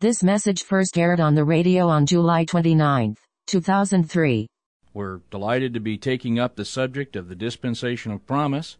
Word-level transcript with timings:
This 0.00 0.22
message 0.22 0.62
first 0.62 0.96
aired 0.96 1.18
on 1.18 1.34
the 1.34 1.42
radio 1.42 1.88
on 1.88 2.06
July 2.06 2.44
29, 2.44 3.16
2003. 3.48 4.46
We're 4.94 5.22
delighted 5.28 5.74
to 5.74 5.80
be 5.80 5.98
taking 5.98 6.38
up 6.38 6.54
the 6.54 6.64
subject 6.64 7.16
of 7.16 7.28
the 7.28 7.34
dispensation 7.34 8.12
of 8.12 8.24
promise, 8.24 8.76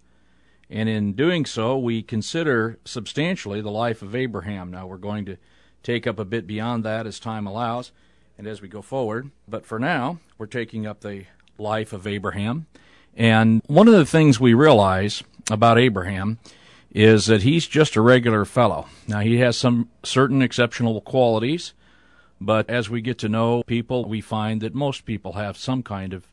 and 0.70 0.88
in 0.88 1.14
doing 1.14 1.44
so, 1.44 1.76
we 1.76 2.02
consider 2.02 2.78
substantially 2.84 3.60
the 3.60 3.68
life 3.68 4.00
of 4.00 4.14
Abraham. 4.14 4.70
Now, 4.70 4.86
we're 4.86 4.96
going 4.96 5.24
to 5.24 5.38
take 5.82 6.06
up 6.06 6.20
a 6.20 6.24
bit 6.24 6.46
beyond 6.46 6.84
that 6.84 7.04
as 7.04 7.18
time 7.18 7.48
allows 7.48 7.90
and 8.38 8.46
as 8.46 8.62
we 8.62 8.68
go 8.68 8.80
forward, 8.80 9.32
but 9.48 9.66
for 9.66 9.80
now, 9.80 10.20
we're 10.38 10.46
taking 10.46 10.86
up 10.86 11.00
the 11.00 11.24
life 11.58 11.92
of 11.92 12.06
Abraham. 12.06 12.66
And 13.16 13.60
one 13.66 13.88
of 13.88 13.94
the 13.94 14.06
things 14.06 14.38
we 14.38 14.54
realize 14.54 15.24
about 15.50 15.80
Abraham 15.80 16.38
is 16.90 17.26
that 17.26 17.42
he's 17.42 17.66
just 17.66 17.96
a 17.96 18.00
regular 18.00 18.44
fellow. 18.44 18.86
Now, 19.06 19.20
he 19.20 19.38
has 19.38 19.56
some 19.56 19.90
certain 20.02 20.42
exceptional 20.42 21.00
qualities, 21.00 21.74
but 22.40 22.68
as 22.70 22.88
we 22.88 23.00
get 23.00 23.18
to 23.18 23.28
know 23.28 23.62
people, 23.64 24.04
we 24.04 24.20
find 24.20 24.60
that 24.62 24.74
most 24.74 25.04
people 25.04 25.34
have 25.34 25.56
some 25.56 25.82
kind 25.82 26.12
of 26.12 26.26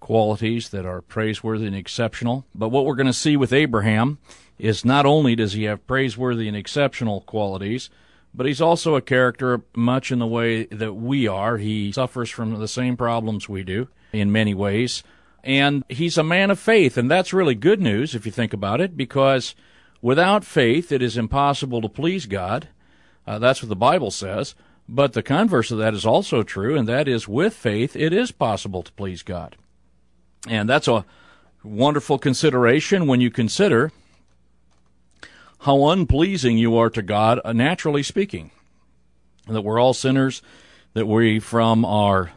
qualities 0.00 0.68
that 0.68 0.84
are 0.84 1.00
praiseworthy 1.00 1.66
and 1.66 1.76
exceptional. 1.76 2.44
But 2.54 2.68
what 2.68 2.84
we're 2.84 2.96
going 2.96 3.06
to 3.06 3.12
see 3.12 3.36
with 3.36 3.52
Abraham 3.52 4.18
is 4.58 4.84
not 4.84 5.06
only 5.06 5.34
does 5.34 5.54
he 5.54 5.64
have 5.64 5.86
praiseworthy 5.86 6.46
and 6.46 6.56
exceptional 6.56 7.22
qualities, 7.22 7.88
but 8.34 8.46
he's 8.46 8.60
also 8.60 8.96
a 8.96 9.00
character 9.00 9.62
much 9.74 10.12
in 10.12 10.18
the 10.18 10.26
way 10.26 10.64
that 10.66 10.94
we 10.94 11.26
are. 11.26 11.56
He 11.56 11.92
suffers 11.92 12.28
from 12.28 12.58
the 12.58 12.68
same 12.68 12.96
problems 12.96 13.48
we 13.48 13.62
do 13.62 13.88
in 14.12 14.30
many 14.30 14.54
ways. 14.54 15.02
And 15.42 15.84
he's 15.88 16.18
a 16.18 16.24
man 16.24 16.50
of 16.50 16.58
faith, 16.58 16.96
and 16.96 17.10
that's 17.10 17.32
really 17.32 17.54
good 17.54 17.80
news 17.80 18.14
if 18.14 18.26
you 18.26 18.32
think 18.32 18.52
about 18.52 18.80
it, 18.80 18.96
because 18.96 19.54
Without 20.04 20.44
faith, 20.44 20.92
it 20.92 21.00
is 21.00 21.16
impossible 21.16 21.80
to 21.80 21.88
please 21.88 22.26
God. 22.26 22.68
Uh, 23.26 23.38
that's 23.38 23.62
what 23.62 23.70
the 23.70 23.74
Bible 23.74 24.10
says. 24.10 24.54
But 24.86 25.14
the 25.14 25.22
converse 25.22 25.70
of 25.70 25.78
that 25.78 25.94
is 25.94 26.04
also 26.04 26.42
true, 26.42 26.76
and 26.76 26.86
that 26.86 27.08
is 27.08 27.26
with 27.26 27.54
faith, 27.54 27.96
it 27.96 28.12
is 28.12 28.30
possible 28.30 28.82
to 28.82 28.92
please 28.92 29.22
God. 29.22 29.56
And 30.46 30.68
that's 30.68 30.88
a 30.88 31.06
wonderful 31.62 32.18
consideration 32.18 33.06
when 33.06 33.22
you 33.22 33.30
consider 33.30 33.92
how 35.60 35.88
unpleasing 35.88 36.58
you 36.58 36.76
are 36.76 36.90
to 36.90 37.00
God, 37.00 37.40
uh, 37.42 37.54
naturally 37.54 38.02
speaking. 38.02 38.50
That 39.48 39.62
we're 39.62 39.80
all 39.80 39.94
sinners, 39.94 40.42
that 40.92 41.06
we 41.06 41.40
from 41.40 41.82
our 41.82 42.32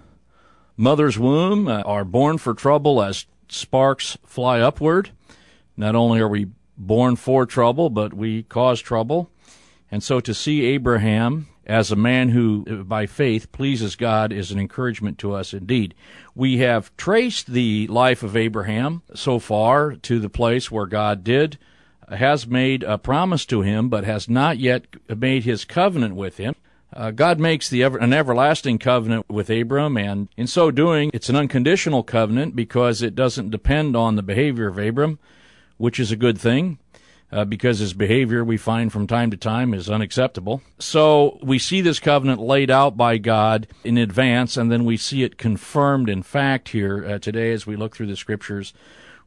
mother's 0.77 1.19
womb 1.19 1.67
uh, 1.67 1.81
are 1.81 2.05
born 2.05 2.37
for 2.37 2.53
trouble 2.53 3.03
as 3.03 3.25
sparks 3.49 4.17
fly 4.25 4.61
upward. 4.61 5.09
Not 5.75 5.95
only 5.95 6.21
are 6.21 6.29
we 6.29 6.47
born 6.78 7.16
for 7.16 7.45
trouble, 7.45 7.89
but 7.89 8.14
we 8.14 8.44
cause 8.44 8.81
trouble. 8.81 9.30
And 9.92 10.03
so 10.03 10.20
to 10.20 10.33
see 10.33 10.66
Abraham 10.66 11.47
as 11.66 11.92
a 11.92 11.97
man 11.97 12.30
who, 12.30 12.83
by 12.83 13.06
faith, 13.06 13.52
pleases 13.52 13.95
God 13.95 14.31
is 14.31 14.52
an 14.52 14.59
encouragement 14.59 15.17
to 15.20 15.33
us 15.33 15.53
indeed. 15.53 15.94
We 16.33 16.59
have 16.59 16.95
traced 16.95 17.48
the 17.48 17.88
life 17.88 18.23
of 18.23 18.38
Abraham 18.38 19.02
so 19.14 19.39
far 19.39 19.95
to 19.95 20.20
the 20.20 20.30
place 20.30 20.72
where 20.72 20.86
God 20.86 21.23
did, 21.23 21.58
has 22.09 22.48
made 22.48 22.83
a 22.83 22.98
promise 22.98 23.45
to 23.48 23.61
him, 23.61 23.89
but 23.89 24.05
has 24.05 24.30
not 24.30 24.59
yet 24.59 24.86
made 25.14 25.44
his 25.44 25.66
covenant 25.66 26.16
with 26.16 26.38
him. 26.38 26.55
Uh, 26.94 27.11
God 27.11 27.38
makes 27.38 27.70
the 27.70 27.83
ever, 27.83 27.98
an 27.98 28.14
everlasting 28.14 28.80
covenant 28.80 29.30
with 29.30 29.50
Abram, 29.50 29.98
and 29.98 30.30
in 30.38 30.48
so 30.48 30.72
doing, 30.72 31.11
it's 31.14 31.28
an 31.28 31.36
unconditional 31.36 32.02
covenant 32.02 32.55
because 32.55 33.02
it 33.02 33.14
doesn't 33.14 33.50
depend 33.50 33.98
on 33.98 34.16
the 34.16 34.23
behavior 34.23 34.70
of 34.70 34.78
Abram 34.78 35.20
which 35.78 36.00
is 36.00 36.11
a 36.11 36.16
good 36.16 36.38
thing. 36.38 36.80
Uh, 37.30 37.44
because 37.44 37.80
his 37.80 37.94
behavior 37.94 38.42
we 38.42 38.56
find 38.56 38.89
from 38.89 39.06
time 39.06 39.30
to 39.30 39.36
time 39.36 39.73
is 39.73 39.89
unacceptable. 39.89 40.61
So 40.80 41.38
we 41.44 41.59
see 41.59 41.81
this 41.81 42.00
covenant 42.00 42.39
laid 42.39 42.72
out 42.72 42.95
by 42.95 43.17
God 43.17 43.67
in 43.83 43.98
advance, 43.98 44.55
and 44.55 44.72
then 44.72 44.86
we 44.86 44.95
see 44.95 45.23
it 45.23 45.38
confirmed 45.38 46.08
in 46.08 46.23
fact 46.23 46.70
here 46.70 47.05
uh, 47.05 47.20
today 47.20 47.52
as 47.52 47.67
we 47.67 47.75
look 47.75 47.94
through 47.94 48.08
the 48.08 48.16
scriptures. 48.16 48.73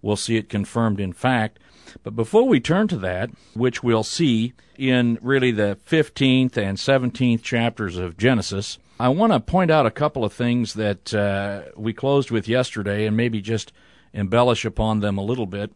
We'll 0.00 0.16
see 0.16 0.36
it 0.38 0.48
confirmed 0.48 0.98
in 0.98 1.12
fact. 1.12 1.58
But 2.02 2.16
before 2.16 2.48
we 2.48 2.58
turn 2.58 2.88
to 2.88 2.96
that, 2.98 3.30
which 3.52 3.82
we'll 3.82 4.02
see 4.02 4.54
in 4.78 5.18
really 5.20 5.50
the 5.50 5.78
15th 5.86 6.56
and 6.56 6.78
17th 6.78 7.42
chapters 7.42 7.98
of 7.98 8.16
Genesis, 8.16 8.78
I 8.98 9.08
want 9.08 9.34
to 9.34 9.40
point 9.40 9.70
out 9.70 9.86
a 9.86 9.90
couple 9.90 10.24
of 10.24 10.32
things 10.32 10.74
that 10.74 11.12
uh, 11.12 11.62
we 11.76 11.92
closed 11.92 12.30
with 12.30 12.48
yesterday 12.48 13.06
and 13.06 13.16
maybe 13.16 13.40
just 13.40 13.72
embellish 14.14 14.64
upon 14.64 15.00
them 15.00 15.18
a 15.18 15.24
little 15.24 15.46
bit 15.46 15.72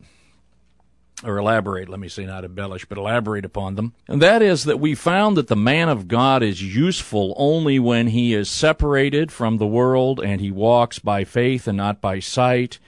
or 1.24 1.38
elaborate, 1.38 1.88
let 1.88 2.00
me 2.00 2.08
say, 2.08 2.24
not 2.24 2.44
embellish, 2.44 2.84
but 2.84 2.98
elaborate 2.98 3.44
upon 3.44 3.74
them. 3.74 3.94
And 4.06 4.20
that 4.22 4.42
is 4.42 4.64
that 4.64 4.80
we 4.80 4.94
found 4.94 5.36
that 5.36 5.48
the 5.48 5.56
man 5.56 5.88
of 5.88 6.08
God 6.08 6.42
is 6.42 6.62
useful 6.62 7.34
only 7.36 7.78
when 7.78 8.08
he 8.08 8.34
is 8.34 8.50
separated 8.50 9.32
from 9.32 9.58
the 9.58 9.66
world 9.66 10.20
and 10.20 10.40
he 10.40 10.50
walks 10.50 10.98
by 10.98 11.24
faith 11.24 11.66
and 11.66 11.76
not 11.76 12.00
by 12.00 12.20
sight, 12.20 12.78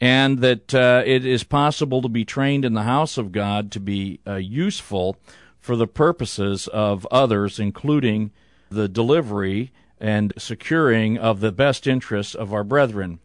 and 0.00 0.38
that 0.38 0.74
uh, 0.74 1.02
it 1.04 1.24
is 1.24 1.42
possible 1.44 2.02
to 2.02 2.08
be 2.08 2.24
trained 2.24 2.64
in 2.64 2.74
the 2.74 2.82
house 2.82 3.18
of 3.18 3.32
God 3.32 3.72
to 3.72 3.80
be 3.80 4.20
uh, 4.26 4.34
useful 4.34 5.16
for 5.60 5.76
the 5.76 5.86
purposes 5.86 6.68
of 6.68 7.06
others, 7.10 7.58
including 7.58 8.30
the 8.70 8.88
delivery 8.88 9.72
and 10.00 10.32
securing 10.38 11.18
of 11.18 11.40
the 11.40 11.52
best 11.52 11.86
interests 11.86 12.34
of 12.34 12.52
our 12.52 12.64
brethren. 12.64 13.18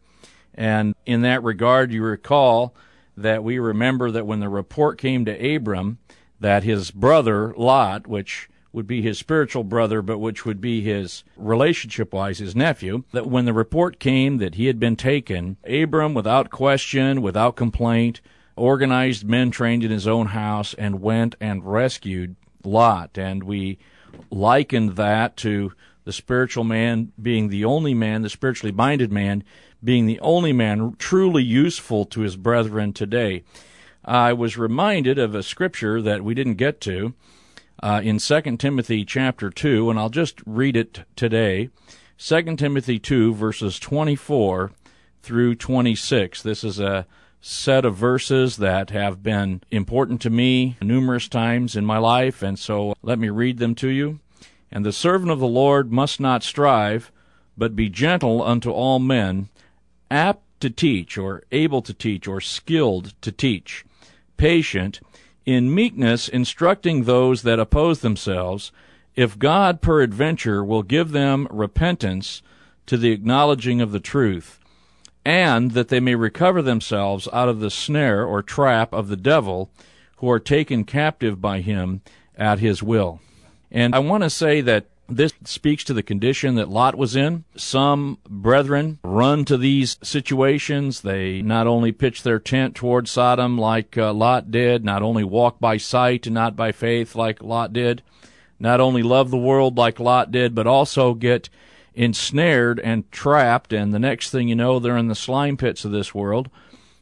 And 0.54 0.94
in 1.06 1.22
that 1.22 1.42
regard, 1.42 1.92
you 1.92 2.02
recall 2.02 2.74
that 3.16 3.44
we 3.44 3.58
remember 3.58 4.10
that 4.10 4.26
when 4.26 4.40
the 4.40 4.48
report 4.48 4.98
came 4.98 5.24
to 5.24 5.56
Abram 5.56 5.98
that 6.40 6.64
his 6.64 6.90
brother 6.90 7.54
Lot, 7.56 8.06
which 8.06 8.48
would 8.72 8.86
be 8.86 9.00
his 9.00 9.18
spiritual 9.18 9.62
brother, 9.62 10.02
but 10.02 10.18
which 10.18 10.44
would 10.44 10.60
be 10.60 10.80
his 10.80 11.22
relationship 11.36 12.12
wise, 12.12 12.38
his 12.38 12.56
nephew, 12.56 13.04
that 13.12 13.26
when 13.26 13.44
the 13.44 13.52
report 13.52 14.00
came 14.00 14.38
that 14.38 14.56
he 14.56 14.66
had 14.66 14.80
been 14.80 14.96
taken, 14.96 15.56
Abram, 15.64 16.12
without 16.12 16.50
question, 16.50 17.22
without 17.22 17.54
complaint, 17.54 18.20
organized 18.56 19.24
men 19.24 19.50
trained 19.50 19.84
in 19.84 19.90
his 19.90 20.08
own 20.08 20.26
house 20.26 20.74
and 20.74 21.00
went 21.00 21.36
and 21.40 21.64
rescued 21.64 22.34
Lot. 22.64 23.16
And 23.16 23.44
we 23.44 23.78
likened 24.30 24.96
that 24.96 25.36
to 25.38 25.72
the 26.04 26.12
spiritual 26.12 26.64
man 26.64 27.12
being 27.20 27.48
the 27.48 27.64
only 27.64 27.94
man, 27.94 28.22
the 28.22 28.28
spiritually 28.28 28.72
minded 28.72 29.12
man 29.12 29.44
being 29.84 30.06
the 30.06 30.20
only 30.20 30.52
man 30.52 30.96
truly 30.98 31.42
useful 31.42 32.04
to 32.06 32.22
his 32.22 32.36
brethren 32.36 32.92
today. 32.92 33.44
I 34.04 34.32
was 34.32 34.56
reminded 34.56 35.18
of 35.18 35.34
a 35.34 35.42
scripture 35.42 36.00
that 36.02 36.24
we 36.24 36.34
didn't 36.34 36.54
get 36.54 36.80
to 36.82 37.14
uh, 37.82 38.00
in 38.02 38.18
2 38.18 38.56
Timothy 38.56 39.04
chapter 39.04 39.50
2, 39.50 39.90
and 39.90 39.98
I'll 39.98 40.10
just 40.10 40.40
read 40.46 40.76
it 40.76 41.04
today. 41.16 41.70
2 42.18 42.56
Timothy 42.56 42.98
2, 42.98 43.34
verses 43.34 43.78
24 43.78 44.72
through 45.22 45.54
26. 45.54 46.42
This 46.42 46.64
is 46.64 46.78
a 46.78 47.06
set 47.40 47.84
of 47.84 47.96
verses 47.96 48.56
that 48.56 48.90
have 48.90 49.22
been 49.22 49.60
important 49.70 50.20
to 50.22 50.30
me 50.30 50.76
numerous 50.80 51.28
times 51.28 51.76
in 51.76 51.84
my 51.84 51.98
life, 51.98 52.42
and 52.42 52.58
so 52.58 52.94
let 53.02 53.18
me 53.18 53.28
read 53.28 53.58
them 53.58 53.74
to 53.74 53.88
you. 53.88 54.20
And 54.70 54.84
the 54.84 54.92
servant 54.92 55.30
of 55.30 55.40
the 55.40 55.46
Lord 55.46 55.92
must 55.92 56.20
not 56.20 56.42
strive, 56.42 57.12
but 57.56 57.76
be 57.76 57.88
gentle 57.88 58.42
unto 58.42 58.70
all 58.70 58.98
men, 58.98 59.48
apt 60.14 60.44
to 60.60 60.70
teach, 60.70 61.18
or 61.18 61.42
able 61.50 61.82
to 61.82 61.92
teach, 61.92 62.28
or 62.28 62.40
skilled 62.40 63.20
to 63.20 63.32
teach, 63.32 63.84
patient, 64.36 65.00
in 65.44 65.74
meekness 65.74 66.28
instructing 66.28 67.04
those 67.04 67.42
that 67.42 67.58
oppose 67.58 68.00
themselves, 68.00 68.70
if 69.16 69.38
God 69.38 69.82
peradventure 69.82 70.64
will 70.64 70.84
give 70.84 71.10
them 71.10 71.48
repentance 71.50 72.42
to 72.86 72.96
the 72.96 73.10
acknowledging 73.10 73.80
of 73.80 73.92
the 73.92 74.00
truth, 74.00 74.60
and 75.24 75.72
that 75.72 75.88
they 75.88 76.00
may 76.00 76.14
recover 76.14 76.62
themselves 76.62 77.28
out 77.32 77.48
of 77.48 77.60
the 77.60 77.70
snare 77.70 78.24
or 78.24 78.40
trap 78.40 78.92
of 78.92 79.08
the 79.08 79.16
devil, 79.16 79.68
who 80.18 80.30
are 80.30 80.38
taken 80.38 80.84
captive 80.84 81.40
by 81.40 81.60
him 81.60 82.00
at 82.36 82.60
his 82.60 82.82
will. 82.82 83.20
And 83.70 83.94
I 83.94 83.98
want 83.98 84.22
to 84.22 84.30
say 84.30 84.60
that 84.60 84.86
this 85.08 85.32
speaks 85.44 85.84
to 85.84 85.94
the 85.94 86.02
condition 86.02 86.54
that 86.54 86.68
Lot 86.68 86.94
was 86.94 87.14
in. 87.14 87.44
Some 87.56 88.18
brethren 88.28 88.98
run 89.04 89.44
to 89.46 89.56
these 89.56 89.98
situations. 90.02 91.02
They 91.02 91.42
not 91.42 91.66
only 91.66 91.92
pitch 91.92 92.22
their 92.22 92.38
tent 92.38 92.74
toward 92.74 93.08
Sodom 93.08 93.58
like 93.58 93.98
uh, 93.98 94.12
Lot 94.12 94.50
did, 94.50 94.84
not 94.84 95.02
only 95.02 95.24
walk 95.24 95.60
by 95.60 95.76
sight 95.76 96.26
and 96.26 96.34
not 96.34 96.56
by 96.56 96.72
faith 96.72 97.14
like 97.14 97.42
Lot 97.42 97.72
did, 97.72 98.02
not 98.58 98.80
only 98.80 99.02
love 99.02 99.30
the 99.30 99.36
world 99.36 99.76
like 99.76 100.00
Lot 100.00 100.32
did, 100.32 100.54
but 100.54 100.66
also 100.66 101.14
get 101.14 101.48
ensnared 101.94 102.80
and 102.80 103.10
trapped. 103.12 103.72
And 103.72 103.92
the 103.92 103.98
next 103.98 104.30
thing 104.30 104.48
you 104.48 104.54
know, 104.54 104.78
they're 104.78 104.96
in 104.96 105.08
the 105.08 105.14
slime 105.14 105.56
pits 105.56 105.84
of 105.84 105.92
this 105.92 106.14
world. 106.14 106.50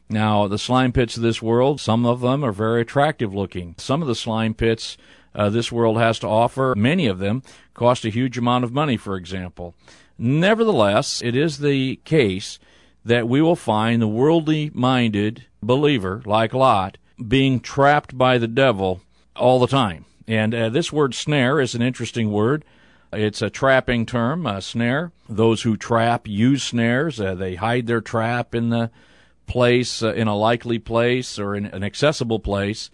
Now, 0.09 0.47
the 0.47 0.59
slime 0.59 0.91
pits 0.91 1.15
of 1.15 1.23
this 1.23 1.41
world, 1.41 1.79
some 1.79 2.05
of 2.05 2.21
them 2.21 2.43
are 2.43 2.51
very 2.51 2.81
attractive 2.81 3.33
looking. 3.33 3.75
Some 3.77 4.01
of 4.01 4.07
the 4.07 4.15
slime 4.15 4.53
pits 4.53 4.97
uh, 5.35 5.49
this 5.49 5.71
world 5.71 5.97
has 5.97 6.19
to 6.19 6.27
offer, 6.27 6.73
many 6.77 7.07
of 7.07 7.19
them, 7.19 7.43
cost 7.73 8.05
a 8.05 8.09
huge 8.09 8.37
amount 8.37 8.63
of 8.63 8.73
money, 8.73 8.97
for 8.97 9.15
example. 9.15 9.75
Nevertheless, 10.17 11.21
it 11.23 11.35
is 11.35 11.57
the 11.57 11.97
case 12.05 12.59
that 13.03 13.27
we 13.27 13.41
will 13.41 13.55
find 13.55 14.01
the 14.01 14.07
worldly 14.07 14.71
minded 14.73 15.45
believer, 15.61 16.21
like 16.25 16.53
Lot, 16.53 16.97
being 17.27 17.59
trapped 17.59 18.17
by 18.17 18.37
the 18.37 18.47
devil 18.47 19.01
all 19.35 19.59
the 19.59 19.67
time. 19.67 20.05
And 20.27 20.53
uh, 20.53 20.69
this 20.69 20.93
word 20.93 21.13
snare 21.13 21.59
is 21.59 21.75
an 21.75 21.81
interesting 21.81 22.31
word. 22.31 22.63
It's 23.11 23.41
a 23.41 23.49
trapping 23.49 24.05
term, 24.05 24.45
a 24.45 24.61
snare. 24.61 25.11
Those 25.27 25.63
who 25.63 25.77
trap 25.77 26.27
use 26.27 26.63
snares. 26.63 27.19
Uh, 27.19 27.35
they 27.35 27.55
hide 27.55 27.87
their 27.87 28.01
trap 28.01 28.55
in 28.55 28.69
the 28.69 28.89
place, 29.45 30.01
uh, 30.01 30.13
in 30.13 30.27
a 30.27 30.35
likely 30.35 30.79
place 30.79 31.37
or 31.37 31.55
in 31.55 31.65
an 31.65 31.83
accessible 31.83 32.39
place. 32.39 32.89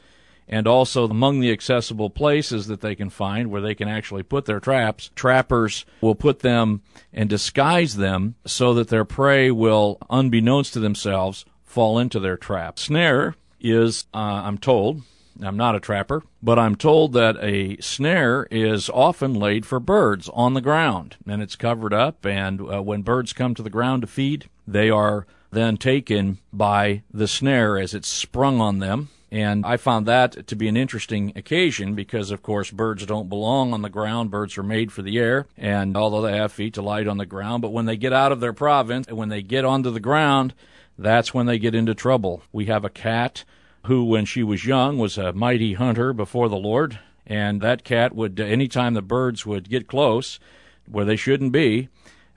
And 0.51 0.67
also 0.67 1.05
among 1.05 1.39
the 1.39 1.51
accessible 1.51 2.09
places 2.09 2.65
that 2.67 2.81
they 2.81 2.95
can 2.95 3.11
find 3.11 3.51
where 3.51 3.61
they 3.61 3.75
can 3.75 3.87
actually 3.87 4.23
put 4.23 4.45
their 4.45 4.59
traps, 4.59 5.11
trappers 5.13 5.85
will 6.01 6.15
put 6.15 6.39
them 6.39 6.81
and 7.13 7.29
disguise 7.29 7.97
them 7.97 8.33
so 8.45 8.73
that 8.73 8.87
their 8.87 9.05
prey 9.05 9.51
will, 9.51 9.99
unbeknownst 10.09 10.73
to 10.73 10.79
themselves, 10.79 11.45
fall 11.63 11.99
into 11.99 12.19
their 12.19 12.35
trap. 12.35 12.79
Snare 12.79 13.35
is, 13.59 14.07
uh, 14.11 14.17
I'm 14.17 14.57
told, 14.57 15.03
I'm 15.41 15.55
not 15.55 15.75
a 15.75 15.79
trapper, 15.79 16.23
but 16.41 16.57
I'm 16.57 16.75
told 16.75 17.13
that 17.13 17.37
a 17.39 17.77
snare 17.77 18.47
is 18.49 18.89
often 18.89 19.35
laid 19.35 19.65
for 19.65 19.79
birds 19.79 20.29
on 20.33 20.53
the 20.53 20.61
ground, 20.61 21.15
and 21.27 21.41
it's 21.41 21.55
covered 21.55 21.93
up. 21.93 22.25
And 22.25 22.59
uh, 22.59 22.81
when 22.81 23.03
birds 23.03 23.33
come 23.33 23.53
to 23.55 23.63
the 23.63 23.69
ground 23.69 24.01
to 24.01 24.07
feed, 24.07 24.49
they 24.67 24.89
are 24.89 25.27
then 25.51 25.77
taken 25.77 26.39
by 26.51 27.03
the 27.13 27.27
snare 27.27 27.77
as 27.77 27.93
it's 27.93 28.07
sprung 28.07 28.59
on 28.59 28.79
them. 28.79 29.09
And 29.31 29.63
I 29.65 29.77
found 29.77 30.07
that 30.07 30.47
to 30.47 30.55
be 30.55 30.67
an 30.67 30.77
interesting 30.77 31.33
occasion 31.35 31.93
because, 31.93 32.31
of 32.31 32.41
course, 32.41 32.71
birds 32.71 33.05
don't 33.05 33.29
belong 33.29 33.73
on 33.73 33.83
the 33.83 33.89
ground. 33.89 34.31
Birds 34.31 34.57
are 34.57 34.63
made 34.63 34.91
for 34.91 35.03
the 35.03 35.19
air. 35.19 35.45
And 35.55 35.95
although 35.95 36.21
they 36.21 36.35
have 36.35 36.51
feet 36.51 36.73
to 36.75 36.81
light 36.81 37.07
on 37.07 37.17
the 37.17 37.27
ground, 37.27 37.61
but 37.61 37.71
when 37.71 37.85
they 37.85 37.97
get 37.97 38.13
out 38.13 38.31
of 38.31 38.39
their 38.39 38.53
province 38.53 39.07
and 39.07 39.17
when 39.17 39.29
they 39.29 39.43
get 39.43 39.65
onto 39.65 39.91
the 39.91 39.99
ground, 39.99 40.55
that's 40.97 41.33
when 41.33 41.45
they 41.45 41.59
get 41.59 41.75
into 41.75 41.93
trouble. 41.93 42.41
We 42.51 42.65
have 42.65 42.83
a 42.83 42.89
cat 42.89 43.43
who, 43.85 44.03
when 44.03 44.25
she 44.25 44.43
was 44.43 44.65
young, 44.65 44.97
was 44.97 45.17
a 45.17 45.31
mighty 45.31 45.73
hunter 45.73 46.11
before 46.11 46.49
the 46.49 46.57
Lord, 46.57 46.99
and 47.25 47.61
that 47.61 47.83
cat 47.83 48.15
would, 48.15 48.39
anytime 48.39 48.95
the 48.95 49.01
birds 49.01 49.45
would 49.45 49.69
get 49.69 49.87
close, 49.87 50.39
where 50.87 51.05
they 51.05 51.15
shouldn't 51.15 51.51
be, 51.51 51.87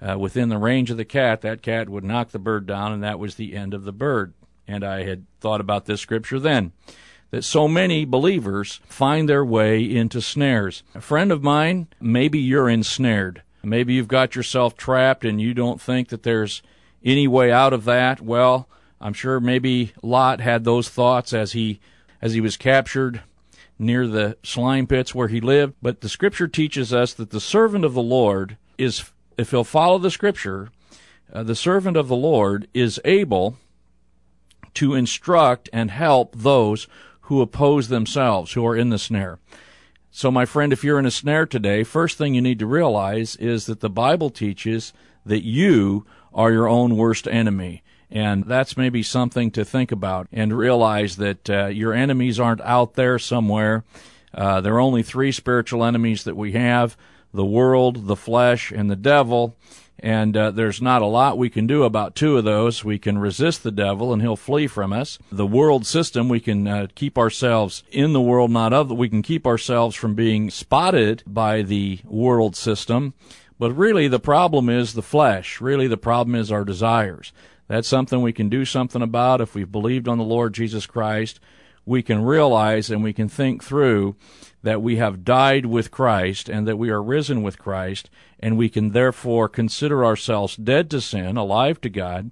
uh, 0.01 0.19
within 0.19 0.49
the 0.49 0.59
range 0.59 0.91
of 0.91 0.97
the 0.97 1.05
cat, 1.05 1.41
that 1.41 1.63
cat 1.63 1.89
would 1.89 2.05
knock 2.05 2.31
the 2.31 2.39
bird 2.39 2.67
down, 2.67 2.93
and 2.93 3.03
that 3.03 3.19
was 3.19 3.35
the 3.35 3.57
end 3.57 3.75
of 3.75 3.85
the 3.85 3.93
bird. 3.93 4.35
And 4.73 4.85
I 4.85 5.03
had 5.03 5.27
thought 5.39 5.61
about 5.61 5.85
this 5.85 6.01
scripture 6.01 6.41
then 6.41 6.73
that 7.31 7.45
so 7.45 7.69
many 7.69 8.07
believers 8.07 8.81
find 8.87 9.29
their 9.29 9.45
way 9.45 9.83
into 9.83 10.23
snares. 10.23 10.83
A 10.95 11.01
friend 11.03 11.31
of 11.31 11.43
mine, 11.43 11.89
maybe 12.01 12.39
you're 12.39 12.71
ensnared. 12.71 13.43
Maybe 13.63 13.93
you've 13.93 14.09
got 14.09 14.35
yourself 14.35 14.75
trapped 14.75 15.27
and 15.27 15.41
you 15.41 15.53
don't 15.53 15.79
think 15.79 16.09
that 16.09 16.23
there's 16.23 16.63
any 17.05 17.29
way 17.29 17.53
out 17.53 17.75
of 17.75 17.85
that? 17.85 18.23
Well, 18.23 18.67
I'm 18.99 19.13
sure 19.13 19.41
maybe 19.41 19.93
Lot 20.03 20.41
had 20.41 20.65
those 20.65 20.89
thoughts 20.89 21.35
as 21.35 21.53
he 21.53 21.81
as 22.23 22.33
he 22.33 22.41
was 22.41 22.57
captured 22.57 23.21
near 23.79 24.07
the 24.07 24.39
slime 24.43 24.87
pits 24.87 25.15
where 25.15 25.29
he 25.29 25.41
lived. 25.41 25.75
But 25.83 26.01
the 26.01 26.09
scripture 26.09 26.49
teaches 26.49 26.95
us 26.95 27.13
that 27.15 27.31
the 27.31 27.41
servant 27.41 27.85
of 27.85 27.93
the 27.93 28.03
Lord 28.03 28.57
is, 28.79 29.11
if 29.37 29.51
he'll 29.51 29.65
follow 29.65 29.99
the 29.99 30.11
scripture, 30.11 30.71
uh, 31.33 31.43
the 31.43 31.57
servant 31.57 31.97
of 31.97 32.09
the 32.09 32.17
Lord 32.17 32.69
is 32.73 33.01
able 33.05 33.59
to 34.75 34.95
instruct 34.95 35.69
and 35.73 35.91
help 35.91 36.35
those 36.37 36.87
who 37.23 37.41
oppose 37.41 37.89
themselves, 37.89 38.53
who 38.53 38.67
are 38.67 38.77
in 38.77 38.91
the 38.91 38.99
snare. 38.99 39.39
So, 40.11 40.31
my 40.31 40.45
friend, 40.45 40.73
if 40.73 40.85
you're 40.85 40.99
in 40.99 41.07
a 41.07 41.11
snare 41.11 41.47
today, 41.47 41.85
first 41.85 42.19
thing 42.19 42.35
you 42.35 42.43
need 42.43 42.59
to 42.59 42.67
realize 42.67 43.35
is 43.37 43.67
that 43.67 43.81
the 43.81 43.89
Bible 43.89 44.29
teaches 44.29 44.93
that 45.25 45.45
you 45.45 46.05
are 46.35 46.53
your 46.53 46.69
own 46.69 46.97
worst 46.97 47.27
enemy. 47.27 47.83
And 48.11 48.45
that's 48.45 48.77
maybe 48.77 49.03
something 49.03 49.51
to 49.53 49.65
think 49.65 49.91
about 49.91 50.29
and 50.31 50.53
realize 50.53 51.17
that 51.17 51.49
uh, 51.49 51.67
your 51.69 51.95
enemies 51.95 52.39
aren't 52.39 52.61
out 52.61 52.93
there 52.93 53.19
somewhere. 53.19 53.85
Uh, 54.35 54.61
there 54.61 54.75
are 54.75 54.81
only 54.81 55.03
three 55.03 55.33
spiritual 55.33 55.83
enemies 55.83 56.25
that 56.25 56.37
we 56.37 56.53
have 56.53 56.97
the 57.33 57.45
world, 57.45 58.07
the 58.07 58.17
flesh, 58.17 58.71
and 58.71 58.91
the 58.91 58.97
devil. 58.97 59.57
And 60.03 60.37
uh, 60.37 60.51
there's 60.51 60.83
not 60.83 61.01
a 61.01 61.07
lot 61.07 61.39
we 61.39 61.49
can 61.49 61.69
do 61.69 61.85
about 61.85 62.17
two 62.17 62.37
of 62.37 62.43
those. 62.43 62.85
We 62.85 62.99
can 62.99 63.19
resist 63.19 63.63
the 63.63 63.71
devil 63.71 64.13
and 64.13 64.21
he'll 64.21 64.35
flee 64.35 64.67
from 64.67 64.93
us. 64.93 65.17
The 65.31 65.47
world 65.47 65.87
system, 65.87 66.29
we 66.29 66.41
can 66.41 66.67
uh, 66.67 66.89
keep 66.97 67.17
ourselves 67.17 67.85
in 67.89 68.13
the 68.13 68.21
world, 68.21 68.51
not 68.51 68.73
of. 68.73 68.91
We 68.91 69.09
can 69.09 69.23
keep 69.23 69.47
ourselves 69.47 69.95
from 69.95 70.17
being 70.17 70.51
spotted 70.51 71.23
by 71.25 71.63
the 71.63 72.01
world 72.05 72.57
system. 72.57 73.15
But 73.61 73.73
really, 73.75 74.09
the 74.09 74.19
problem 74.19 74.69
is 74.69 74.95
the 74.95 75.03
flesh. 75.03 75.61
Really, 75.61 75.87
the 75.87 75.97
problem 75.97 76.35
is 76.35 76.51
our 76.51 76.65
desires. 76.65 77.33
That's 77.69 77.87
something 77.87 78.21
we 78.21 78.33
can 78.33 78.49
do 78.49 78.65
something 78.65 79.03
about 79.03 79.41
if 79.41 79.55
we've 79.55 79.71
believed 79.71 80.09
on 80.09 80.19
the 80.19 80.25
Lord 80.25 80.53
Jesus 80.53 80.85
Christ. 80.85 81.39
We 81.85 82.03
can 82.03 82.25
realize 82.25 82.91
and 82.91 83.03
we 83.03 83.13
can 83.13 83.29
think 83.29 83.63
through 83.63 84.17
that 84.63 84.83
we 84.83 84.97
have 84.97 85.25
died 85.25 85.67
with 85.67 85.91
Christ 85.91 86.49
and 86.49 86.67
that 86.69 86.79
we 86.79 86.91
are 86.91 87.03
risen 87.03 87.43
with 87.43 87.59
Christ, 87.59 88.09
and 88.39 88.57
we 88.57 88.69
can 88.69 88.91
therefore 88.91 89.49
consider 89.49 90.05
ourselves 90.05 90.57
dead 90.57 90.91
to 90.91 91.01
sin, 91.01 91.37
alive 91.37 91.81
to 91.81 91.89
God, 91.89 92.31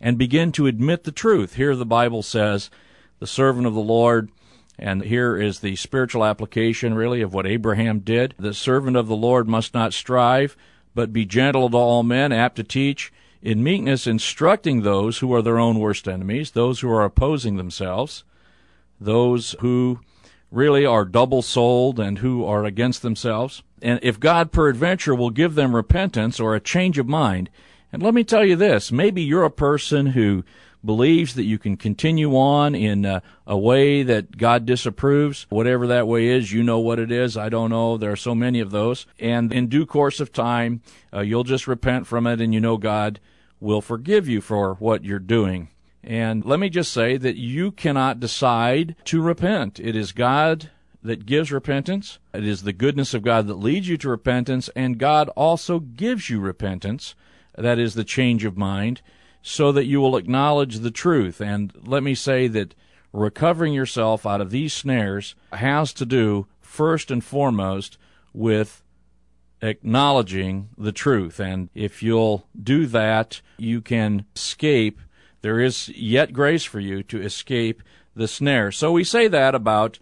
and 0.00 0.16
begin 0.16 0.52
to 0.52 0.66
admit 0.66 1.04
the 1.04 1.12
truth. 1.12 1.54
Here 1.54 1.74
the 1.74 1.84
Bible 1.84 2.22
says, 2.22 2.70
the 3.18 3.26
servant 3.26 3.66
of 3.66 3.74
the 3.74 3.80
Lord 3.80 4.30
and 4.78 5.02
here 5.02 5.36
is 5.36 5.60
the 5.60 5.76
spiritual 5.76 6.24
application, 6.24 6.94
really, 6.94 7.20
of 7.20 7.34
what 7.34 7.46
Abraham 7.46 8.00
did. 8.00 8.34
The 8.38 8.54
servant 8.54 8.96
of 8.96 9.06
the 9.06 9.16
Lord 9.16 9.46
must 9.46 9.74
not 9.74 9.92
strive, 9.92 10.56
but 10.94 11.12
be 11.12 11.24
gentle 11.24 11.70
to 11.70 11.76
all 11.76 12.02
men, 12.02 12.32
apt 12.32 12.56
to 12.56 12.64
teach, 12.64 13.12
in 13.40 13.62
meekness 13.62 14.06
instructing 14.06 14.82
those 14.82 15.18
who 15.18 15.32
are 15.34 15.42
their 15.42 15.58
own 15.58 15.78
worst 15.78 16.08
enemies, 16.08 16.52
those 16.52 16.80
who 16.80 16.90
are 16.90 17.04
opposing 17.04 17.56
themselves, 17.56 18.24
those 19.04 19.54
who 19.60 20.00
really 20.50 20.84
are 20.84 21.04
double 21.04 21.42
souled 21.42 21.98
and 21.98 22.18
who 22.18 22.44
are 22.44 22.64
against 22.64 23.02
themselves. 23.02 23.62
And 23.80 23.98
if 24.02 24.20
God 24.20 24.52
peradventure 24.52 25.14
will 25.14 25.30
give 25.30 25.54
them 25.54 25.74
repentance 25.74 26.38
or 26.38 26.54
a 26.54 26.60
change 26.60 26.98
of 26.98 27.08
mind, 27.08 27.50
and 27.92 28.02
let 28.02 28.14
me 28.14 28.24
tell 28.24 28.44
you 28.44 28.56
this, 28.56 28.92
maybe 28.92 29.22
you're 29.22 29.44
a 29.44 29.50
person 29.50 30.06
who 30.06 30.44
believes 30.84 31.34
that 31.34 31.44
you 31.44 31.58
can 31.58 31.76
continue 31.76 32.36
on 32.36 32.74
in 32.74 33.04
a, 33.04 33.22
a, 33.46 33.56
way 33.56 34.02
that 34.02 34.36
God 34.36 34.66
disapproves, 34.66 35.46
whatever 35.48 35.86
that 35.86 36.08
way 36.08 36.26
is, 36.26 36.52
you 36.52 36.62
know 36.62 36.80
what 36.80 36.98
it 36.98 37.12
is. 37.12 37.36
I 37.36 37.48
don't 37.48 37.70
know. 37.70 37.96
There 37.96 38.10
are 38.10 38.16
so 38.16 38.34
many 38.34 38.60
of 38.60 38.70
those. 38.70 39.06
And 39.18 39.52
in 39.52 39.68
due 39.68 39.86
course 39.86 40.20
of 40.20 40.32
time, 40.32 40.82
uh, 41.12 41.20
you'll 41.20 41.44
just 41.44 41.68
repent 41.68 42.06
from 42.06 42.26
it 42.26 42.40
and 42.40 42.52
you 42.52 42.60
know 42.60 42.78
God 42.78 43.20
will 43.60 43.80
forgive 43.80 44.28
you 44.28 44.40
for 44.40 44.74
what 44.74 45.04
you're 45.04 45.20
doing. 45.20 45.68
And 46.04 46.44
let 46.44 46.58
me 46.58 46.68
just 46.68 46.92
say 46.92 47.16
that 47.16 47.36
you 47.36 47.70
cannot 47.70 48.20
decide 48.20 48.96
to 49.04 49.22
repent. 49.22 49.78
It 49.78 49.94
is 49.94 50.12
God 50.12 50.70
that 51.02 51.26
gives 51.26 51.52
repentance. 51.52 52.18
It 52.34 52.46
is 52.46 52.62
the 52.62 52.72
goodness 52.72 53.14
of 53.14 53.22
God 53.22 53.46
that 53.46 53.54
leads 53.54 53.88
you 53.88 53.96
to 53.98 54.08
repentance, 54.08 54.68
and 54.74 54.98
God 54.98 55.28
also 55.30 55.80
gives 55.80 56.30
you 56.30 56.40
repentance. 56.40 57.14
That 57.56 57.78
is 57.78 57.94
the 57.94 58.04
change 58.04 58.44
of 58.44 58.56
mind 58.56 59.02
so 59.42 59.72
that 59.72 59.86
you 59.86 60.00
will 60.00 60.16
acknowledge 60.16 60.78
the 60.78 60.90
truth. 60.90 61.40
And 61.40 61.72
let 61.84 62.02
me 62.02 62.14
say 62.14 62.46
that 62.48 62.74
recovering 63.12 63.72
yourself 63.72 64.24
out 64.24 64.40
of 64.40 64.50
these 64.50 64.72
snares 64.72 65.34
has 65.52 65.92
to 65.94 66.06
do, 66.06 66.46
first 66.60 67.10
and 67.10 67.22
foremost, 67.22 67.98
with 68.32 68.82
acknowledging 69.60 70.68
the 70.78 70.92
truth. 70.92 71.38
And 71.40 71.68
if 71.74 72.02
you'll 72.02 72.46
do 72.60 72.86
that, 72.86 73.40
you 73.58 73.80
can 73.80 74.24
escape. 74.34 75.00
There 75.42 75.60
is 75.60 75.88
yet 75.90 76.32
grace 76.32 76.64
for 76.64 76.80
you 76.80 77.02
to 77.04 77.20
escape 77.20 77.82
the 78.16 78.28
snare. 78.28 78.72
So 78.72 78.92
we 78.92 79.04
say 79.04 79.28
that 79.28 79.54
about 79.54 79.98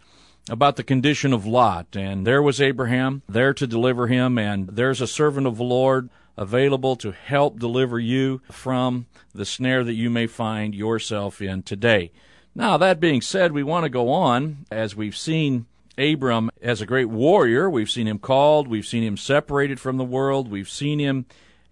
about 0.48 0.76
the 0.76 0.82
condition 0.82 1.32
of 1.32 1.46
Lot. 1.46 1.96
And 1.96 2.26
there 2.26 2.42
was 2.42 2.60
Abraham 2.60 3.22
there 3.28 3.54
to 3.54 3.66
deliver 3.66 4.06
him, 4.06 4.38
and 4.38 4.68
there's 4.68 5.00
a 5.00 5.06
servant 5.06 5.46
of 5.46 5.58
the 5.58 5.64
Lord 5.64 6.08
available 6.36 6.96
to 6.96 7.12
help 7.12 7.58
deliver 7.58 7.98
you 7.98 8.40
from 8.50 9.06
the 9.34 9.44
snare 9.44 9.84
that 9.84 9.94
you 9.94 10.10
may 10.10 10.26
find 10.26 10.74
yourself 10.74 11.42
in 11.42 11.62
today. 11.62 12.10
Now, 12.54 12.76
that 12.78 12.98
being 12.98 13.20
said, 13.20 13.52
we 13.52 13.62
want 13.62 13.84
to 13.84 13.90
go 13.90 14.08
on 14.08 14.66
as 14.70 14.96
we've 14.96 15.16
seen 15.16 15.66
Abram 15.98 16.50
as 16.62 16.80
a 16.80 16.86
great 16.86 17.08
warrior. 17.10 17.68
We've 17.68 17.90
seen 17.90 18.08
him 18.08 18.18
called, 18.18 18.66
we've 18.66 18.86
seen 18.86 19.04
him 19.04 19.16
separated 19.16 19.78
from 19.78 19.98
the 19.98 20.04
world, 20.04 20.50
we've 20.50 20.68
seen 20.68 20.98
him 20.98 21.26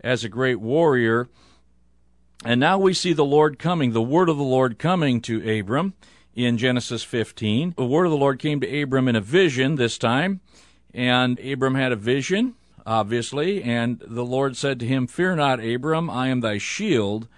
as 0.04 0.22
a 0.22 0.28
great 0.28 0.60
warrior. 0.60 1.28
And 2.44 2.60
now 2.60 2.78
we 2.78 2.94
see 2.94 3.12
the 3.12 3.24
Lord 3.24 3.58
coming, 3.58 3.92
the 3.92 4.02
word 4.02 4.28
of 4.28 4.36
the 4.36 4.42
Lord 4.42 4.78
coming 4.78 5.20
to 5.22 5.58
Abram 5.58 5.94
in 6.34 6.56
Genesis 6.56 7.02
15. 7.02 7.74
The 7.76 7.84
word 7.84 8.04
of 8.04 8.12
the 8.12 8.16
Lord 8.16 8.38
came 8.38 8.60
to 8.60 8.82
Abram 8.82 9.08
in 9.08 9.16
a 9.16 9.20
vision 9.20 9.74
this 9.74 9.98
time, 9.98 10.40
and 10.94 11.38
Abram 11.40 11.74
had 11.74 11.92
a 11.92 11.96
vision 11.96 12.54
obviously. 12.88 13.62
And 13.62 14.02
the 14.04 14.24
Lord 14.24 14.56
said 14.56 14.80
to 14.80 14.86
him, 14.86 15.06
Fear 15.06 15.36
not, 15.36 15.64
Abram, 15.64 16.10
I 16.10 16.28
am 16.28 16.40
thy 16.40 16.58
shield 16.58 17.28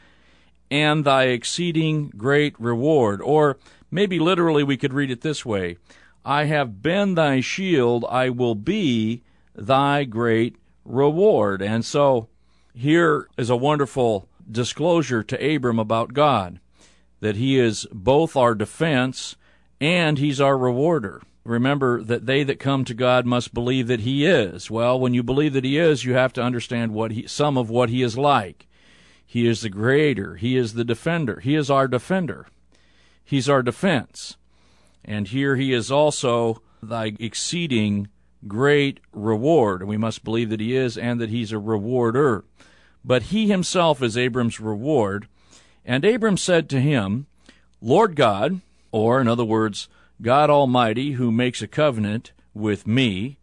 and 0.71 1.05
thy 1.05 1.25
exceeding 1.25 2.11
great 2.17 2.59
reward. 2.59 3.21
Or 3.21 3.59
maybe 3.91 4.19
literally 4.19 4.63
we 4.63 4.77
could 4.77 4.95
read 4.95 5.11
it 5.11 5.21
this 5.21 5.45
way 5.45 5.77
I 6.25 6.45
have 6.45 6.83
been 6.83 7.17
thy 7.17 7.41
shield, 7.41 8.05
I 8.09 8.31
will 8.31 8.55
be 8.55 9.23
thy 9.55 10.05
great 10.05 10.57
reward. 10.85 11.61
And 11.61 11.85
so 11.85 12.29
here 12.73 13.29
is 13.37 13.51
a 13.51 13.57
wonderful 13.57 14.29
disclosure 14.51 15.23
to 15.23 15.55
Abram 15.55 15.79
about 15.79 16.15
God 16.15 16.61
that 17.21 17.37
he 17.37 17.59
is 17.59 17.87
both 17.93 18.37
our 18.37 18.55
defense 18.55 19.37
and 19.81 20.19
he's 20.19 20.41
our 20.41 20.57
rewarder 20.57 21.23
remember 21.45 22.03
that 22.03 22.27
they 22.27 22.43
that 22.45 22.59
come 22.59 22.85
to 22.85 22.95
God 22.95 23.27
must 23.27 23.55
believe 23.55 23.87
that 23.89 24.01
He 24.01 24.27
is. 24.27 24.71
Well, 24.71 24.99
when 24.99 25.15
you 25.15 25.23
believe 25.23 25.53
that 25.55 25.65
He 25.65 25.79
is, 25.79 26.05
you 26.05 26.15
have 26.15 26.33
to 26.35 26.43
understand 26.43 26.93
what 26.93 27.13
he, 27.13 27.27
some 27.27 27.57
of 27.57 27.71
what 27.71 27.91
He 27.91 28.03
is 28.03 28.17
like. 28.17 28.67
He 29.27 29.47
is 29.47 29.63
the 29.63 29.71
creator. 29.71 30.37
He 30.37 30.57
is 30.57 30.75
the 30.75 30.85
defender. 30.85 31.41
He 31.41 31.55
is 31.55 31.71
our 31.71 31.89
defender. 31.89 32.47
He's 33.25 33.49
our 33.49 33.63
defense. 33.63 34.37
And 35.05 35.29
here 35.29 35.57
He 35.57 35.73
is 35.73 35.91
also 35.91 36.63
thy 36.83 37.13
exceeding 37.19 38.09
great 38.47 39.01
reward. 39.13 39.87
We 39.87 39.97
must 39.97 40.25
believe 40.25 40.51
that 40.51 40.61
He 40.61 40.77
is 40.77 40.99
and 40.99 41.21
that 41.21 41.31
He's 41.31 41.53
a 41.53 41.59
rewarder. 41.59 42.45
But 43.05 43.25
He 43.25 43.49
Himself 43.49 44.03
is 44.03 44.17
Abram's 44.17 44.61
reward. 44.61 45.27
And 45.85 46.05
Abram 46.05 46.37
said 46.37 46.69
to 46.71 46.81
him, 46.81 47.27
Lord 47.81 48.15
God, 48.15 48.61
or 48.93 49.21
in 49.21 49.29
other 49.29 49.45
words, 49.45 49.89
God 50.21 50.51
Almighty, 50.51 51.13
who 51.13 51.33
makes 51.33 51.63
a 51.63 51.67
covenant 51.67 52.33
with 52.53 52.87
me, 52.87 53.39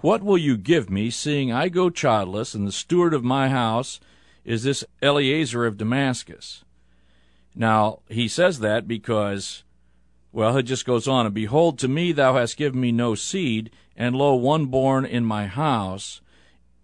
what 0.00 0.22
will 0.22 0.38
you 0.38 0.56
give 0.56 0.90
me, 0.90 1.10
seeing 1.10 1.50
I 1.50 1.68
go 1.68 1.90
childless, 1.90 2.54
and 2.54 2.66
the 2.66 2.72
steward 2.72 3.14
of 3.14 3.24
my 3.24 3.48
house 3.48 3.98
is 4.44 4.62
this 4.62 4.84
Eliezer 5.02 5.66
of 5.66 5.78
Damascus? 5.78 6.64
Now, 7.54 8.00
he 8.08 8.28
says 8.28 8.60
that 8.60 8.86
because, 8.86 9.64
well, 10.30 10.56
it 10.56 10.64
just 10.64 10.86
goes 10.86 11.08
on, 11.08 11.26
and 11.26 11.34
behold, 11.34 11.78
to 11.80 11.88
me 11.88 12.12
thou 12.12 12.34
hast 12.34 12.56
given 12.56 12.80
me 12.80 12.92
no 12.92 13.14
seed, 13.14 13.70
and 13.96 14.14
lo, 14.14 14.34
one 14.34 14.66
born 14.66 15.04
in 15.04 15.24
my 15.24 15.46
house 15.46 16.20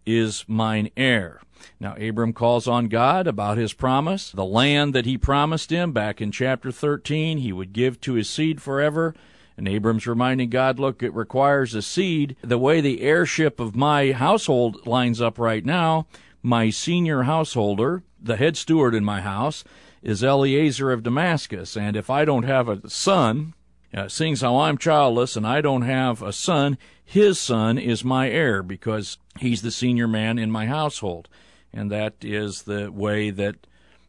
is 0.06 0.44
mine 0.48 0.90
heir. 0.96 1.40
Now, 1.80 1.94
Abram 1.96 2.32
calls 2.32 2.68
on 2.68 2.88
God 2.88 3.26
about 3.26 3.58
his 3.58 3.72
promise, 3.72 4.30
the 4.30 4.44
land 4.44 4.94
that 4.94 5.06
he 5.06 5.16
promised 5.16 5.70
him 5.70 5.92
back 5.92 6.20
in 6.20 6.30
chapter 6.30 6.70
13, 6.70 7.38
he 7.38 7.52
would 7.52 7.72
give 7.72 8.00
to 8.02 8.14
his 8.14 8.28
seed 8.28 8.60
forever. 8.60 9.14
And 9.56 9.68
Abram's 9.68 10.06
reminding 10.06 10.50
God, 10.50 10.78
look, 10.78 11.02
it 11.02 11.14
requires 11.14 11.74
a 11.74 11.82
seed. 11.82 12.36
The 12.42 12.58
way 12.58 12.80
the 12.80 13.02
heirship 13.02 13.60
of 13.60 13.76
my 13.76 14.12
household 14.12 14.86
lines 14.86 15.20
up 15.20 15.38
right 15.38 15.64
now, 15.64 16.06
my 16.42 16.70
senior 16.70 17.22
householder, 17.22 18.02
the 18.20 18.36
head 18.36 18.56
steward 18.56 18.94
in 18.94 19.04
my 19.04 19.20
house, 19.20 19.64
is 20.02 20.22
Eliezer 20.22 20.92
of 20.92 21.02
Damascus. 21.02 21.76
And 21.76 21.96
if 21.96 22.10
I 22.10 22.24
don't 22.24 22.42
have 22.42 22.68
a 22.68 22.88
son, 22.90 23.54
uh, 23.94 24.08
seeing 24.08 24.36
how 24.36 24.58
I'm 24.58 24.76
childless 24.76 25.36
and 25.36 25.46
I 25.46 25.60
don't 25.60 25.82
have 25.82 26.20
a 26.20 26.32
son, 26.32 26.76
his 27.04 27.38
son 27.38 27.78
is 27.78 28.04
my 28.04 28.28
heir 28.28 28.62
because 28.62 29.18
he's 29.40 29.62
the 29.62 29.70
senior 29.70 30.08
man 30.08 30.38
in 30.38 30.50
my 30.50 30.66
household 30.66 31.28
and 31.74 31.90
that 31.90 32.14
is 32.22 32.62
the 32.62 32.90
way 32.90 33.30
that 33.30 33.66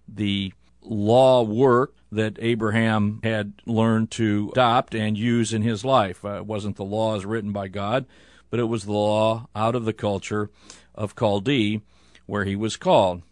the 0.08 0.54
law 0.82 1.44
worked 1.44 2.00
that 2.12 2.38
Abraham 2.40 3.20
had 3.24 3.54
learned 3.66 4.12
to 4.12 4.50
adopt 4.54 4.94
and 4.94 5.18
use 5.18 5.52
in 5.54 5.64
his 5.64 5.84
life. 5.84 6.24
Uh, 6.24 6.38
it 6.38 6.46
wasn't 6.46 6.76
the 6.78 6.86
laws 6.86 7.26
written 7.26 7.52
by 7.52 7.68
God, 7.68 8.06
but 8.50 8.60
it 8.60 8.66
was 8.66 8.86
the 8.86 8.94
law 8.94 9.48
out 9.56 9.76
of 9.76 9.86
the 9.86 9.94
culture 9.94 10.50
of 10.94 11.16
Chaldee 11.16 11.82
where 12.26 12.46
he 12.46 12.56
was 12.56 12.78
called. 12.78 13.24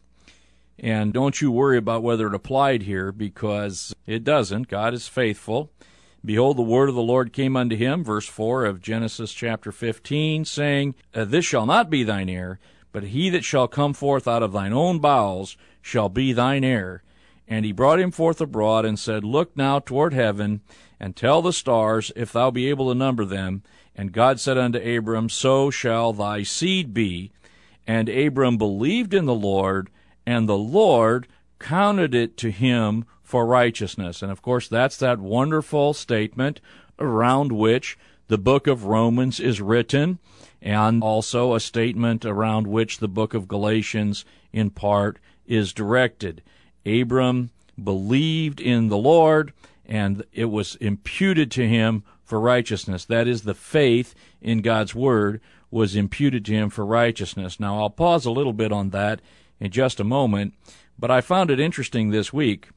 And 0.79 1.13
don't 1.13 1.39
you 1.39 1.51
worry 1.51 1.77
about 1.77 2.03
whether 2.03 2.27
it 2.27 2.33
applied 2.33 2.83
here 2.83 3.11
because 3.11 3.95
it 4.07 4.23
doesn't. 4.23 4.67
God 4.67 4.93
is 4.93 5.07
faithful. 5.07 5.71
Behold, 6.25 6.57
the 6.57 6.61
word 6.61 6.87
of 6.87 6.95
the 6.95 7.01
Lord 7.01 7.33
came 7.33 7.57
unto 7.57 7.75
him, 7.75 8.01
verse 8.01 8.27
4 8.27 8.63
of 8.63 8.81
Genesis 8.81 9.33
chapter 9.33 9.73
15, 9.73 10.45
saying, 10.45 10.95
uh, 11.13 11.25
This 11.25 11.43
shall 11.43 11.65
not 11.65 11.89
be 11.89 12.03
thine 12.03 12.29
heir, 12.29 12.59
but 12.93 13.03
he 13.03 13.29
that 13.29 13.43
shall 13.43 13.67
come 13.67 13.93
forth 13.93 14.25
out 14.25 14.41
of 14.41 14.53
thine 14.53 14.71
own 14.71 14.99
bowels 14.99 15.57
shall 15.81 16.07
be 16.07 16.31
thine 16.31 16.63
heir. 16.63 17.03
And 17.45 17.65
he 17.65 17.73
brought 17.73 17.99
him 17.99 18.09
forth 18.09 18.39
abroad, 18.39 18.85
and 18.85 18.97
said, 18.97 19.25
Look 19.25 19.57
now 19.57 19.79
toward 19.79 20.13
heaven, 20.13 20.61
and 20.97 21.13
tell 21.13 21.41
the 21.41 21.51
stars, 21.51 22.09
if 22.15 22.31
thou 22.31 22.51
be 22.51 22.69
able 22.69 22.87
to 22.87 22.95
number 22.95 23.25
them. 23.25 23.61
And 23.93 24.13
God 24.13 24.39
said 24.39 24.57
unto 24.57 24.79
Abram, 24.79 25.27
So 25.27 25.69
shall 25.69 26.13
thy 26.13 26.43
seed 26.43 26.93
be. 26.93 27.31
And 27.85 28.07
Abram 28.07 28.57
believed 28.57 29.13
in 29.13 29.25
the 29.25 29.35
Lord, 29.35 29.89
and 30.25 30.47
the 30.47 30.57
Lord 30.57 31.27
counted 31.59 32.15
it 32.15 32.37
to 32.37 32.49
him 32.49 33.03
for 33.33 33.47
righteousness. 33.47 34.21
And 34.21 34.31
of 34.31 34.43
course, 34.43 34.67
that's 34.67 34.97
that 34.97 35.17
wonderful 35.17 35.95
statement 35.95 36.61
around 36.99 37.51
which 37.51 37.97
the 38.27 38.37
book 38.37 38.67
of 38.67 38.85
Romans 38.85 39.39
is 39.39 39.59
written 39.59 40.19
and 40.61 41.01
also 41.01 41.55
a 41.55 41.59
statement 41.59 42.25
around 42.25 42.67
which 42.67 42.99
the 42.99 43.07
book 43.07 43.33
of 43.33 43.47
Galatians 43.47 44.23
in 44.51 44.69
part 44.69 45.17
is 45.47 45.73
directed. 45.73 46.43
Abram 46.85 47.49
believed 47.83 48.61
in 48.61 48.89
the 48.89 48.97
Lord, 48.97 49.51
and 49.83 50.23
it 50.31 50.51
was 50.51 50.75
imputed 50.75 51.49
to 51.53 51.67
him 51.67 52.03
for 52.23 52.39
righteousness. 52.39 53.03
That 53.03 53.27
is, 53.27 53.41
the 53.41 53.55
faith 53.55 54.13
in 54.43 54.61
God's 54.61 54.93
Word 54.93 55.41
was 55.71 55.95
imputed 55.95 56.45
to 56.45 56.53
him 56.53 56.69
for 56.69 56.85
righteousness. 56.85 57.59
Now, 57.59 57.79
I'll 57.79 57.89
pause 57.89 58.27
a 58.27 58.31
little 58.31 58.53
bit 58.53 58.71
on 58.71 58.91
that 58.91 59.21
in 59.59 59.71
just 59.71 59.99
a 59.99 60.03
moment, 60.03 60.53
but 60.99 61.09
I 61.09 61.21
found 61.21 61.49
it 61.49 61.59
interesting 61.59 62.11
this 62.11 62.31
week 62.31 62.69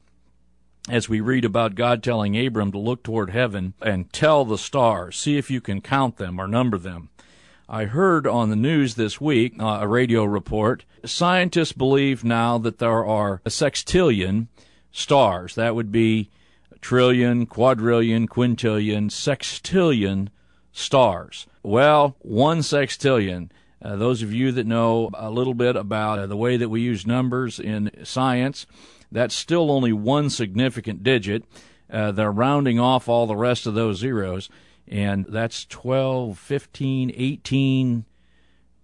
as 0.89 1.09
we 1.09 1.19
read 1.19 1.45
about 1.45 1.75
God 1.75 2.01
telling 2.01 2.37
Abram 2.37 2.71
to 2.71 2.77
look 2.77 3.03
toward 3.03 3.29
heaven 3.29 3.73
and 3.81 4.11
tell 4.13 4.45
the 4.45 4.57
stars, 4.57 5.17
see 5.17 5.37
if 5.37 5.51
you 5.51 5.61
can 5.61 5.81
count 5.81 6.17
them 6.17 6.39
or 6.39 6.47
number 6.47 6.77
them. 6.77 7.09
I 7.69 7.85
heard 7.85 8.25
on 8.25 8.49
the 8.49 8.55
news 8.55 8.95
this 8.95 9.19
week, 9.19 9.55
uh, 9.59 9.79
a 9.81 9.87
radio 9.87 10.23
report, 10.23 10.85
scientists 11.03 11.73
believe 11.73 12.23
now 12.23 12.57
that 12.59 12.79
there 12.79 13.05
are 13.05 13.41
a 13.45 13.49
sextillion 13.49 14.47
stars. 14.91 15.55
That 15.55 15.75
would 15.75 15.91
be 15.91 16.29
trillion, 16.79 17.45
quadrillion, 17.45 18.27
quintillion, 18.27 19.09
sextillion 19.09 20.29
stars. 20.71 21.47
Well, 21.61 22.15
one 22.19 22.59
sextillion. 22.59 23.49
Uh, 23.81 23.97
those 23.97 24.21
of 24.21 24.33
you 24.33 24.53
that 24.53 24.65
know 24.65 25.09
a 25.13 25.29
little 25.29 25.53
bit 25.53 25.75
about 25.75 26.19
uh, 26.19 26.27
the 26.27 26.37
way 26.37 26.55
that 26.55 26.69
we 26.69 26.81
use 26.81 27.05
numbers 27.05 27.59
in 27.59 27.91
science, 28.03 28.65
that's 29.11 29.35
still 29.35 29.71
only 29.71 29.93
one 29.93 30.29
significant 30.29 31.03
digit. 31.03 31.43
Uh, 31.89 32.11
they're 32.11 32.31
rounding 32.31 32.79
off 32.79 33.07
all 33.07 33.27
the 33.27 33.35
rest 33.35 33.65
of 33.65 33.73
those 33.73 33.97
zeros 33.97 34.49
and 34.87 35.25
that's 35.27 35.65
12, 35.65 36.37
15, 36.37 37.11
18, 37.13 38.05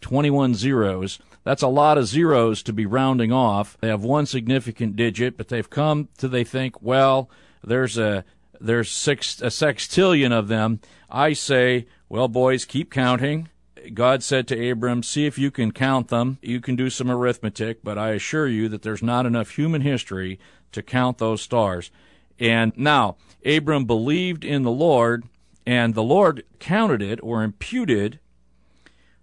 21 0.02 0.56
zeros. 0.56 1.20
That's 1.44 1.62
a 1.62 1.68
lot 1.68 1.98
of 1.98 2.08
zeros 2.08 2.64
to 2.64 2.74
be 2.74 2.86
rounding 2.86 3.32
off. 3.32 3.78
They 3.80 3.88
have 3.88 4.04
one 4.04 4.26
significant 4.26 4.96
digit, 4.96 5.38
but 5.38 5.48
they've 5.48 5.70
come 5.70 6.10
to 6.18 6.28
they 6.28 6.44
think, 6.44 6.82
well, 6.82 7.30
there's 7.64 7.98
a 7.98 8.26
there's 8.60 8.92
six 8.92 9.42
a 9.42 9.48
sextillion 9.48 10.32
of 10.32 10.48
them. 10.48 10.80
I 11.10 11.34
say, 11.34 11.88
well, 12.10 12.28
boys, 12.28 12.66
keep 12.66 12.92
counting. 12.92 13.50
God 13.94 14.24
said 14.24 14.48
to 14.48 14.70
Abram, 14.70 15.04
see 15.04 15.26
if 15.26 15.38
you 15.38 15.52
can 15.52 15.72
count 15.72 16.08
them. 16.08 16.38
You 16.42 16.62
can 16.62 16.76
do 16.76 16.90
some 16.90 17.10
arithmetic, 17.10 17.84
but 17.84 17.98
I 17.98 18.12
assure 18.12 18.48
you 18.48 18.70
that 18.70 18.82
there's 18.82 19.04
not 19.04 19.26
enough 19.26 19.52
human 19.52 19.82
history 19.82 20.40
to 20.72 20.82
count 20.82 21.18
those 21.18 21.42
stars. 21.42 21.92
And 22.40 22.74
now, 22.78 23.18
Abram 23.46 23.86
believed 23.86 24.44
in 24.44 24.64
the 24.64 24.72
Lord, 24.72 25.24
and 25.66 25.94
the 25.94 26.04
Lord 26.04 26.44
counted 26.60 27.02
it 27.02 27.20
or 27.22 27.44
imputed 27.44 28.20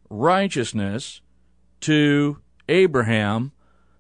righteousness 0.09 1.21
to 1.81 2.39
Abraham 2.69 3.53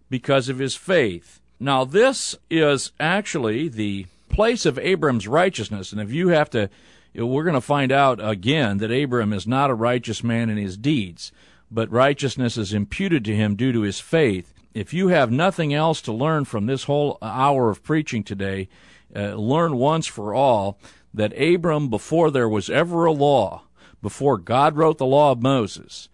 because 0.09 0.49
of 0.49 0.59
his 0.59 0.76
faith. 0.76 1.40
Now, 1.59 1.85
this 1.85 2.37
is 2.49 2.93
actually 2.99 3.69
the 3.69 4.07
place 4.29 4.64
of 4.64 4.79
Abram's 4.79 5.29
righteousness. 5.29 5.93
And 5.93 6.00
if 6.00 6.12
you 6.12 6.29
have 6.29 6.50
to, 6.50 6.71
we're 7.14 7.45
going 7.45 7.55
to 7.55 7.61
find 7.61 7.93
out 7.93 8.25
again 8.25 8.79
that 8.79 8.93
Abram 8.93 9.33
is 9.33 9.47
not 9.47 9.71
a 9.71 9.75
righteous 9.75 10.23
man 10.23 10.49
in 10.50 10.57
his 10.57 10.76
deeds, 10.76 11.33
but 11.71 11.90
righteousness 11.90 12.57
is 12.57 12.73
imputed 12.73 13.25
to 13.25 13.37
him 13.37 13.57
due 13.57 13.73
to 13.73 13.83
his 13.83 14.00
faith. 14.00 14.52
If 14.75 14.95
you 14.95 15.09
have 15.09 15.31
nothing 15.31 15.75
else 15.75 16.00
to 16.02 16.12
learn 16.12 16.45
from 16.45 16.67
this 16.67 16.85
whole 16.85 17.19
hour 17.21 17.71
of 17.71 17.83
preaching 17.83 18.23
today, 18.23 18.69
uh, 19.14 19.35
learn 19.35 19.76
once 19.76 20.07
for 20.07 20.35
all 20.35 20.79
that 21.12 21.38
Abram, 21.40 21.88
before 21.88 22.31
there 22.31 22.49
was 22.49 22.71
ever 22.71 23.05
a 23.05 23.12
law, 23.12 23.62
before 24.00 24.38
God 24.38 24.76
wrote 24.76 24.99
the 24.99 25.07
law 25.07 25.33
of 25.33 25.43
Moses, 25.43 26.09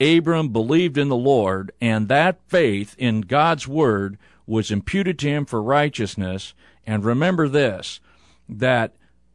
Abram 0.00 0.50
believed 0.50 0.98
in 0.98 1.08
the 1.08 1.16
Lord, 1.16 1.72
and 1.80 2.08
that 2.08 2.40
faith 2.48 2.94
in 2.98 3.22
God's 3.22 3.66
word 3.66 4.18
was 4.46 4.70
imputed 4.70 5.18
to 5.20 5.28
him 5.28 5.46
for 5.46 5.62
righteousness. 5.62 6.52
And 6.86 7.04
remember 7.04 7.48
this 7.48 8.00
that 8.48 8.94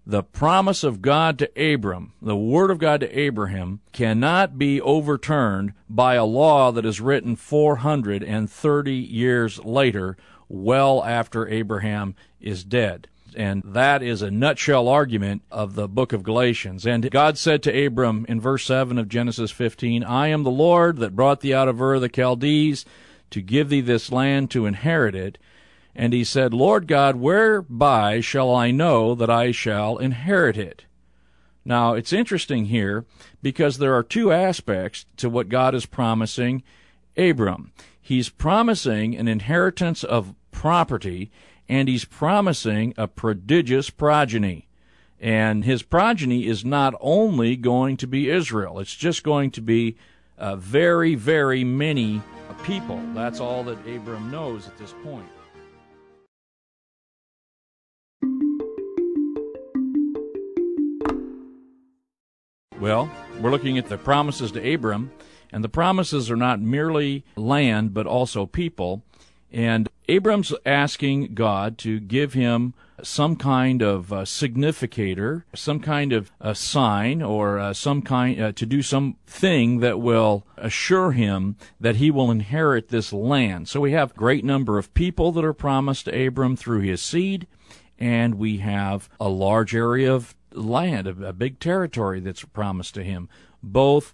the 0.09 0.23
promise 0.23 0.83
of 0.83 1.03
God 1.03 1.37
to 1.37 1.73
Abram, 1.73 2.13
the 2.19 2.35
word 2.35 2.71
of 2.71 2.79
God 2.79 3.01
to 3.01 3.19
Abraham, 3.19 3.79
cannot 3.93 4.57
be 4.57 4.81
overturned 4.81 5.73
by 5.87 6.15
a 6.15 6.25
law 6.25 6.71
that 6.71 6.83
is 6.83 6.99
written 6.99 7.35
430 7.35 8.91
years 8.91 9.63
later, 9.63 10.17
well 10.47 11.03
after 11.03 11.47
Abraham 11.47 12.15
is 12.41 12.63
dead. 12.63 13.07
And 13.35 13.61
that 13.63 14.01
is 14.01 14.23
a 14.23 14.31
nutshell 14.31 14.87
argument 14.87 15.43
of 15.51 15.75
the 15.75 15.87
book 15.87 16.11
of 16.11 16.23
Galatians. 16.23 16.87
And 16.87 17.11
God 17.11 17.37
said 17.37 17.61
to 17.61 17.85
Abram 17.85 18.25
in 18.27 18.41
verse 18.41 18.65
7 18.65 18.97
of 18.97 19.09
Genesis 19.09 19.51
15, 19.51 20.03
I 20.03 20.29
am 20.29 20.41
the 20.41 20.49
Lord 20.49 20.97
that 20.97 21.15
brought 21.15 21.41
thee 21.41 21.53
out 21.53 21.67
of 21.67 21.79
Ur 21.79 21.93
of 21.93 22.01
the 22.01 22.09
Chaldees 22.09 22.83
to 23.29 23.43
give 23.43 23.69
thee 23.69 23.81
this 23.81 24.11
land 24.11 24.49
to 24.49 24.65
inherit 24.65 25.13
it. 25.13 25.37
And 25.99 26.13
he 26.13 26.23
said, 26.23 26.53
Lord 26.53 26.87
God, 26.87 27.17
whereby 27.17 28.21
shall 28.21 28.55
I 28.55 28.71
know 28.71 29.13
that 29.15 29.29
I 29.29 29.51
shall 29.51 29.97
inherit 29.97 30.55
it? 30.55 30.85
Now, 31.65 31.93
it's 31.93 32.13
interesting 32.13 32.67
here 32.67 33.05
because 33.41 33.77
there 33.79 33.93
are 33.93 34.01
two 34.01 34.31
aspects 34.31 35.05
to 35.17 35.29
what 35.29 35.49
God 35.49 35.75
is 35.75 35.85
promising 35.85 36.63
Abram. 37.17 37.73
He's 38.01 38.29
promising 38.29 39.17
an 39.17 39.27
inheritance 39.27 40.05
of 40.05 40.35
property, 40.51 41.31
and 41.67 41.89
he's 41.89 42.05
promising 42.05 42.93
a 42.95 43.05
prodigious 43.05 43.89
progeny. 43.89 44.69
And 45.19 45.65
his 45.65 45.83
progeny 45.83 46.47
is 46.47 46.63
not 46.63 46.93
only 47.01 47.57
going 47.57 47.97
to 47.97 48.07
be 48.07 48.29
Israel, 48.29 48.79
it's 48.79 48.95
just 48.95 49.21
going 49.21 49.51
to 49.51 49.61
be 49.61 49.97
uh, 50.37 50.55
very, 50.55 51.15
very 51.15 51.65
many 51.65 52.21
people. 52.63 53.01
That's 53.13 53.41
all 53.41 53.65
that 53.65 53.85
Abram 53.85 54.31
knows 54.31 54.65
at 54.65 54.77
this 54.77 54.93
point. 55.03 55.27
Well, 62.79 63.11
we're 63.41 63.51
looking 63.51 63.77
at 63.77 63.89
the 63.89 63.97
promises 63.97 64.53
to 64.53 64.73
Abram, 64.73 65.11
and 65.51 65.65
the 65.65 65.69
promises 65.69 66.31
are 66.31 66.37
not 66.37 66.61
merely 66.61 67.25
land, 67.35 67.93
but 67.93 68.07
also 68.07 68.45
people. 68.45 69.03
And 69.51 69.89
Abram's 70.07 70.53
asking 70.65 71.33
God 71.33 71.77
to 71.79 71.99
give 71.99 72.31
him 72.31 72.73
some 73.03 73.35
kind 73.35 73.81
of 73.81 74.13
uh, 74.13 74.23
significator, 74.23 75.45
some 75.53 75.81
kind 75.81 76.13
of 76.13 76.31
a 76.39 76.55
sign, 76.55 77.21
or 77.21 77.59
uh, 77.59 77.73
some 77.73 78.01
kind 78.01 78.41
uh, 78.41 78.51
to 78.53 78.65
do 78.65 78.81
something 78.81 79.81
that 79.81 79.99
will 79.99 80.45
assure 80.55 81.11
him 81.11 81.57
that 81.81 81.97
he 81.97 82.09
will 82.09 82.31
inherit 82.31 82.87
this 82.87 83.11
land. 83.11 83.67
So 83.67 83.81
we 83.81 83.91
have 83.91 84.11
a 84.11 84.15
great 84.15 84.45
number 84.45 84.77
of 84.77 84.93
people 84.93 85.33
that 85.33 85.43
are 85.43 85.53
promised 85.53 86.05
to 86.05 86.27
Abram 86.27 86.55
through 86.55 86.79
his 86.79 87.01
seed, 87.01 87.45
and 87.97 88.35
we 88.35 88.59
have 88.59 89.09
a 89.19 89.27
large 89.27 89.75
area 89.75 90.13
of 90.13 90.33
land, 90.53 91.07
a, 91.07 91.27
a 91.27 91.33
big 91.33 91.59
territory 91.59 92.19
that's 92.19 92.43
promised 92.43 92.93
to 92.95 93.03
him. 93.03 93.29
Both 93.61 94.13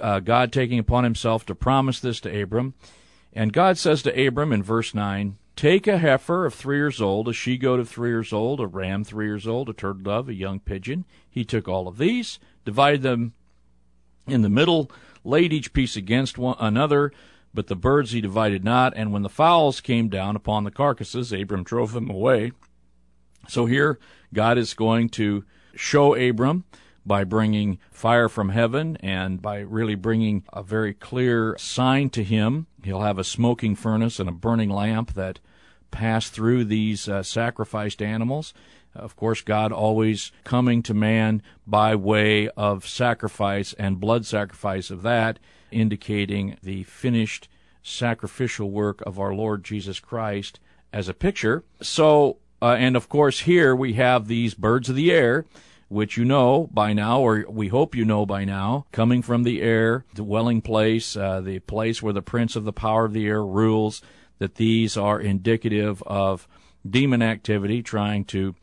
uh, 0.00 0.20
God 0.20 0.52
taking 0.52 0.78
upon 0.78 1.04
himself 1.04 1.44
to 1.46 1.54
promise 1.54 2.00
this 2.00 2.20
to 2.20 2.42
Abram, 2.42 2.74
and 3.32 3.52
God 3.52 3.78
says 3.78 4.02
to 4.02 4.26
Abram 4.26 4.52
in 4.52 4.62
verse 4.62 4.94
9, 4.94 5.36
Take 5.56 5.86
a 5.86 5.98
heifer 5.98 6.46
of 6.46 6.54
three 6.54 6.76
years 6.76 7.00
old, 7.00 7.28
a 7.28 7.32
she 7.32 7.56
goat 7.56 7.78
of 7.78 7.88
three 7.88 8.10
years 8.10 8.32
old, 8.32 8.60
a 8.60 8.66
ram 8.66 9.04
three 9.04 9.26
years 9.26 9.46
old, 9.46 9.68
a 9.68 9.72
turtle 9.72 10.02
dove, 10.02 10.28
a 10.28 10.34
young 10.34 10.58
pigeon. 10.58 11.04
He 11.30 11.44
took 11.44 11.68
all 11.68 11.86
of 11.86 11.98
these, 11.98 12.40
divided 12.64 13.02
them 13.02 13.34
in 14.26 14.42
the 14.42 14.48
middle, 14.48 14.90
laid 15.22 15.52
each 15.52 15.72
piece 15.72 15.96
against 15.96 16.38
one 16.38 16.56
another, 16.58 17.12
but 17.52 17.68
the 17.68 17.76
birds 17.76 18.10
he 18.10 18.20
divided 18.20 18.64
not. 18.64 18.94
And 18.96 19.12
when 19.12 19.22
the 19.22 19.28
fowls 19.28 19.80
came 19.80 20.08
down 20.08 20.34
upon 20.34 20.64
the 20.64 20.72
carcasses, 20.72 21.32
Abram 21.32 21.62
drove 21.62 21.92
them 21.92 22.10
away. 22.10 22.50
So 23.48 23.66
here, 23.66 23.98
God 24.32 24.58
is 24.58 24.74
going 24.74 25.08
to 25.10 25.44
show 25.76 26.14
Abram 26.14 26.64
by 27.06 27.24
bringing 27.24 27.78
fire 27.90 28.28
from 28.28 28.48
heaven 28.50 28.96
and 29.00 29.42
by 29.42 29.60
really 29.60 29.94
bringing 29.94 30.44
a 30.52 30.62
very 30.62 30.94
clear 30.94 31.56
sign 31.58 32.10
to 32.10 32.24
him. 32.24 32.66
He'll 32.82 33.02
have 33.02 33.18
a 33.18 33.24
smoking 33.24 33.76
furnace 33.76 34.18
and 34.18 34.28
a 34.28 34.32
burning 34.32 34.70
lamp 34.70 35.14
that 35.14 35.40
pass 35.90 36.28
through 36.28 36.64
these 36.64 37.08
uh, 37.08 37.22
sacrificed 37.22 38.02
animals. 38.02 38.54
Of 38.94 39.16
course, 39.16 39.42
God 39.42 39.72
always 39.72 40.32
coming 40.44 40.82
to 40.84 40.94
man 40.94 41.42
by 41.66 41.94
way 41.94 42.48
of 42.50 42.86
sacrifice 42.86 43.72
and 43.74 44.00
blood 44.00 44.24
sacrifice 44.24 44.90
of 44.90 45.02
that, 45.02 45.38
indicating 45.70 46.56
the 46.62 46.84
finished 46.84 47.48
sacrificial 47.82 48.70
work 48.70 49.02
of 49.02 49.18
our 49.18 49.34
Lord 49.34 49.64
Jesus 49.64 50.00
Christ 50.00 50.60
as 50.92 51.08
a 51.08 51.14
picture. 51.14 51.64
So, 51.82 52.38
uh, 52.64 52.76
and 52.76 52.96
of 52.96 53.08
course, 53.08 53.40
here 53.40 53.76
we 53.76 53.92
have 53.92 54.26
these 54.26 54.54
birds 54.54 54.88
of 54.88 54.96
the 54.96 55.12
air 55.12 55.44
which 55.88 56.16
you 56.16 56.24
know 56.24 56.68
by 56.72 56.92
now, 56.92 57.20
or 57.20 57.44
we 57.48 57.68
hope 57.68 57.94
you 57.94 58.04
know 58.04 58.26
by 58.26 58.44
now, 58.44 58.86
coming 58.90 59.22
from 59.22 59.42
the 59.42 59.62
air, 59.62 60.04
dwelling 60.14 60.60
place, 60.60 61.16
uh, 61.16 61.40
the 61.40 61.58
place 61.60 62.02
where 62.02 62.12
the 62.12 62.22
prince 62.22 62.56
of 62.56 62.64
the 62.64 62.72
power 62.72 63.04
of 63.04 63.12
the 63.12 63.26
air 63.26 63.44
rules, 63.44 64.02
that 64.38 64.56
these 64.56 64.96
are 64.96 65.20
indicative 65.20 66.02
of 66.04 66.48
demon 66.88 67.22
activity 67.22 67.82
trying 67.82 68.24
to 68.24 68.54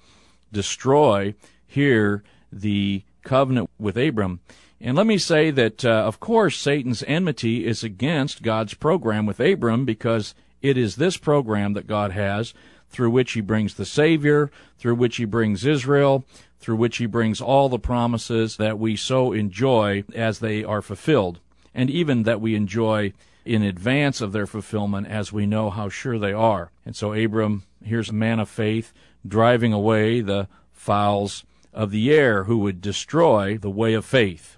destroy 0.52 1.34
here 1.66 2.24
the 2.52 3.04
covenant 3.24 3.70
with 3.80 3.98
Abram. 3.98 4.42
And 4.82 4.98
let 4.98 5.08
me 5.08 5.18
say 5.18 5.52
that, 5.52 5.86
uh, 5.86 5.90
of 5.90 6.20
course, 6.20 6.58
Satan's 6.58 7.04
enmity 7.04 7.66
is 7.66 7.84
against 7.84 8.44
God's 8.44 8.74
program 8.74 9.26
with 9.26 9.40
Abram 9.40 9.86
because 9.86 10.34
it 10.62 10.78
is 10.78 10.96
this 10.96 11.18
program 11.18 11.74
that 11.74 11.88
God 11.88 12.12
has 12.12 12.54
through 12.92 13.10
which 13.10 13.32
he 13.34 13.42
brings 13.42 13.76
the 13.76 13.86
Savior, 13.86 14.52
through 14.78 14.96
which 14.96 15.18
he 15.18 15.26
brings 15.26 15.66
Israel, 15.66 16.26
through 16.60 16.76
which 16.76 16.98
he 16.98 17.06
brings 17.06 17.42
all 17.42 17.70
the 17.70 17.80
promises 17.80 18.58
that 18.58 18.78
we 18.78 18.96
so 18.96 19.34
enjoy 19.34 20.04
as 20.14 20.40
they 20.40 20.64
are 20.64 20.82
fulfilled, 20.82 21.40
and 21.74 21.90
even 21.90 22.24
that 22.24 22.42
we 22.42 22.56
enjoy 22.56 23.14
in 23.44 23.64
advance 23.64 24.22
of 24.22 24.32
their 24.32 24.46
fulfillment 24.46 25.08
as 25.08 25.34
we 25.34 25.48
know 25.48 25.70
how 25.70 25.90
sure 25.90 26.20
they 26.20 26.34
are. 26.34 26.70
And 26.86 26.96
so 26.96 27.14
Abram, 27.14 27.64
here's 27.84 28.10
a 28.10 28.14
man 28.14 28.40
of 28.40 28.50
faith, 28.50 28.94
driving 29.28 29.74
away 29.74 30.22
the 30.22 30.48
fowls 30.72 31.44
of 31.74 31.92
the 31.92 32.12
air 32.12 32.44
who 32.44 32.60
would 32.60 32.82
destroy 32.82 33.58
the 33.58 33.70
way 33.70 33.94
of 33.94 34.06
faith. 34.06 34.58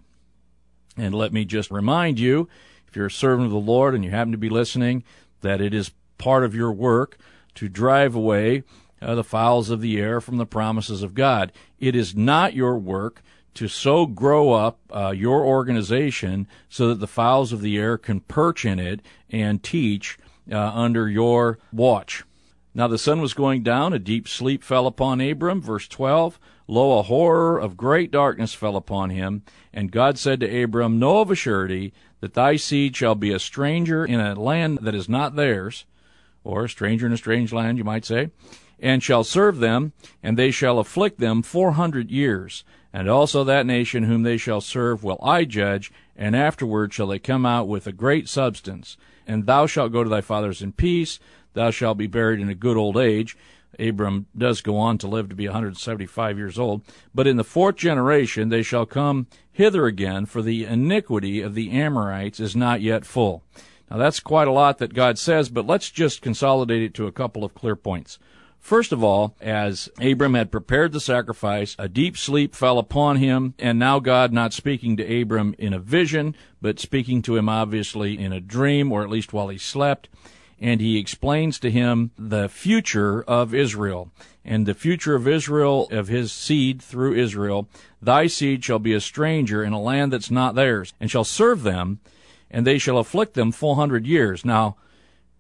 And 0.98 1.16
let 1.16 1.32
me 1.32 1.46
just 1.46 1.72
remind 1.72 2.20
you, 2.20 2.50
if 2.88 2.96
you're 2.96 3.08
a 3.08 3.12
servant 3.12 3.46
of 3.46 3.52
the 3.52 3.58
Lord 3.58 3.96
and 3.96 4.04
you 4.04 4.12
happen 4.12 4.32
to 4.32 4.38
be 4.38 4.50
listening, 4.50 5.04
that 5.42 5.62
it 5.62 5.74
is 5.74 5.92
part 6.18 6.44
of 6.44 6.56
your 6.56 6.72
work 6.72 7.18
to 7.56 7.70
drive 7.70 8.16
away 8.16 8.64
uh, 9.02 9.16
the 9.16 9.24
fowls 9.24 9.70
of 9.70 9.82
the 9.82 10.00
air 10.00 10.22
from 10.22 10.38
the 10.38 10.46
promises 10.46 11.04
of 11.04 11.14
God. 11.14 11.52
It 11.80 11.96
is 11.96 12.16
not 12.16 12.54
your 12.54 12.78
work 12.78 13.22
to 13.56 13.68
so 13.68 14.06
grow 14.06 14.52
up 14.52 14.80
uh, 14.92 15.12
your 15.12 15.46
organization 15.46 16.48
so 16.70 16.88
that 16.88 17.00
the 17.00 17.08
fowls 17.08 17.54
of 17.54 17.62
the 17.62 17.78
air 17.78 17.98
can 17.98 18.22
perch 18.22 18.66
in 18.66 18.80
it 18.80 19.02
and 19.30 19.62
teach 19.62 20.18
uh, 20.52 20.58
under 20.58 21.10
your 21.10 21.60
watch. 21.72 22.24
Now 22.74 22.88
the 22.88 22.98
sun 22.98 23.22
was 23.22 23.34
going 23.34 23.62
down, 23.62 23.94
a 23.94 24.00
deep 24.00 24.28
sleep 24.28 24.64
fell 24.64 24.88
upon 24.88 25.22
Abram. 25.22 25.62
Verse 25.62 25.88
12 25.88 26.40
Lo, 26.66 26.98
a 26.98 27.04
horror 27.04 27.60
of 27.60 27.76
great 27.76 28.10
darkness 28.10 28.54
fell 28.54 28.78
upon 28.78 29.10
him. 29.10 29.44
And 29.74 29.92
God 29.92 30.18
said 30.18 30.40
to 30.40 30.64
Abram, 30.64 30.98
Know 30.98 31.20
of 31.20 31.30
a 31.30 31.36
surety 31.36 31.94
that 32.22 32.34
thy 32.34 32.56
seed 32.56 32.96
shall 32.96 33.16
be 33.16 33.32
a 33.32 33.40
stranger 33.40 34.06
in 34.06 34.22
a 34.22 34.34
land 34.34 34.80
that 34.82 34.96
is 34.96 35.10
not 35.10 35.36
theirs, 35.36 35.86
or 36.44 36.66
a 36.66 36.70
stranger 36.70 37.06
in 37.06 37.14
a 37.14 37.18
strange 37.18 37.54
land, 37.54 37.78
you 37.78 37.84
might 37.84 38.06
say, 38.06 38.30
and 38.80 39.02
shall 39.02 39.24
serve 39.24 39.60
them, 39.60 39.94
and 40.22 40.38
they 40.38 40.52
shall 40.52 40.80
afflict 40.80 41.20
them 41.20 41.42
four 41.42 41.74
hundred 41.74 42.12
years. 42.12 42.64
And 42.92 43.10
also 43.10 43.44
that 43.44 43.66
nation 43.66 44.04
whom 44.04 44.24
they 44.24 44.38
shall 44.38 44.62
serve 44.62 45.04
will 45.04 45.20
I 45.24 45.46
judge, 45.46 45.92
and 46.16 46.36
afterward 46.36 46.94
shall 46.94 47.08
they 47.08 47.20
come 47.20 47.46
out 47.46 47.68
with 47.68 47.88
a 47.88 47.92
great 47.92 48.30
substance. 48.30 48.98
And 49.26 49.46
thou 49.46 49.66
shalt 49.66 49.92
go 49.92 50.04
to 50.04 50.10
thy 50.10 50.22
fathers 50.22 50.62
in 50.62 50.74
peace, 50.74 51.20
thou 51.54 51.72
shalt 51.72 51.98
be 51.98 52.08
buried 52.08 52.40
in 52.40 52.50
a 52.50 52.56
good 52.56 52.78
old 52.78 52.98
age. 52.98 53.36
Abram 53.80 54.28
does 54.38 54.62
go 54.62 54.78
on 54.78 55.00
to 55.00 55.08
live 55.08 55.30
to 55.30 55.36
be 55.36 55.48
175 55.48 56.38
years 56.38 56.60
old. 56.60 56.82
But 57.16 57.26
in 57.26 57.38
the 57.38 57.44
fourth 57.44 57.78
generation 57.78 58.50
they 58.50 58.62
shall 58.62 58.86
come 58.86 59.28
hither 59.52 59.86
again, 59.86 60.26
for 60.26 60.42
the 60.42 60.66
iniquity 60.66 61.42
of 61.42 61.56
the 61.56 61.72
Amorites 61.72 62.40
is 62.40 62.56
not 62.56 62.82
yet 62.82 63.06
full. 63.06 63.44
Now 63.90 63.98
that's 63.98 64.20
quite 64.20 64.48
a 64.48 64.52
lot 64.52 64.78
that 64.80 64.94
God 64.94 65.18
says, 65.18 65.50
but 65.50 65.68
let's 65.68 65.90
just 65.90 66.22
consolidate 66.22 66.84
it 66.84 66.94
to 66.96 67.08
a 67.08 67.12
couple 67.12 67.44
of 67.44 67.54
clear 67.54 67.76
points. 67.76 68.20
First 68.60 68.94
of 68.94 69.04
all, 69.04 69.36
as 69.42 69.90
Abram 70.00 70.36
had 70.36 70.50
prepared 70.50 70.94
the 70.94 71.02
sacrifice, 71.02 71.76
a 71.78 71.90
deep 71.90 72.18
sleep 72.18 72.56
fell 72.56 72.80
upon 72.80 73.18
him, 73.18 73.56
and 73.60 73.78
now 73.78 74.00
God 74.00 74.32
not 74.32 74.54
speaking 74.54 74.96
to 74.96 75.22
Abram 75.22 75.54
in 75.58 75.74
a 75.74 75.80
vision, 75.80 76.34
but 76.62 76.80
speaking 76.80 77.22
to 77.24 77.36
him 77.36 77.50
obviously 77.50 78.18
in 78.18 78.32
a 78.32 78.40
dream, 78.40 78.90
or 78.94 79.04
at 79.04 79.10
least 79.10 79.34
while 79.34 79.50
he 79.50 79.58
slept, 79.58 80.08
and 80.62 80.80
he 80.80 80.98
explains 80.98 81.60
to 81.60 81.70
him 81.70 82.12
the 82.18 82.48
future 82.48 83.22
of 83.24 83.54
Israel. 83.54 84.12
And 84.46 84.66
the 84.66 84.74
future 84.74 85.16
of 85.16 85.28
Israel, 85.28 85.90
of 85.92 86.08
his 86.08 86.32
seed 86.32 86.82
through 86.82 87.16
Israel, 87.16 87.68
thy 88.02 88.28
seed 88.28 88.64
shall 88.64 88.80
be 88.80 88.94
a 88.94 89.02
stranger 89.02 89.62
in 89.62 89.74
a 89.74 89.82
land 89.82 90.14
that's 90.14 90.32
not 90.32 90.56
theirs, 90.56 90.94
and 91.02 91.12
shall 91.12 91.26
serve 91.26 91.64
them, 91.64 92.00
and 92.54 92.66
they 92.66 92.78
shall 92.78 93.00
afflict 93.00 93.34
them 93.34 93.52
400 93.52 94.06
years. 94.06 94.46
Now, 94.46 94.78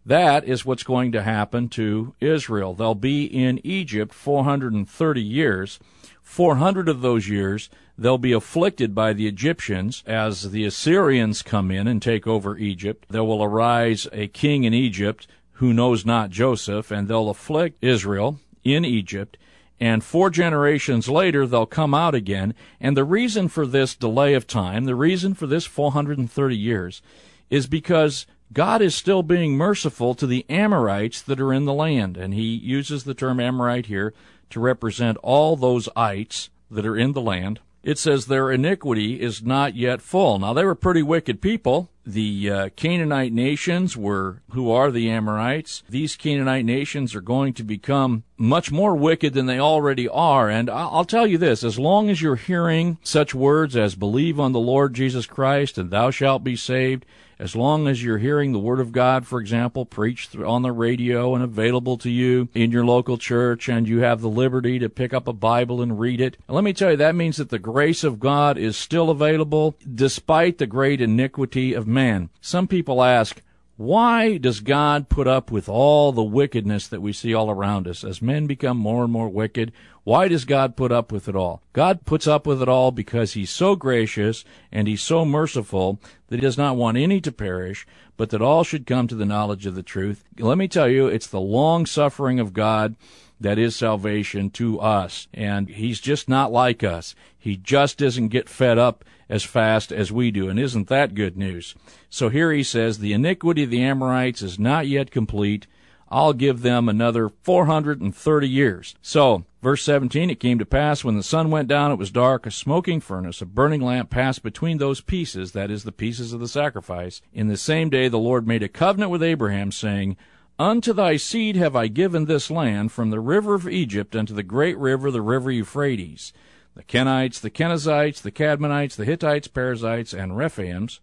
that 0.06 0.43
is 0.43 0.65
what's 0.65 0.84
going 0.84 1.13
to 1.13 1.21
happen 1.21 1.69
to 1.69 2.13
Israel. 2.19 2.73
They'll 2.73 2.95
be 2.95 3.23
in 3.26 3.62
Egypt 3.63 4.13
430 4.13 5.21
years. 5.21 5.80
400 6.21 6.89
of 6.89 7.02
those 7.02 7.30
years, 7.30 7.69
they'll 7.97 8.17
be 8.17 8.34
afflicted 8.34 8.95
by 8.95 9.13
the 9.13 9.28
Egyptians 9.28 10.04
as 10.06 10.52
the 10.52 10.65
Assyrians 10.65 11.41
come 11.41 11.69
in 11.69 11.88
and 11.88 12.02
take 12.02 12.26
over 12.26 12.58
Egypt. 12.58 13.06
There 13.10 13.23
will 13.23 13.43
arise 13.43 14.08
a 14.12 14.28
king 14.28 14.63
in 14.63 14.73
Egypt 14.73 15.28
who 15.58 15.73
knows 15.73 16.06
not 16.06 16.32
Joseph, 16.32 16.91
and 16.91 17.08
they'll 17.08 17.30
afflict 17.30 17.82
Israel 17.82 18.39
in 18.63 18.84
Egypt. 18.84 19.38
And 19.84 20.02
four 20.02 20.30
generations 20.30 21.10
later, 21.10 21.46
they'll 21.46 21.65
come 21.65 21.93
out 21.93 22.15
again. 22.15 22.56
And 22.80 22.96
the 22.96 23.04
reason 23.04 23.50
for 23.50 23.67
this 23.67 23.96
delay 23.96 24.34
of 24.34 24.48
time, 24.48 24.86
the 24.86 24.96
reason 24.96 25.34
for 25.34 25.46
this 25.46 25.65
430 25.65 26.56
years, 26.56 27.02
is 27.50 27.67
because 27.67 28.26
God 28.54 28.82
is 28.82 28.96
still 28.96 29.24
being 29.24 29.58
merciful 29.58 30.15
to 30.15 30.26
the 30.26 30.46
Amorites 30.50 31.22
that 31.24 31.41
are 31.41 31.52
in 31.52 31.65
the 31.65 31.74
land. 31.74 32.15
And 32.15 32.34
he 32.34 32.43
uses 32.43 33.04
the 33.04 33.13
term 33.13 33.41
Amorite 33.41 33.88
here 33.88 34.13
to 34.52 34.62
represent 34.62 35.17
all 35.17 35.58
those 35.58 35.89
ites 35.98 36.50
that 36.72 36.86
are 36.86 36.96
in 36.96 37.12
the 37.12 37.19
land. 37.19 37.60
it 37.84 37.98
says 38.00 38.28
their 38.28 38.54
iniquity 38.54 39.19
is 39.19 39.43
not 39.43 39.76
yet 39.76 40.02
full. 40.02 40.39
Now 40.39 40.54
they 40.54 40.63
were 40.63 40.76
pretty 40.76 41.04
wicked 41.04 41.41
people. 41.41 41.89
The 42.05 42.49
uh, 42.49 42.69
Canaanite 42.75 43.31
nations 43.31 43.95
were, 43.95 44.41
who 44.51 44.69
are 44.71 44.91
the 44.91 45.09
Amorites. 45.09 45.83
These 45.89 46.17
Canaanite 46.17 46.65
nations 46.65 47.15
are 47.15 47.21
going 47.21 47.53
to 47.53 47.63
become 47.63 48.23
much 48.37 48.71
more 48.71 48.95
wicked 48.95 49.33
than 49.33 49.45
they 49.45 49.59
already 49.59 50.09
are. 50.09 50.49
And 50.49 50.69
I'll 50.69 51.05
tell 51.05 51.25
you 51.25 51.37
this, 51.37 51.63
as 51.63 51.79
long 51.79 52.09
as 52.09 52.21
you're 52.21 52.35
hearing 52.35 52.97
such 53.03 53.33
words 53.33 53.77
as 53.77 53.95
believe 53.95 54.39
on 54.39 54.51
the 54.51 54.59
Lord 54.59 54.93
Jesus 54.93 55.25
Christ 55.25 55.77
and 55.77 55.91
thou 55.91 56.11
shalt 56.11 56.43
be 56.43 56.57
saved, 56.57 57.05
as 57.39 57.55
long 57.55 57.87
as 57.87 58.03
you're 58.03 58.19
hearing 58.19 58.51
the 58.51 58.59
Word 58.59 58.79
of 58.79 58.91
God, 58.91 59.25
for 59.25 59.39
example, 59.39 59.85
preached 59.85 60.35
on 60.35 60.61
the 60.61 60.71
radio 60.71 61.33
and 61.35 61.43
available 61.43 61.97
to 61.97 62.09
you 62.09 62.47
in 62.53 62.71
your 62.71 62.85
local 62.85 63.17
church, 63.17 63.67
and 63.67 63.87
you 63.87 63.99
have 63.99 64.21
the 64.21 64.29
liberty 64.29 64.79
to 64.79 64.87
pick 64.87 65.13
up 65.13 65.27
a 65.27 65.33
Bible 65.33 65.81
and 65.81 65.99
read 65.99 66.21
it, 66.21 66.37
let 66.47 66.63
me 66.63 66.73
tell 66.73 66.91
you, 66.91 66.97
that 66.97 67.15
means 67.15 67.37
that 67.37 67.49
the 67.49 67.59
grace 67.59 68.03
of 68.03 68.19
God 68.19 68.57
is 68.57 68.77
still 68.77 69.09
available 69.09 69.75
despite 69.93 70.57
the 70.57 70.67
great 70.67 71.01
iniquity 71.01 71.73
of 71.73 71.87
man. 71.93 72.29
Some 72.41 72.67
people 72.67 73.03
ask, 73.03 73.41
why 73.75 74.38
does 74.38 74.60
God 74.60 75.10
put 75.10 75.27
up 75.27 75.49
with 75.49 75.67
all 75.67 76.12
the 76.12 76.23
wickedness 76.23 76.88
that 76.88 77.01
we 77.01 77.12
see 77.12 77.34
all 77.34 77.49
around 77.49 77.88
us? 77.88 78.03
As 78.03 78.21
men 78.21 78.45
become 78.45 78.77
more 78.77 79.03
and 79.03 79.12
more 79.12 79.29
wicked, 79.29 79.71
why 80.03 80.27
does 80.27 80.45
God 80.45 80.75
put 80.75 80.91
up 80.91 81.12
with 81.12 81.27
it 81.27 81.36
all? 81.36 81.62
God 81.73 82.06
puts 82.06 82.27
up 82.27 82.45
with 82.45 82.62
it 82.62 82.69
all 82.69 82.91
because 82.91 83.34
He's 83.34 83.49
so 83.49 83.75
gracious 83.75 84.45
and 84.71 84.88
He's 84.88 85.01
so 85.01 85.25
merciful 85.25 85.99
that 86.27 86.36
He 86.36 86.41
does 86.41 86.58
not 86.58 86.75
want 86.75 86.97
any 86.97 87.19
to 87.21 87.32
perish, 87.32 87.88
but 88.15 88.29
that 88.29 88.41
all 88.41 88.63
should 88.63 88.86
come 88.86 89.08
to 89.08 89.15
the 89.15 89.25
knowledge 89.25 89.65
of 89.65 89.75
the 89.75 89.84
truth. 89.84 90.23
Let 90.38 90.58
me 90.58 90.67
tell 90.67 90.88
you, 90.88 91.08
it's 91.08 91.27
the 91.27 91.41
long 91.41 91.86
suffering 91.88 92.39
of 92.39 92.53
God 92.53 92.95
that 93.39 93.58
is 93.58 93.75
salvation 93.75 94.51
to 94.51 94.79
us. 94.79 95.27
And 95.34 95.67
He's 95.67 95.99
just 95.99 96.29
not 96.29 96.51
like 96.51 96.84
us. 96.84 97.15
He 97.38 97.58
just 97.58 97.97
doesn't 97.97 98.27
get 98.27 98.47
fed 98.47 98.77
up 98.77 99.03
as 99.34 99.41
fast 99.41 99.91
as 99.91 100.12
we 100.12 100.30
do. 100.30 100.48
And 100.48 100.60
isn't 100.60 100.89
that 100.89 101.15
good 101.15 101.36
news? 101.36 101.74
So 102.08 102.30
here 102.30 102.52
he 102.52 102.62
says, 102.62 103.00
the 103.00 103.13
iniquity 103.13 103.63
of 103.63 103.72
the 103.72 103.82
Amorites 103.82 104.43
is 104.43 104.60
not 104.60 104.86
yet 104.86 105.10
complete. 105.10 105.65
I'll 106.08 106.34
give 106.34 106.62
them 106.62 106.88
another 106.88 107.30
430 107.41 108.48
years. 108.48 108.93
So, 109.02 109.46
verse 109.63 109.82
17, 109.82 110.30
it 110.30 110.39
came 110.39 110.60
to 110.60 110.67
pass 110.67 111.04
when 111.04 111.17
the 111.17 111.24
sun 111.24 111.50
went 111.50 111.67
down, 111.67 111.91
it 111.91 111.98
was 111.98 112.12
dark, 112.12 112.46
a 112.46 112.52
smoking 112.52 113.00
furnace, 113.00 113.41
a 113.41 113.48
burning 113.48 113.82
lamp 113.82 114.12
passed 114.12 114.43
between 114.43 114.78
those 114.78 115.02
pieces, 115.02 115.54
that 115.54 115.72
is, 115.72 115.84
the 115.84 115.91
pieces 115.91 116.32
of 116.32 116.39
the 116.39 116.48
sacrifice. 116.48 117.24
In 117.34 117.48
the 117.48 117.58
same 117.58 117.89
day, 117.89 118.10
the 118.10 118.19
Lord 118.19 118.48
made 118.48 118.62
a 118.62 118.69
covenant 118.69 119.10
with 119.10 119.24
Abraham, 119.24 119.72
saying, 119.72 120.15
Unto 120.60 120.93
thy 120.93 121.17
seed 121.17 121.56
have 121.56 121.76
I 121.76 121.88
given 121.88 122.26
this 122.26 122.52
land, 122.52 122.91
from 122.91 123.10
the 123.10 123.19
river 123.19 123.56
of 123.56 123.67
Egypt 123.67 124.15
unto 124.15 124.36
the 124.36 124.43
great 124.43 124.78
river, 124.78 125.10
the 125.10 125.24
river 125.24 125.50
Euphrates 125.50 126.34
the 126.75 126.83
Kenites, 126.83 127.39
the 127.39 127.49
Kenizzites, 127.49 128.21
the 128.21 128.31
Cadmonites, 128.31 128.95
the 128.95 129.05
Hittites, 129.05 129.47
Perizzites, 129.47 130.13
and 130.13 130.33
Rephaims. 130.33 130.99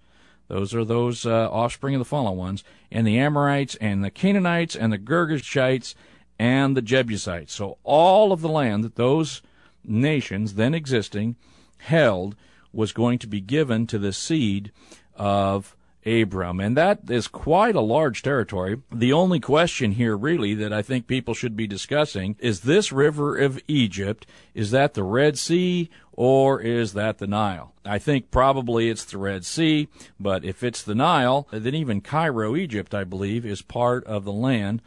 Those 0.49 0.75
are 0.75 0.85
those 0.85 1.25
uh, 1.25 1.49
offspring 1.51 1.95
of 1.95 2.01
the 2.01 2.05
fallen 2.05 2.37
ones, 2.37 2.65
and 2.91 3.07
the 3.07 3.19
Amorites, 3.19 3.77
and 3.77 4.03
the 4.03 4.11
Canaanites, 4.11 4.75
and 4.75 4.93
the 4.93 4.99
Girgashites, 4.99 5.95
and 6.39 6.77
the 6.77 6.83
Jebusites. 6.83 7.53
So 7.53 7.79
all 7.85 8.33
of 8.33 8.41
the 8.41 8.49
land 8.49 8.83
that 8.83 8.97
those 8.97 9.43
nations 9.85 10.55
then 10.55 10.75
existing 10.75 11.37
held 11.79 12.35
was 12.73 12.93
going 12.93 13.19
to 13.21 13.27
be 13.27 13.41
given 13.41 13.87
to 13.87 13.99
the 13.99 14.13
seed 14.13 14.73
of 15.15 15.77
Abram. 16.07 16.61
And 16.61 16.77
that 16.77 17.11
is 17.11 17.29
quite 17.29 17.75
a 17.75 17.81
large 17.81 18.23
territory. 18.23 18.81
The 18.91 19.13
only 19.13 19.41
question 19.41 19.93
here, 19.93 20.17
really, 20.17 20.55
that 20.55 20.73
I 20.73 20.83
think 20.83 21.07
people 21.07 21.35
should 21.35 21.57
be 21.57 21.67
discussing 21.67 22.37
is 22.39 22.61
this 22.61 22.93
river 22.93 23.37
of 23.37 23.61
Egypt, 23.69 24.27
is 24.55 24.71
that 24.71 24.95
the 24.95 25.05
Red 25.05 25.39
Sea 25.39 25.91
or 26.13 26.61
is 26.61 26.93
that 26.95 27.19
the 27.19 27.27
Nile? 27.27 27.73
I 27.85 27.99
think 27.99 28.31
probably 28.31 28.89
it's 28.89 29.05
the 29.05 29.19
Red 29.19 29.45
Sea, 29.45 29.89
but 30.19 30.45
if 30.45 30.63
it's 30.63 30.83
the 30.83 30.95
Nile, 30.95 31.49
then 31.51 31.75
even 31.75 32.01
Cairo, 32.01 32.57
Egypt, 32.57 32.95
I 32.95 33.05
believe, 33.05 33.47
is 33.47 33.63
part 33.63 34.05
of 34.05 34.25
the 34.25 34.33
land 34.33 34.83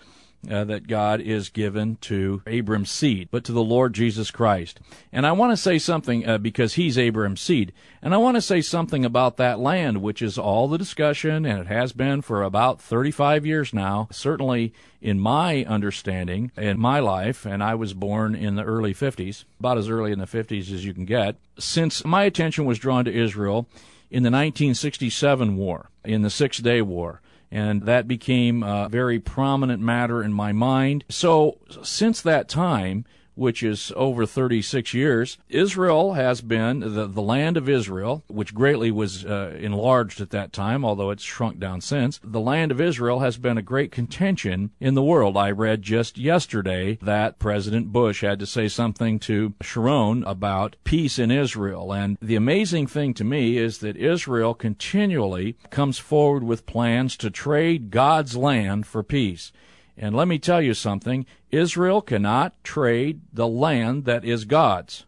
uh, 0.50 0.64
that 0.66 0.88
God 0.88 1.22
is 1.22 1.50
given 1.50 1.98
to 2.02 2.42
Abram's 2.48 2.92
seed, 2.92 3.30
but 3.32 3.44
to 3.46 3.52
the 3.52 3.64
Lord 3.64 3.94
Jesus 3.94 4.32
Christ. 4.32 4.80
And 5.12 5.26
I 5.26 5.32
want 5.32 5.52
to 5.52 5.58
say 5.58 5.80
something 5.80 6.28
uh, 6.28 6.38
because 6.38 6.74
he's 6.74 6.98
Abram's 6.98 7.42
seed. 7.42 7.72
And 8.02 8.14
I 8.14 8.18
want 8.18 8.36
to 8.36 8.42
say 8.42 8.62
something 8.62 9.06
about 9.06 9.38
that 9.38 9.60
land, 9.60 10.02
which 10.02 10.22
is 10.22 10.38
all 10.38 10.68
the 10.68 10.78
discussion, 10.78 11.46
and 11.46 11.60
it 11.60 11.68
has 11.68 11.94
been 11.94 12.22
for 12.22 12.44
about 12.44 12.82
35 12.82 13.46
years 13.46 13.74
now, 13.74 14.08
certainly 14.12 14.74
in 15.02 15.20
my 15.20 15.64
understanding, 15.66 16.52
in 16.58 16.80
my 16.80 17.00
life, 17.00 17.46
and 17.46 17.64
I 17.64 17.76
was 17.76 17.94
born 17.94 18.36
in 18.36 18.56
the 18.56 18.64
early 18.64 18.94
50s, 18.94 19.44
about 19.60 19.78
as 19.78 19.90
early 19.90 20.12
in 20.12 20.20
the 20.20 20.26
50s 20.26 20.72
as 20.74 20.86
you 20.86 20.94
can 20.94 21.06
get, 21.06 21.36
since 21.58 22.04
my 22.06 22.24
attention 22.24 22.66
was 22.66 22.80
drawn 22.80 23.06
to 23.06 23.14
Israel 23.14 23.68
in 24.10 24.24
the 24.24 24.32
1967 24.32 25.58
war, 25.58 25.90
in 26.06 26.22
the 26.22 26.30
Six 26.30 26.60
Day 26.60 26.82
War 26.82 27.22
and 27.54 27.84
that 27.84 28.08
became 28.08 28.64
a 28.64 28.90
very 28.90 29.20
prominent 29.20 29.80
matter 29.80 30.24
in 30.24 30.34
my 30.34 30.52
mind. 30.52 31.06
So, 31.08 31.60
since 31.84 32.20
that 32.22 32.50
time, 32.50 33.06
which 33.36 33.64
is 33.64 33.92
over 33.96 34.26
36 34.26 34.94
years. 34.94 35.38
Israel 35.50 36.14
has 36.14 36.42
been, 36.42 36.80
the, 36.80 37.08
the 37.08 37.22
land 37.22 37.58
of 37.58 37.70
Israel, 37.70 38.24
which 38.28 38.54
greatly 38.54 38.92
was 38.92 39.26
uh, 39.26 39.56
enlarged 39.60 40.22
at 40.22 40.30
that 40.32 40.54
time, 40.54 40.86
although 40.86 41.12
it's 41.12 41.24
shrunk 41.24 41.60
down 41.60 41.82
since, 41.82 42.20
the 42.24 42.40
land 42.40 42.72
of 42.72 42.82
Israel 42.82 43.20
has 43.20 43.38
been 43.38 43.58
a 43.58 43.62
great 43.62 43.92
contention 43.92 44.72
in 44.80 44.94
the 44.94 45.04
world. 45.04 45.38
I 45.38 45.52
read 45.52 45.82
just 45.82 46.18
yesterday 46.18 46.98
that 47.02 47.40
President 47.40 47.92
Bush 47.92 48.22
had 48.22 48.40
to 48.40 48.46
say 48.46 48.68
something 48.68 49.20
to 49.20 49.54
Sharon 49.62 50.24
about 50.24 50.76
peace 50.84 51.20
in 51.20 51.32
Israel. 51.32 51.94
And 51.94 52.18
the 52.22 52.36
amazing 52.36 52.88
thing 52.88 53.14
to 53.16 53.24
me 53.24 53.58
is 53.58 53.80
that 53.80 53.98
Israel 53.98 54.54
continually 54.54 55.58
comes 55.70 56.00
forward 56.00 56.44
with 56.44 56.66
plans 56.66 57.18
to 57.18 57.30
trade 57.30 57.92
God's 57.92 58.36
land 58.36 58.86
for 58.86 59.04
peace. 59.04 59.52
And 59.98 60.16
let 60.16 60.28
me 60.28 60.40
tell 60.40 60.62
you 60.62 60.74
something 60.74 61.26
Israel 61.52 62.02
cannot 62.02 62.62
trade 62.64 63.22
the 63.32 63.48
land 63.48 64.06
that 64.06 64.26
is 64.26 64.46
God's. 64.46 65.06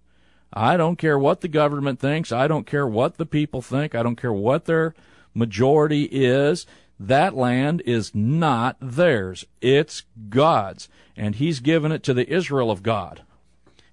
I 0.53 0.77
don't 0.77 0.97
care 0.97 1.19
what 1.19 1.41
the 1.41 1.47
government 1.47 1.99
thinks. 1.99 2.31
I 2.31 2.47
don't 2.47 2.67
care 2.67 2.87
what 2.87 3.17
the 3.17 3.25
people 3.25 3.61
think. 3.61 3.93
I 3.93 4.03
don't 4.03 4.15
care 4.15 4.33
what 4.33 4.65
their 4.65 4.95
majority 5.33 6.03
is. 6.03 6.65
That 6.99 7.35
land 7.35 7.81
is 7.85 8.15
not 8.15 8.77
theirs. 8.79 9.45
It's 9.59 10.03
God's. 10.29 10.87
And 11.17 11.35
He's 11.35 11.59
given 11.59 11.91
it 11.91 12.03
to 12.03 12.13
the 12.13 12.31
Israel 12.31 12.71
of 12.71 12.83
God. 12.83 13.23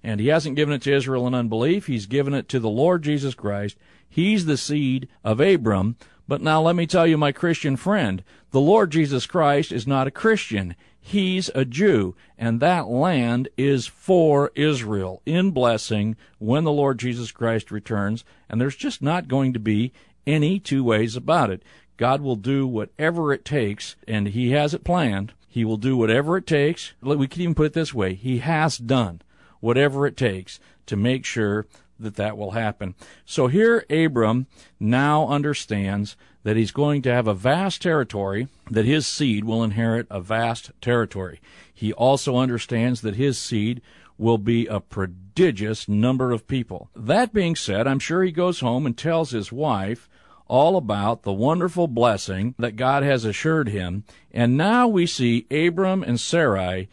And 0.01 0.21
He 0.21 0.27
hasn't 0.27 0.55
given 0.55 0.73
it 0.73 0.81
to 0.83 0.93
Israel 0.93 1.27
in 1.27 1.33
unbelief. 1.33 1.87
He's 1.87 2.05
given 2.05 2.33
it 2.33 2.47
to 2.49 2.59
the 2.59 2.69
Lord 2.69 3.03
Jesus 3.03 3.35
Christ. 3.35 3.77
He's 4.07 4.45
the 4.45 4.57
seed 4.57 5.09
of 5.23 5.41
Abram 5.41 5.97
but 6.27 6.41
now 6.41 6.61
let 6.61 6.75
me 6.75 6.85
tell 6.87 7.05
you, 7.05 7.17
my 7.17 7.31
Christian 7.31 7.75
friend, 7.75 8.23
the 8.51 8.61
Lord 8.61 8.91
Jesus 8.91 9.25
Christ 9.25 9.71
is 9.71 9.85
not 9.85 10.07
a 10.07 10.11
Christian. 10.11 10.75
He's 10.99 11.49
a 11.53 11.65
Jew, 11.65 12.15
and 12.37 12.59
that 12.59 12.87
land 12.87 13.49
is 13.57 13.87
for 13.87 14.51
Israel 14.55 15.21
in 15.25 15.51
blessing 15.51 16.15
when 16.39 16.63
the 16.63 16.71
Lord 16.71 16.97
Jesus 16.97 17.31
Christ 17.31 17.71
returns, 17.71 18.23
and 18.49 18.61
there's 18.61 18.77
just 18.77 19.01
not 19.01 19.27
going 19.27 19.51
to 19.51 19.59
be 19.59 19.91
any 20.25 20.59
two 20.59 20.83
ways 20.83 21.17
about 21.17 21.49
it. 21.49 21.61
God 21.97 22.21
will 22.21 22.37
do 22.37 22.65
whatever 22.65 23.33
it 23.33 23.43
takes, 23.43 23.97
and 24.07 24.29
He 24.29 24.51
has 24.51 24.73
it 24.73 24.85
planned. 24.85 25.33
He 25.49 25.65
will 25.65 25.77
do 25.77 25.97
whatever 25.97 26.37
it 26.37 26.47
takes. 26.47 26.93
We 27.01 27.27
can 27.27 27.41
even 27.41 27.55
put 27.55 27.67
it 27.67 27.73
this 27.73 27.93
way 27.93 28.13
He 28.13 28.39
has 28.39 28.77
done 28.77 29.21
whatever 29.59 30.07
it 30.07 30.15
takes 30.15 30.59
to 30.85 30.95
make 30.95 31.25
sure 31.25 31.67
that 32.03 32.15
that 32.15 32.37
will 32.37 32.51
happen. 32.51 32.95
So 33.25 33.47
here 33.47 33.85
Abram 33.89 34.47
now 34.79 35.27
understands 35.27 36.15
that 36.43 36.57
he's 36.57 36.71
going 36.71 37.01
to 37.01 37.13
have 37.13 37.27
a 37.27 37.33
vast 37.33 37.81
territory, 37.81 38.47
that 38.69 38.85
his 38.85 39.07
seed 39.07 39.45
will 39.45 39.63
inherit 39.63 40.05
a 40.09 40.21
vast 40.21 40.71
territory. 40.81 41.39
He 41.73 41.91
also 41.93 42.37
understands 42.37 43.01
that 43.01 43.15
his 43.15 43.37
seed 43.37 43.81
will 44.17 44.37
be 44.37 44.67
a 44.67 44.79
prodigious 44.79 45.87
number 45.87 46.31
of 46.31 46.47
people. 46.47 46.89
That 46.95 47.33
being 47.33 47.55
said, 47.55 47.87
I'm 47.87 47.99
sure 47.99 48.23
he 48.23 48.31
goes 48.31 48.59
home 48.59 48.85
and 48.85 48.97
tells 48.97 49.31
his 49.31 49.51
wife 49.51 50.09
all 50.47 50.77
about 50.77 51.23
the 51.23 51.33
wonderful 51.33 51.87
blessing 51.87 52.53
that 52.59 52.75
God 52.75 53.03
has 53.03 53.25
assured 53.25 53.69
him. 53.69 54.03
And 54.31 54.57
now 54.57 54.87
we 54.87 55.05
see 55.07 55.47
Abram 55.49 56.03
and 56.03 56.19
Sarai 56.19 56.89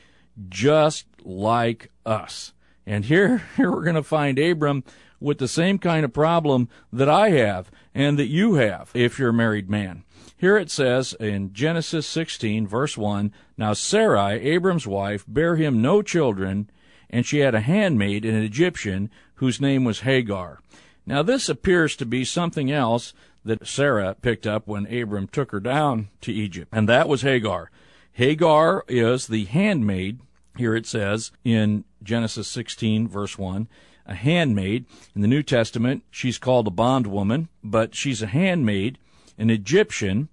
just 0.49 1.07
like 1.23 1.90
us. 2.07 2.53
And 2.90 3.05
here, 3.05 3.44
here 3.57 3.70
we're 3.70 3.85
going 3.85 3.94
to 3.94 4.03
find 4.03 4.37
Abram 4.37 4.83
with 5.20 5.38
the 5.38 5.46
same 5.46 5.79
kind 5.79 6.05
of 6.05 6.12
problem 6.12 6.68
that 6.92 7.09
I 7.09 7.31
have 7.31 7.70
and 7.94 8.18
that 8.18 8.26
you 8.26 8.55
have 8.55 8.90
if 8.94 9.16
you're 9.16 9.29
a 9.29 9.33
married 9.33 9.70
man. 9.70 10.03
Here 10.37 10.57
it 10.57 10.72
says 10.72 11.14
in 11.20 11.53
Genesis 11.53 12.05
16, 12.09 12.66
verse 12.66 12.98
1 12.98 13.33
Now 13.57 13.74
Sarai, 13.74 14.40
Abram's 14.40 14.88
wife, 14.88 15.24
bare 15.29 15.55
him 15.55 15.81
no 15.81 16.03
children, 16.03 16.68
and 17.09 17.24
she 17.24 17.38
had 17.38 17.55
a 17.55 17.61
handmaid, 17.61 18.24
an 18.24 18.35
Egyptian, 18.35 19.09
whose 19.37 19.61
name 19.61 19.85
was 19.85 20.00
Hagar. 20.00 20.59
Now 21.07 21.22
this 21.22 21.48
appears 21.48 21.94
to 21.96 22.07
be 22.07 22.24
something 22.24 22.72
else 22.72 23.12
that 23.44 23.68
Sarah 23.68 24.16
picked 24.20 24.48
up 24.48 24.66
when 24.66 24.92
Abram 24.92 25.29
took 25.29 25.53
her 25.53 25.61
down 25.61 26.09
to 26.22 26.33
Egypt, 26.33 26.70
and 26.72 26.88
that 26.88 27.09
was 27.09 27.22
Hagar. 27.22 27.70
Hagar 28.14 28.85
is 28.88 29.29
the 29.29 29.44
handmaid 29.44 30.18
here 30.57 30.74
it 30.74 30.87
says 30.87 31.33
in 31.44 31.85
Genesis 32.03 32.49
16, 32.49 33.09
verse 33.09 33.39
1, 33.39 33.69
a 34.07 34.15
handmaid. 34.15 34.87
In 35.15 35.23
the 35.23 35.29
New 35.29 35.43
Testament, 35.43 36.03
she's 36.11 36.39
called 36.39 36.67
a 36.67 36.71
bondwoman, 36.71 37.49
but 37.63 37.95
she's 37.95 38.23
a 38.23 38.27
handmaid, 38.27 38.99
an 39.39 39.51
Egyptian, 39.51 40.29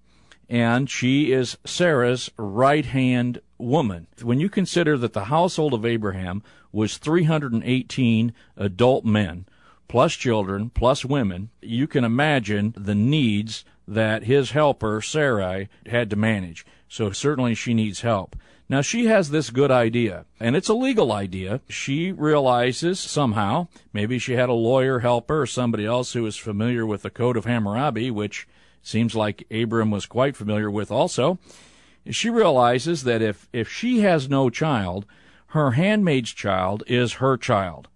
and 0.48 0.88
she 0.88 1.32
is 1.32 1.58
Sarah's 1.64 2.30
right 2.36 2.86
hand 2.86 3.40
woman. 3.58 4.06
When 4.22 4.40
you 4.40 4.48
consider 4.48 4.96
that 4.98 5.12
the 5.12 5.24
household 5.24 5.74
of 5.74 5.84
Abraham 5.84 6.42
was 6.72 6.96
318 6.96 8.32
adult 8.56 9.04
men, 9.04 9.46
plus 9.88 10.14
children, 10.14 10.70
plus 10.70 11.04
women, 11.04 11.50
you 11.60 11.86
can 11.86 12.04
imagine 12.04 12.74
the 12.76 12.94
needs 12.94 13.64
that 13.86 14.24
his 14.24 14.50
helper, 14.50 15.00
Sarai, 15.00 15.68
had 15.86 16.10
to 16.10 16.16
manage. 16.16 16.66
So 16.88 17.10
certainly 17.10 17.54
she 17.54 17.74
needs 17.74 18.02
help. 18.02 18.36
Now 18.70 18.82
she 18.82 19.06
has 19.06 19.30
this 19.30 19.48
good 19.48 19.70
idea, 19.70 20.26
and 20.38 20.54
it's 20.54 20.68
a 20.68 20.74
legal 20.74 21.10
idea. 21.10 21.60
She 21.70 22.12
realizes 22.12 23.00
somehow, 23.00 23.68
maybe 23.94 24.18
she 24.18 24.34
had 24.34 24.50
a 24.50 24.54
lawyer 24.54 24.98
help 24.98 25.30
her 25.30 25.42
or 25.42 25.46
somebody 25.46 25.86
else 25.86 26.12
who 26.12 26.26
is 26.26 26.36
familiar 26.36 26.84
with 26.84 27.02
the 27.02 27.10
Code 27.10 27.38
of 27.38 27.46
Hammurabi, 27.46 28.10
which 28.10 28.46
seems 28.82 29.14
like 29.14 29.46
Abram 29.50 29.90
was 29.90 30.04
quite 30.04 30.36
familiar 30.36 30.70
with 30.70 30.90
also. 30.90 31.38
She 32.10 32.28
realizes 32.28 33.04
that 33.04 33.22
if, 33.22 33.48
if 33.52 33.70
she 33.70 34.00
has 34.00 34.28
no 34.28 34.50
child, 34.50 35.06
her 35.48 35.72
handmaid's 35.72 36.32
child 36.32 36.82
is 36.86 37.14
her 37.14 37.38
child. 37.38 37.88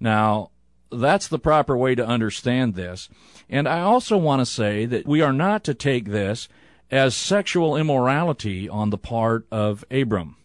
Now, 0.00 0.50
that's 0.90 1.28
the 1.28 1.38
proper 1.38 1.76
way 1.76 1.94
to 1.94 2.06
understand 2.06 2.74
this. 2.74 3.08
And 3.48 3.68
I 3.68 3.80
also 3.80 4.16
want 4.16 4.40
to 4.40 4.46
say 4.46 4.86
that 4.86 5.06
we 5.06 5.20
are 5.20 5.32
not 5.32 5.62
to 5.64 5.74
take 5.74 6.06
this 6.06 6.48
as 6.90 7.16
sexual 7.16 7.76
immorality 7.76 8.68
on 8.68 8.90
the 8.90 8.98
part 8.98 9.46
of 9.50 9.84
Abram 9.90 10.36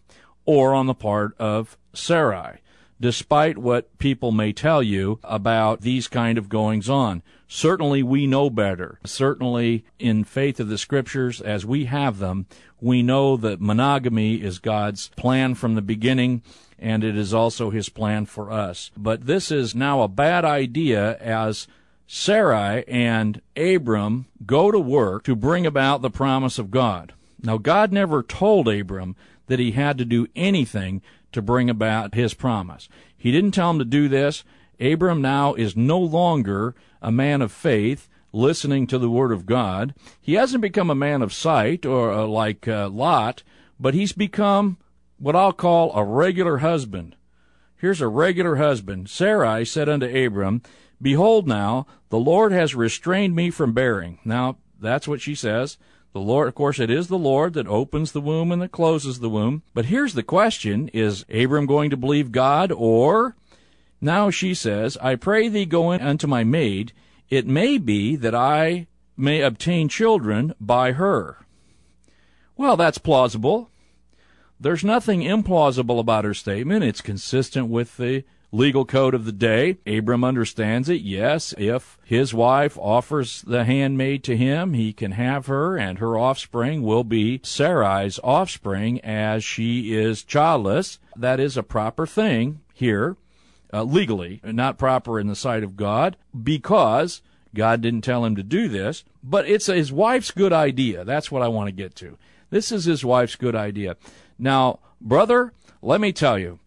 or 0.44 0.74
on 0.74 0.86
the 0.86 0.94
part 0.94 1.34
of 1.38 1.76
Sarai, 1.94 2.58
despite 3.00 3.58
what 3.58 3.96
people 3.98 4.32
may 4.32 4.52
tell 4.52 4.82
you 4.82 5.18
about 5.22 5.82
these 5.82 6.08
kind 6.08 6.38
of 6.38 6.48
goings 6.48 6.88
on. 6.88 7.22
Certainly 7.46 8.02
we 8.02 8.26
know 8.26 8.48
better. 8.48 8.98
Certainly 9.04 9.84
in 9.98 10.24
faith 10.24 10.58
of 10.58 10.68
the 10.68 10.78
scriptures 10.78 11.40
as 11.40 11.66
we 11.66 11.84
have 11.84 12.18
them, 12.18 12.46
we 12.80 13.02
know 13.02 13.36
that 13.36 13.60
monogamy 13.60 14.36
is 14.36 14.58
God's 14.58 15.10
plan 15.16 15.54
from 15.54 15.74
the 15.74 15.82
beginning 15.82 16.42
and 16.78 17.04
it 17.04 17.16
is 17.16 17.32
also 17.32 17.70
his 17.70 17.88
plan 17.88 18.26
for 18.26 18.50
us. 18.50 18.90
But 18.96 19.26
this 19.26 19.52
is 19.52 19.74
now 19.74 20.02
a 20.02 20.08
bad 20.08 20.44
idea 20.44 21.16
as 21.18 21.68
Sarai 22.06 22.84
and 22.86 23.40
Abram 23.56 24.26
go 24.44 24.70
to 24.70 24.78
work 24.78 25.24
to 25.24 25.36
bring 25.36 25.66
about 25.66 26.02
the 26.02 26.10
promise 26.10 26.58
of 26.58 26.70
God. 26.70 27.12
Now, 27.42 27.58
God 27.58 27.92
never 27.92 28.22
told 28.22 28.68
Abram 28.68 29.16
that 29.46 29.58
he 29.58 29.72
had 29.72 29.98
to 29.98 30.04
do 30.04 30.26
anything 30.36 31.02
to 31.32 31.42
bring 31.42 31.68
about 31.68 32.14
his 32.14 32.34
promise. 32.34 32.88
He 33.16 33.32
didn't 33.32 33.52
tell 33.52 33.70
him 33.70 33.78
to 33.78 33.84
do 33.84 34.08
this. 34.08 34.44
Abram 34.80 35.22
now 35.22 35.54
is 35.54 35.76
no 35.76 35.98
longer 35.98 36.74
a 37.00 37.12
man 37.12 37.42
of 37.42 37.52
faith 37.52 38.08
listening 38.32 38.86
to 38.86 38.98
the 38.98 39.10
word 39.10 39.32
of 39.32 39.46
God. 39.46 39.94
He 40.20 40.34
hasn't 40.34 40.62
become 40.62 40.90
a 40.90 40.94
man 40.94 41.22
of 41.22 41.32
sight 41.32 41.84
or 41.84 42.12
uh, 42.12 42.26
like 42.26 42.66
uh, 42.66 42.88
Lot, 42.88 43.42
but 43.78 43.94
he's 43.94 44.12
become 44.12 44.78
what 45.18 45.36
I'll 45.36 45.52
call 45.52 45.94
a 45.94 46.04
regular 46.04 46.58
husband. 46.58 47.16
Here's 47.76 48.00
a 48.00 48.08
regular 48.08 48.56
husband. 48.56 49.10
Sarai 49.10 49.64
said 49.64 49.88
unto 49.88 50.06
Abram, 50.06 50.62
Behold 51.02 51.48
now, 51.48 51.86
the 52.10 52.18
Lord 52.18 52.52
has 52.52 52.74
restrained 52.74 53.34
me 53.34 53.50
from 53.50 53.72
bearing. 53.72 54.20
Now, 54.24 54.58
that's 54.80 55.08
what 55.08 55.20
she 55.20 55.34
says. 55.34 55.76
The 56.12 56.20
Lord, 56.20 56.46
of 56.46 56.54
course, 56.54 56.78
it 56.78 56.90
is 56.90 57.08
the 57.08 57.18
Lord 57.18 57.54
that 57.54 57.66
opens 57.66 58.12
the 58.12 58.20
womb 58.20 58.52
and 58.52 58.62
that 58.62 58.70
closes 58.70 59.18
the 59.18 59.30
womb. 59.30 59.62
But 59.74 59.86
here's 59.86 60.14
the 60.14 60.22
question. 60.22 60.88
Is 60.88 61.24
Abram 61.32 61.66
going 61.66 61.90
to 61.90 61.96
believe 61.96 62.32
God 62.32 62.70
or? 62.70 63.34
Now 64.00 64.30
she 64.30 64.52
says, 64.54 64.98
I 65.00 65.16
pray 65.16 65.48
thee 65.48 65.64
go 65.64 65.90
in 65.90 66.00
unto 66.00 66.26
my 66.26 66.44
maid. 66.44 66.92
It 67.30 67.46
may 67.46 67.78
be 67.78 68.14
that 68.16 68.34
I 68.34 68.86
may 69.16 69.40
obtain 69.40 69.88
children 69.88 70.54
by 70.60 70.92
her. 70.92 71.38
Well, 72.56 72.76
that's 72.76 72.98
plausible. 72.98 73.70
There's 74.60 74.84
nothing 74.84 75.22
implausible 75.22 75.98
about 75.98 76.24
her 76.24 76.34
statement. 76.34 76.84
It's 76.84 77.00
consistent 77.00 77.68
with 77.68 77.96
the 77.96 78.24
legal 78.52 78.84
code 78.84 79.14
of 79.14 79.24
the 79.24 79.32
day. 79.32 79.78
Abram 79.86 80.22
understands 80.22 80.88
it. 80.88 81.00
Yes, 81.00 81.54
if 81.56 81.98
his 82.04 82.34
wife 82.34 82.78
offers 82.78 83.42
the 83.42 83.64
handmaid 83.64 84.22
to 84.24 84.36
him, 84.36 84.74
he 84.74 84.92
can 84.92 85.12
have 85.12 85.46
her, 85.46 85.76
and 85.78 85.98
her 85.98 86.18
offspring 86.18 86.82
will 86.82 87.02
be 87.02 87.38
Sarai's 87.40 88.20
offspring 88.22 89.00
as 89.00 89.42
she 89.42 89.94
is 89.94 90.22
childless. 90.22 90.98
That 91.16 91.40
is 91.40 91.56
a 91.56 91.62
proper 91.62 92.06
thing 92.06 92.60
here, 92.74 93.16
uh, 93.72 93.84
legally, 93.84 94.40
not 94.44 94.78
proper 94.78 95.18
in 95.18 95.28
the 95.28 95.34
sight 95.34 95.64
of 95.64 95.76
God, 95.76 96.18
because 96.40 97.22
God 97.54 97.80
didn't 97.80 98.02
tell 98.02 98.24
him 98.24 98.36
to 98.36 98.42
do 98.42 98.68
this, 98.68 99.04
but 99.22 99.48
it's 99.48 99.66
his 99.66 99.92
wife's 99.92 100.30
good 100.30 100.52
idea. 100.52 101.04
That's 101.04 101.30
what 101.30 101.42
I 101.42 101.48
want 101.48 101.68
to 101.68 101.72
get 101.72 101.94
to. 101.96 102.18
This 102.50 102.70
is 102.70 102.84
his 102.84 103.02
wife's 103.02 103.36
good 103.36 103.56
idea. 103.56 103.96
Now, 104.38 104.80
brother, 105.00 105.54
let 105.80 106.02
me 106.02 106.12
tell 106.12 106.38
you, 106.38 106.58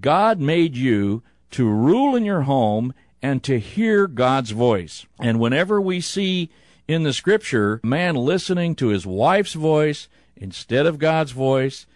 God 0.00 0.40
made 0.40 0.76
you 0.76 1.22
to 1.54 1.68
rule 1.68 2.16
in 2.16 2.24
your 2.24 2.42
home 2.42 2.92
and 3.22 3.40
to 3.44 3.60
hear 3.60 4.08
God's 4.08 4.50
voice. 4.50 5.06
And 5.20 5.38
whenever 5.38 5.80
we 5.80 6.00
see 6.00 6.50
in 6.88 7.04
the 7.04 7.12
scripture 7.12 7.80
man 7.84 8.16
listening 8.16 8.74
to 8.74 8.88
his 8.88 9.06
wife's 9.06 9.52
voice 9.52 10.08
instead 10.34 10.84
of 10.84 10.98
God's 10.98 11.30
voice, 11.30 11.86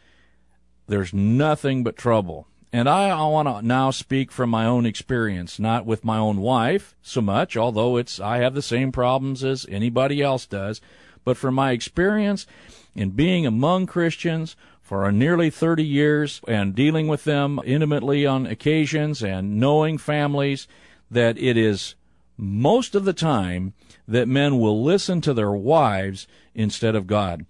there's 0.87 1.13
nothing 1.13 1.83
but 1.83 1.97
trouble. 1.97 2.47
And 2.73 2.89
I, 2.89 3.09
I 3.09 3.27
want 3.27 3.49
to 3.49 3.67
now 3.67 3.91
speak 3.91 4.31
from 4.31 4.49
my 4.49 4.65
own 4.65 4.87
experience, 4.87 5.59
not 5.59 5.85
with 5.85 6.05
my 6.05 6.19
own 6.19 6.41
wife 6.41 6.95
so 7.03 7.21
much, 7.21 7.57
although 7.57 7.97
it's 7.97 8.21
I 8.21 8.39
have 8.39 8.55
the 8.55 8.63
same 8.63 8.93
problems 8.93 9.43
as 9.43 9.67
anybody 9.69 10.23
else 10.23 10.47
does, 10.47 10.81
but 11.25 11.37
from 11.37 11.57
my 11.57 11.73
experience 11.73 12.47
in 12.95 13.11
being 13.11 13.45
among 13.45 13.87
Christians 13.87 14.55
for 14.89 15.13
nearly 15.13 15.51
30 15.51 15.85
years 15.85 16.41
and 16.49 16.75
dealing 16.75 17.09
with 17.09 17.25
them 17.25 17.61
intimately 17.67 18.25
on 18.25 18.47
occasions 18.47 19.23
and 19.23 19.61
knowing 19.61 19.99
families 19.99 20.67
that 21.11 21.37
it 21.37 21.59
is 21.59 21.95
most 22.39 22.95
of 22.95 23.05
the 23.05 23.13
time 23.13 23.75
that 24.07 24.27
men 24.27 24.59
will 24.59 24.83
listen 24.83 25.21
to 25.21 25.35
their 25.35 25.53
wives 25.53 26.27
instead 26.55 26.95
of 26.95 27.07
God. 27.07 27.45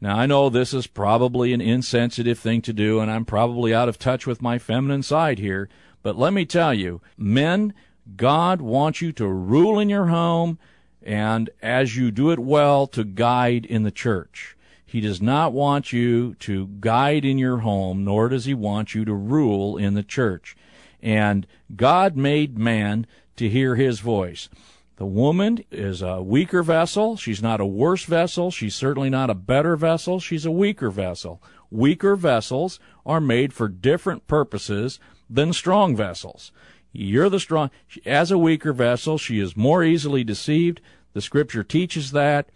Now, 0.00 0.16
I 0.16 0.26
know 0.26 0.48
this 0.48 0.72
is 0.72 0.86
probably 0.86 1.52
an 1.52 1.60
insensitive 1.60 2.38
thing 2.38 2.62
to 2.62 2.72
do, 2.72 3.00
and 3.00 3.10
I'm 3.10 3.24
probably 3.24 3.74
out 3.74 3.88
of 3.88 3.98
touch 3.98 4.24
with 4.24 4.40
my 4.40 4.56
feminine 4.56 5.02
side 5.02 5.40
here, 5.40 5.68
but 6.04 6.16
let 6.16 6.32
me 6.32 6.44
tell 6.44 6.72
you, 6.72 7.00
men, 7.18 7.74
God 8.14 8.62
wants 8.62 9.00
you 9.00 9.10
to 9.14 9.26
rule 9.26 9.80
in 9.80 9.88
your 9.88 10.06
home, 10.06 10.60
and 11.02 11.50
as 11.60 11.96
you 11.96 12.12
do 12.12 12.30
it 12.30 12.38
well, 12.38 12.86
to 12.86 13.02
guide 13.02 13.66
in 13.66 13.82
the 13.82 13.90
church. 13.90 14.55
He 14.86 15.00
does 15.00 15.20
not 15.20 15.52
want 15.52 15.92
you 15.92 16.34
to 16.36 16.68
guide 16.80 17.24
in 17.24 17.38
your 17.38 17.58
home, 17.58 18.04
nor 18.04 18.28
does 18.28 18.44
he 18.44 18.54
want 18.54 18.94
you 18.94 19.04
to 19.04 19.12
rule 19.12 19.76
in 19.76 19.94
the 19.94 20.04
church. 20.04 20.56
And 21.02 21.46
God 21.74 22.16
made 22.16 22.56
man 22.56 23.06
to 23.36 23.48
hear 23.48 23.74
his 23.74 24.00
voice. 24.00 24.48
The 24.96 25.04
woman 25.04 25.62
is 25.70 26.00
a 26.00 26.22
weaker 26.22 26.62
vessel. 26.62 27.16
She's 27.16 27.42
not 27.42 27.60
a 27.60 27.66
worse 27.66 28.04
vessel. 28.04 28.50
She's 28.50 28.74
certainly 28.74 29.10
not 29.10 29.28
a 29.28 29.34
better 29.34 29.76
vessel. 29.76 30.20
She's 30.20 30.46
a 30.46 30.50
weaker 30.50 30.88
vessel. 30.88 31.42
Weaker 31.70 32.16
vessels 32.16 32.80
are 33.04 33.20
made 33.20 33.52
for 33.52 33.68
different 33.68 34.26
purposes 34.26 34.98
than 35.28 35.52
strong 35.52 35.94
vessels. 35.96 36.52
You're 36.92 37.28
the 37.28 37.40
strong, 37.40 37.70
as 38.06 38.30
a 38.30 38.38
weaker 38.38 38.72
vessel, 38.72 39.18
she 39.18 39.38
is 39.38 39.56
more 39.56 39.84
easily 39.84 40.24
deceived. 40.24 40.80
The 41.12 41.20
scripture 41.20 41.62
teaches 41.62 42.12
that. 42.12 42.48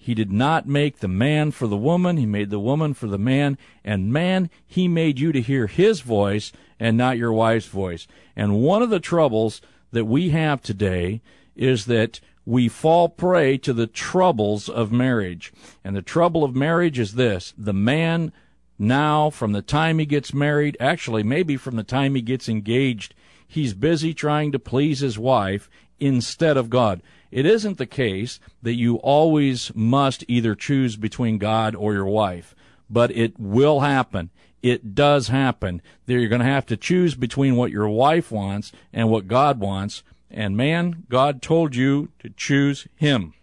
He 0.00 0.14
did 0.14 0.32
not 0.32 0.66
make 0.66 1.00
the 1.00 1.08
man 1.08 1.50
for 1.50 1.66
the 1.66 1.76
woman, 1.76 2.16
he 2.16 2.24
made 2.24 2.50
the 2.50 2.60
woman 2.60 2.94
for 2.94 3.08
the 3.08 3.18
man, 3.18 3.58
and 3.84 4.12
man, 4.12 4.48
he 4.66 4.86
made 4.88 5.18
you 5.18 5.32
to 5.32 5.42
hear 5.42 5.66
his 5.66 6.00
voice 6.00 6.52
and 6.78 6.96
not 6.96 7.18
your 7.18 7.32
wife's 7.32 7.66
voice. 7.66 8.06
And 8.36 8.62
one 8.62 8.80
of 8.80 8.90
the 8.90 9.00
troubles 9.00 9.60
that 9.90 10.04
we 10.04 10.30
have 10.30 10.62
today 10.62 11.20
is 11.56 11.86
that 11.86 12.20
we 12.46 12.68
fall 12.68 13.08
prey 13.08 13.58
to 13.58 13.72
the 13.72 13.88
troubles 13.88 14.68
of 14.68 14.92
marriage. 14.92 15.52
And 15.84 15.94
the 15.94 16.00
trouble 16.00 16.44
of 16.44 16.54
marriage 16.54 16.98
is 16.98 17.14
this 17.14 17.52
the 17.58 17.74
man 17.74 18.32
now, 18.78 19.28
from 19.28 19.52
the 19.52 19.62
time 19.62 19.98
he 19.98 20.06
gets 20.06 20.32
married, 20.32 20.76
actually, 20.78 21.24
maybe 21.24 21.56
from 21.56 21.74
the 21.74 21.82
time 21.82 22.14
he 22.14 22.22
gets 22.22 22.48
engaged, 22.48 23.12
he's 23.46 23.74
busy 23.74 24.14
trying 24.14 24.52
to 24.52 24.58
please 24.60 25.00
his 25.00 25.18
wife 25.18 25.68
instead 25.98 26.56
of 26.56 26.70
God. 26.70 27.02
It 27.30 27.46
isn't 27.46 27.78
the 27.78 27.86
case 27.86 28.40
that 28.62 28.74
you 28.74 28.96
always 28.96 29.70
must 29.74 30.24
either 30.28 30.54
choose 30.54 30.96
between 30.96 31.38
God 31.38 31.74
or 31.74 31.92
your 31.92 32.06
wife, 32.06 32.54
but 32.88 33.10
it 33.10 33.38
will 33.38 33.80
happen. 33.80 34.30
It 34.62 34.94
does 34.94 35.28
happen. 35.28 35.82
That 36.06 36.14
you're 36.14 36.28
going 36.28 36.40
to 36.40 36.46
have 36.46 36.66
to 36.66 36.76
choose 36.76 37.14
between 37.14 37.56
what 37.56 37.70
your 37.70 37.88
wife 37.88 38.32
wants 38.32 38.72
and 38.92 39.10
what 39.10 39.28
God 39.28 39.60
wants. 39.60 40.02
And 40.30 40.56
man, 40.56 41.04
God 41.08 41.42
told 41.42 41.76
you 41.76 42.08
to 42.20 42.30
choose 42.30 42.86
Him. 42.96 43.34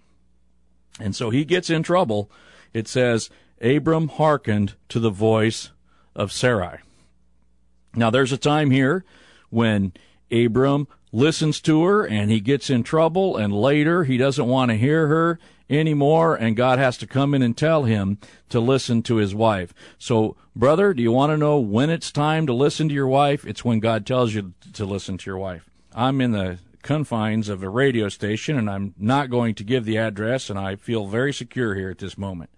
And 1.00 1.15
so 1.15 1.30
he 1.30 1.45
gets 1.45 1.69
in 1.69 1.84
trouble. 1.84 2.32
It 2.74 2.88
says, 2.88 3.30
Abram 3.62 4.08
hearkened 4.10 4.76
to 4.89 5.00
the 5.00 5.10
voice 5.10 5.71
of 6.15 6.32
Sarai. 6.32 6.80
Now 7.95 8.10
there's 8.10 8.32
a 8.32 8.38
time 8.38 8.71
here 8.71 9.04
when 9.50 9.93
Abram 10.32 10.88
listens 11.15 11.62
to 11.62 11.82
her 11.86 12.06
and 12.06 12.30
he 12.30 12.41
gets 12.41 12.69
in 12.69 12.84
trouble 12.84 13.38
and 13.38 13.54
later 13.54 14.04
he 14.04 14.17
doesn't 14.17 14.47
want 14.47 14.69
to 14.69 14.75
hear 14.75 15.08
her 15.08 15.39
anymore 15.69 16.36
and 16.36 16.58
God 16.58 16.78
has 16.78 16.97
to 16.97 17.08
come 17.08 17.34
in 17.34 17.41
and 17.41 17.56
tell 17.56 17.84
him 17.84 18.17
to 18.49 18.60
listen 18.60 19.01
to 19.04 19.15
his 19.15 19.34
wife. 19.34 19.73
So, 19.97 20.36
brother, 20.56 20.93
do 20.93 21.01
you 21.01 21.13
want 21.13 21.32
to 21.32 21.38
know 21.38 21.58
when 21.58 21.89
it's 21.89 22.12
time 22.12 22.45
to 22.47 22.54
listen 22.54 22.89
to 22.89 22.93
your 22.93 23.08
wife? 23.08 23.47
It's 23.47 23.63
when 23.63 23.80
God 23.80 24.06
tells 24.06 24.34
you 24.34 24.54
to 24.73 24.86
listen 24.86 25.17
to 25.17 25.30
your 25.30 25.38
wife. 25.38 25.69
I'm 25.93 26.19
in 26.19 26.34
the 26.34 26.60
confines 26.84 27.47
of 27.47 27.63
a 27.63 27.69
radio 27.69 28.10
station 28.10 28.58
and 28.58 28.69
I'm 28.69 28.93
not 28.97 29.30
going 29.30 29.56
to 29.56 29.63
give 29.63 29.86
the 29.86 29.97
address 29.97 30.49
and 30.49 30.60
I 30.60 30.75
feel 30.75 31.08
very 31.08 31.32
secure 31.32 31.75
here 31.75 31.89
at 31.89 31.99
this 31.99 32.17
moment. 32.17 32.49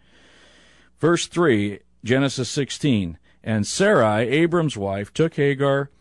Verse 0.99 1.27
3, 1.27 1.79
Genesis 2.03 2.49
16. 2.49 3.19
And 3.43 3.67
Sarai, 3.67 4.27
Abram's 4.27 4.75
wife, 4.75 5.13
took 5.13 5.35
Hagar, 5.35 5.91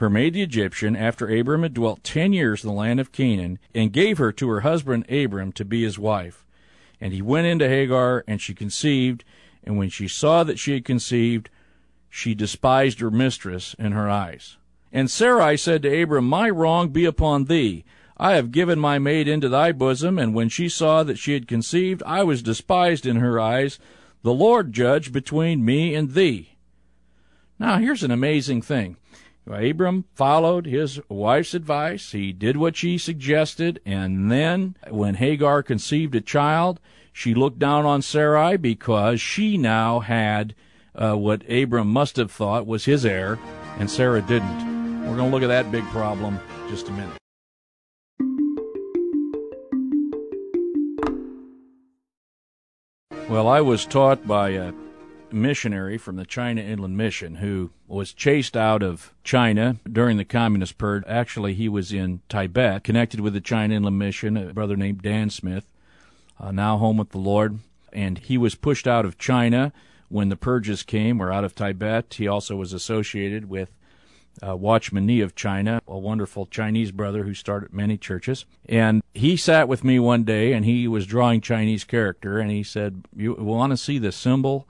her 0.00 0.08
maid 0.08 0.32
the 0.32 0.40
Egyptian, 0.40 0.96
after 0.96 1.28
Abram 1.28 1.62
had 1.62 1.74
dwelt 1.74 2.02
ten 2.02 2.32
years 2.32 2.64
in 2.64 2.68
the 2.68 2.74
land 2.74 2.98
of 2.98 3.12
Canaan, 3.12 3.58
and 3.74 3.92
gave 3.92 4.16
her 4.16 4.32
to 4.32 4.48
her 4.48 4.60
husband 4.60 5.04
Abram 5.10 5.52
to 5.52 5.64
be 5.64 5.82
his 5.82 5.98
wife. 5.98 6.46
And 7.02 7.12
he 7.12 7.20
went 7.20 7.46
into 7.46 7.68
Hagar, 7.68 8.24
and 8.26 8.40
she 8.40 8.54
conceived, 8.54 9.24
and 9.62 9.76
when 9.76 9.90
she 9.90 10.08
saw 10.08 10.42
that 10.42 10.58
she 10.58 10.72
had 10.72 10.86
conceived, 10.86 11.50
she 12.08 12.34
despised 12.34 13.00
her 13.00 13.10
mistress 13.10 13.76
in 13.78 13.92
her 13.92 14.08
eyes. 14.08 14.56
And 14.90 15.10
Sarai 15.10 15.58
said 15.58 15.82
to 15.82 16.02
Abram, 16.02 16.24
My 16.24 16.48
wrong 16.48 16.88
be 16.88 17.04
upon 17.04 17.44
thee. 17.44 17.84
I 18.16 18.36
have 18.36 18.52
given 18.52 18.78
my 18.78 18.98
maid 18.98 19.28
into 19.28 19.50
thy 19.50 19.70
bosom, 19.70 20.18
and 20.18 20.34
when 20.34 20.48
she 20.48 20.70
saw 20.70 21.02
that 21.02 21.18
she 21.18 21.34
had 21.34 21.46
conceived, 21.46 22.02
I 22.06 22.22
was 22.22 22.42
despised 22.42 23.04
in 23.04 23.16
her 23.16 23.38
eyes. 23.38 23.78
The 24.22 24.32
Lord 24.32 24.72
judge 24.72 25.12
between 25.12 25.62
me 25.62 25.94
and 25.94 26.14
thee. 26.14 26.56
Now, 27.58 27.76
here's 27.76 28.02
an 28.02 28.10
amazing 28.10 28.62
thing. 28.62 28.96
Abram 29.46 30.04
followed 30.14 30.66
his 30.66 31.00
wife's 31.08 31.54
advice. 31.54 32.12
He 32.12 32.32
did 32.32 32.56
what 32.56 32.76
she 32.76 32.98
suggested, 32.98 33.80
and 33.84 34.30
then 34.30 34.76
when 34.88 35.14
Hagar 35.16 35.62
conceived 35.62 36.14
a 36.14 36.20
child, 36.20 36.78
she 37.12 37.34
looked 37.34 37.58
down 37.58 37.84
on 37.84 38.02
Sarai 38.02 38.56
because 38.56 39.20
she 39.20 39.58
now 39.58 40.00
had 40.00 40.54
uh, 40.94 41.14
what 41.14 41.48
Abram 41.50 41.88
must 41.88 42.16
have 42.16 42.30
thought 42.30 42.66
was 42.66 42.84
his 42.84 43.04
heir, 43.04 43.38
and 43.78 43.90
Sarah 43.90 44.22
didn't. 44.22 45.00
We're 45.02 45.16
going 45.16 45.30
to 45.30 45.34
look 45.34 45.42
at 45.42 45.48
that 45.48 45.72
big 45.72 45.84
problem 45.86 46.38
just 46.68 46.88
a 46.88 46.92
minute. 46.92 47.16
Well, 53.28 53.46
I 53.46 53.60
was 53.60 53.86
taught 53.86 54.26
by 54.26 54.50
a 54.50 54.72
missionary 55.30 55.98
from 55.98 56.16
the 56.16 56.24
China 56.24 56.60
Inland 56.60 56.96
Mission 56.96 57.36
who 57.36 57.70
was 57.90 58.12
chased 58.12 58.56
out 58.56 58.82
of 58.82 59.12
China 59.24 59.76
during 59.90 60.16
the 60.16 60.24
Communist 60.24 60.78
Purge. 60.78 61.02
Actually, 61.08 61.54
he 61.54 61.68
was 61.68 61.92
in 61.92 62.20
Tibet, 62.28 62.84
connected 62.84 63.20
with 63.20 63.32
the 63.32 63.40
China 63.40 63.74
Inland 63.74 63.98
Mission, 63.98 64.36
a 64.36 64.54
brother 64.54 64.76
named 64.76 65.02
Dan 65.02 65.28
Smith, 65.28 65.66
uh, 66.38 66.52
now 66.52 66.76
home 66.78 66.96
with 66.96 67.10
the 67.10 67.18
Lord. 67.18 67.58
And 67.92 68.18
he 68.18 68.38
was 68.38 68.54
pushed 68.54 68.86
out 68.86 69.04
of 69.04 69.18
China 69.18 69.72
when 70.08 70.28
the 70.28 70.36
purges 70.36 70.84
came, 70.84 71.20
or 71.20 71.32
out 71.32 71.44
of 71.44 71.54
Tibet. 71.54 72.14
He 72.14 72.28
also 72.28 72.56
was 72.56 72.72
associated 72.72 73.48
with 73.48 73.70
uh, 74.46 74.56
Watchman 74.56 75.06
Nee 75.06 75.20
of 75.20 75.34
China, 75.34 75.82
a 75.88 75.98
wonderful 75.98 76.46
Chinese 76.46 76.92
brother 76.92 77.24
who 77.24 77.34
started 77.34 77.72
many 77.72 77.98
churches. 77.98 78.44
And 78.68 79.02
he 79.14 79.36
sat 79.36 79.68
with 79.68 79.82
me 79.82 79.98
one 79.98 80.22
day 80.22 80.52
and 80.52 80.64
he 80.64 80.86
was 80.86 81.06
drawing 81.06 81.40
Chinese 81.40 81.84
character 81.84 82.38
and 82.38 82.50
he 82.50 82.62
said, 82.62 83.04
You 83.14 83.34
want 83.34 83.72
to 83.72 83.76
see 83.76 83.98
the 83.98 84.12
symbol 84.12 84.68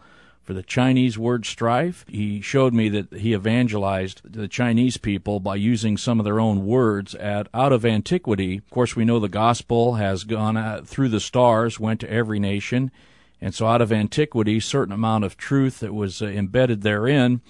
for 0.51 0.55
the 0.55 0.63
Chinese 0.65 1.17
word 1.17 1.47
strife. 1.47 2.05
He 2.09 2.41
showed 2.41 2.75
me 2.75 2.89
that 2.89 3.13
he 3.13 3.35
evangelized 3.35 4.21
the 4.25 4.49
Chinese 4.49 4.97
people 4.97 5.39
by 5.39 5.55
using 5.55 5.97
some 5.97 6.19
of 6.19 6.25
their 6.25 6.41
own 6.41 6.67
words 6.67 7.15
at 7.15 7.47
out 7.55 7.73
of 7.73 7.87
antiquity. 7.87 8.57
Of 8.57 8.69
course, 8.71 8.97
we 8.97 9.05
know 9.05 9.21
the 9.21 9.29
gospel 9.29 9.95
has 9.95 10.25
gone 10.25 10.57
out 10.57 10.89
through 10.89 11.11
the 11.11 11.21
stars, 11.21 11.79
went 11.79 12.01
to 12.01 12.11
every 12.11 12.41
nation, 12.41 12.91
and 13.41 13.55
so 13.55 13.69
out 13.69 13.81
of 13.81 13.93
antiquity, 13.93 14.59
certain 14.59 14.93
amount 14.93 15.23
of 15.23 15.37
truth 15.37 15.79
that 15.79 15.95
was 15.95 16.21
uh, 16.21 16.27
embedded 16.27 16.83
therein 16.83 17.43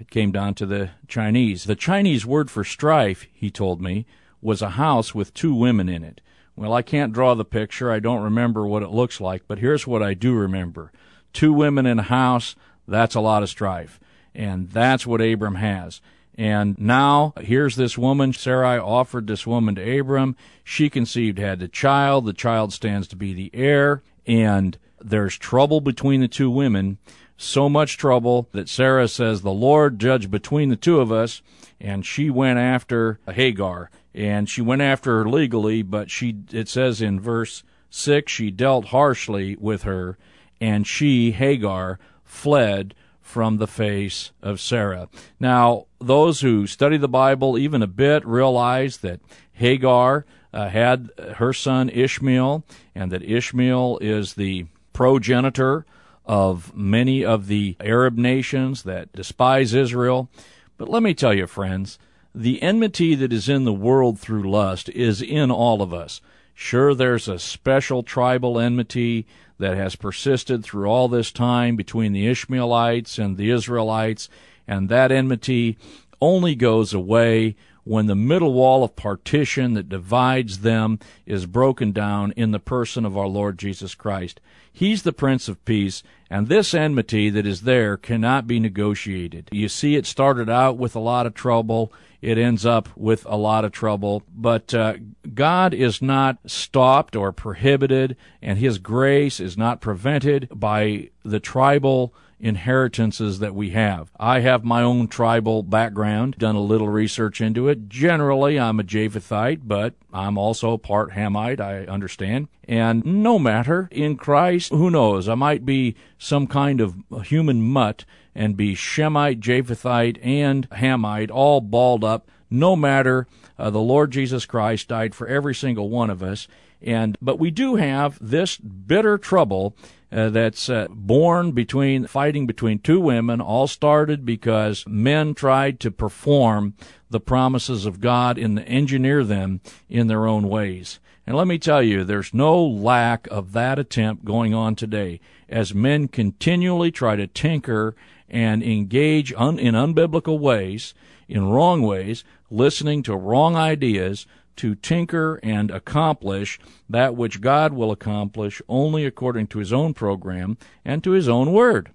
it 0.00 0.08
came 0.08 0.32
down 0.32 0.54
to 0.54 0.64
the 0.64 0.92
Chinese. 1.08 1.64
The 1.64 1.76
Chinese 1.76 2.24
word 2.24 2.50
for 2.50 2.64
strife, 2.64 3.26
he 3.34 3.50
told 3.50 3.82
me, 3.82 4.06
was 4.40 4.62
a 4.62 4.70
house 4.70 5.14
with 5.14 5.34
two 5.34 5.54
women 5.54 5.90
in 5.90 6.02
it. 6.02 6.22
Well, 6.56 6.72
I 6.72 6.80
can't 6.80 7.12
draw 7.12 7.34
the 7.34 7.44
picture. 7.44 7.92
I 7.92 8.00
don't 8.00 8.22
remember 8.22 8.66
what 8.66 8.82
it 8.82 8.88
looks 8.88 9.20
like, 9.20 9.42
but 9.46 9.58
here's 9.58 9.86
what 9.86 10.02
I 10.02 10.14
do 10.14 10.32
remember 10.32 10.90
two 11.36 11.52
women 11.52 11.84
in 11.84 11.98
a 11.98 12.02
house, 12.02 12.56
that's 12.88 13.14
a 13.14 13.20
lot 13.20 13.42
of 13.42 13.50
strife. 13.50 14.00
And 14.34 14.70
that's 14.70 15.06
what 15.06 15.20
Abram 15.20 15.56
has. 15.56 16.00
And 16.38 16.78
now 16.78 17.34
here's 17.40 17.76
this 17.76 17.96
woman. 17.96 18.32
Sarai 18.32 18.78
offered 18.78 19.26
this 19.26 19.46
woman 19.46 19.74
to 19.74 19.98
Abram. 19.98 20.34
She 20.64 20.90
conceived, 20.90 21.38
had 21.38 21.60
the 21.60 21.68
child. 21.68 22.24
The 22.24 22.32
child 22.32 22.72
stands 22.72 23.06
to 23.08 23.16
be 23.16 23.32
the 23.34 23.50
heir. 23.54 24.02
And 24.26 24.76
there's 25.00 25.36
trouble 25.36 25.80
between 25.80 26.20
the 26.20 26.28
two 26.28 26.50
women. 26.50 26.98
So 27.36 27.68
much 27.68 27.98
trouble 27.98 28.48
that 28.52 28.68
Sarah 28.68 29.08
says, 29.08 29.42
The 29.42 29.52
Lord 29.52 29.98
judge 29.98 30.30
between 30.30 30.70
the 30.70 30.76
two 30.76 31.00
of 31.00 31.12
us. 31.12 31.42
And 31.80 32.04
she 32.04 32.30
went 32.30 32.58
after 32.58 33.18
Hagar. 33.30 33.90
And 34.14 34.48
she 34.48 34.62
went 34.62 34.82
after 34.82 35.18
her 35.18 35.28
legally, 35.28 35.82
but 35.82 36.10
she, 36.10 36.36
it 36.50 36.68
says 36.68 37.02
in 37.02 37.20
verse 37.20 37.62
6, 37.90 38.32
she 38.32 38.50
dealt 38.50 38.86
harshly 38.86 39.56
with 39.56 39.82
her 39.82 40.16
and 40.60 40.86
she, 40.86 41.32
Hagar, 41.32 41.98
fled 42.24 42.94
from 43.20 43.56
the 43.56 43.66
face 43.66 44.30
of 44.40 44.60
Sarah. 44.60 45.08
Now, 45.40 45.86
those 46.00 46.40
who 46.40 46.66
study 46.66 46.96
the 46.96 47.08
Bible 47.08 47.58
even 47.58 47.82
a 47.82 47.86
bit 47.86 48.26
realize 48.26 48.98
that 48.98 49.20
Hagar 49.52 50.24
uh, 50.52 50.68
had 50.68 51.10
her 51.36 51.52
son 51.52 51.90
Ishmael, 51.90 52.64
and 52.94 53.10
that 53.12 53.22
Ishmael 53.22 53.98
is 54.00 54.34
the 54.34 54.66
progenitor 54.92 55.84
of 56.24 56.74
many 56.74 57.24
of 57.24 57.46
the 57.46 57.76
Arab 57.80 58.16
nations 58.16 58.84
that 58.84 59.12
despise 59.12 59.74
Israel. 59.74 60.30
But 60.78 60.88
let 60.88 61.02
me 61.02 61.12
tell 61.12 61.34
you, 61.34 61.46
friends, 61.46 61.98
the 62.34 62.62
enmity 62.62 63.14
that 63.14 63.32
is 63.32 63.48
in 63.48 63.64
the 63.64 63.72
world 63.72 64.18
through 64.18 64.50
lust 64.50 64.88
is 64.90 65.20
in 65.22 65.50
all 65.50 65.82
of 65.82 65.92
us. 65.92 66.20
Sure, 66.58 66.94
there's 66.94 67.28
a 67.28 67.38
special 67.38 68.02
tribal 68.02 68.58
enmity 68.58 69.26
that 69.58 69.76
has 69.76 69.94
persisted 69.94 70.64
through 70.64 70.86
all 70.86 71.06
this 71.06 71.30
time 71.30 71.76
between 71.76 72.14
the 72.14 72.26
Ishmaelites 72.26 73.18
and 73.18 73.36
the 73.36 73.50
Israelites, 73.50 74.30
and 74.66 74.88
that 74.88 75.12
enmity 75.12 75.76
only 76.18 76.54
goes 76.54 76.94
away 76.94 77.56
when 77.86 78.06
the 78.06 78.14
middle 78.14 78.52
wall 78.52 78.84
of 78.84 78.96
partition 78.96 79.74
that 79.74 79.88
divides 79.88 80.58
them 80.58 80.98
is 81.24 81.46
broken 81.46 81.92
down 81.92 82.32
in 82.32 82.50
the 82.50 82.58
person 82.58 83.06
of 83.06 83.16
our 83.16 83.28
Lord 83.28 83.58
Jesus 83.58 83.94
Christ. 83.94 84.40
He's 84.70 85.04
the 85.04 85.12
Prince 85.12 85.48
of 85.48 85.64
Peace, 85.64 86.02
and 86.28 86.48
this 86.48 86.74
enmity 86.74 87.30
that 87.30 87.46
is 87.46 87.62
there 87.62 87.96
cannot 87.96 88.46
be 88.46 88.60
negotiated. 88.60 89.48
You 89.52 89.68
see, 89.68 89.96
it 89.96 90.04
started 90.04 90.50
out 90.50 90.76
with 90.76 90.94
a 90.94 91.00
lot 91.00 91.26
of 91.26 91.32
trouble 91.32 91.92
it 92.26 92.38
ends 92.38 92.64
up 92.66 92.88
with 92.96 93.24
a 93.26 93.36
lot 93.36 93.64
of 93.64 93.70
trouble. 93.72 94.22
But 94.34 94.74
uh, 94.74 94.94
God 95.34 95.72
is 95.72 96.02
not 96.02 96.38
stopped 96.46 97.14
or 97.14 97.30
prohibited, 97.30 98.16
and 98.42 98.58
His 98.58 98.78
grace 98.78 99.38
is 99.38 99.56
not 99.56 99.80
prevented 99.80 100.48
by 100.52 101.10
the 101.24 101.40
tribal 101.40 102.14
inheritances 102.38 103.38
that 103.38 103.54
we 103.54 103.70
have. 103.70 104.10
I 104.18 104.40
have 104.40 104.64
my 104.64 104.82
own 104.82 105.08
tribal 105.08 105.62
background, 105.62 106.36
done 106.38 106.56
a 106.56 106.60
little 106.60 106.88
research 106.88 107.40
into 107.40 107.68
it. 107.68 107.88
Generally, 107.88 108.60
I'm 108.60 108.80
a 108.80 108.84
Japhethite, 108.84 109.60
but 109.64 109.94
I'm 110.12 110.36
also 110.36 110.76
part 110.76 111.12
Hamite, 111.12 111.60
I 111.60 111.84
understand. 111.84 112.48
And 112.68 113.04
no 113.04 113.38
matter, 113.38 113.88
in 113.90 114.16
Christ, 114.16 114.70
who 114.70 114.90
knows, 114.90 115.28
I 115.28 115.34
might 115.34 115.64
be 115.64 115.96
some 116.18 116.46
kind 116.46 116.80
of 116.80 116.96
human 117.24 117.62
mutt 117.62 118.04
and 118.34 118.56
be 118.56 118.74
Shemite, 118.74 119.40
Japhethite, 119.40 120.18
and 120.22 120.68
Hamite 120.70 121.30
all 121.30 121.60
balled 121.60 122.04
up. 122.04 122.28
No 122.50 122.76
matter, 122.76 123.26
uh, 123.58 123.70
the 123.70 123.80
Lord 123.80 124.10
Jesus 124.10 124.46
Christ 124.46 124.88
died 124.88 125.14
for 125.14 125.26
every 125.26 125.54
single 125.54 125.88
one 125.88 126.10
of 126.10 126.22
us. 126.22 126.46
And 126.82 127.16
but 127.22 127.38
we 127.38 127.50
do 127.50 127.76
have 127.76 128.18
this 128.20 128.56
bitter 128.58 129.16
trouble 129.18 129.74
uh, 130.12 130.30
that's 130.30 130.68
uh, 130.68 130.86
born 130.90 131.52
between 131.52 132.06
fighting 132.06 132.46
between 132.46 132.78
two 132.78 133.00
women. 133.00 133.40
All 133.40 133.66
started 133.66 134.24
because 134.24 134.84
men 134.86 135.34
tried 135.34 135.80
to 135.80 135.90
perform 135.90 136.74
the 137.10 137.20
promises 137.20 137.86
of 137.86 138.00
God 138.00 138.38
and 138.38 138.58
engineer 138.60 139.24
them 139.24 139.60
in 139.88 140.06
their 140.06 140.26
own 140.26 140.48
ways. 140.48 141.00
And 141.26 141.36
let 141.36 141.48
me 141.48 141.58
tell 141.58 141.82
you, 141.82 142.04
there's 142.04 142.32
no 142.32 142.64
lack 142.64 143.26
of 143.32 143.52
that 143.52 143.78
attempt 143.78 144.24
going 144.24 144.54
on 144.54 144.76
today 144.76 145.20
as 145.48 145.74
men 145.74 146.06
continually 146.06 146.92
try 146.92 147.16
to 147.16 147.26
tinker 147.26 147.96
and 148.28 148.62
engage 148.62 149.32
un- 149.36 149.58
in 149.58 149.74
unbiblical 149.74 150.38
ways, 150.38 150.94
in 151.28 151.48
wrong 151.48 151.82
ways, 151.82 152.22
listening 152.48 153.02
to 153.02 153.16
wrong 153.16 153.56
ideas 153.56 154.26
to 154.56 154.74
tinker 154.74 155.38
and 155.42 155.70
accomplish 155.70 156.58
that 156.88 157.16
which 157.16 157.40
God 157.40 157.72
will 157.72 157.90
accomplish 157.90 158.60
only 158.68 159.04
according 159.04 159.48
to 159.48 159.58
his 159.58 159.72
own 159.72 159.94
program 159.94 160.56
and 160.84 161.02
to 161.04 161.10
his 161.12 161.28
own 161.28 161.52
word. 161.52 161.90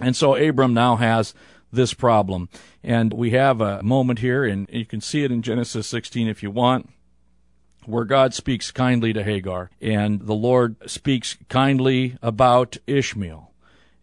And 0.00 0.16
so 0.16 0.34
Abram 0.34 0.74
now 0.74 0.96
has 0.96 1.34
this 1.72 1.94
problem. 1.94 2.48
And 2.82 3.12
we 3.12 3.30
have 3.30 3.60
a 3.60 3.82
moment 3.82 4.18
here, 4.18 4.44
and 4.44 4.68
you 4.70 4.84
can 4.84 5.00
see 5.00 5.24
it 5.24 5.32
in 5.32 5.42
Genesis 5.42 5.86
16 5.86 6.28
if 6.28 6.42
you 6.42 6.50
want, 6.50 6.90
where 7.86 8.04
God 8.04 8.34
speaks 8.34 8.70
kindly 8.70 9.12
to 9.12 9.24
Hagar, 9.24 9.70
and 9.80 10.20
the 10.20 10.34
Lord 10.34 10.76
speaks 10.88 11.36
kindly 11.48 12.16
about 12.22 12.76
Ishmael. 12.86 13.51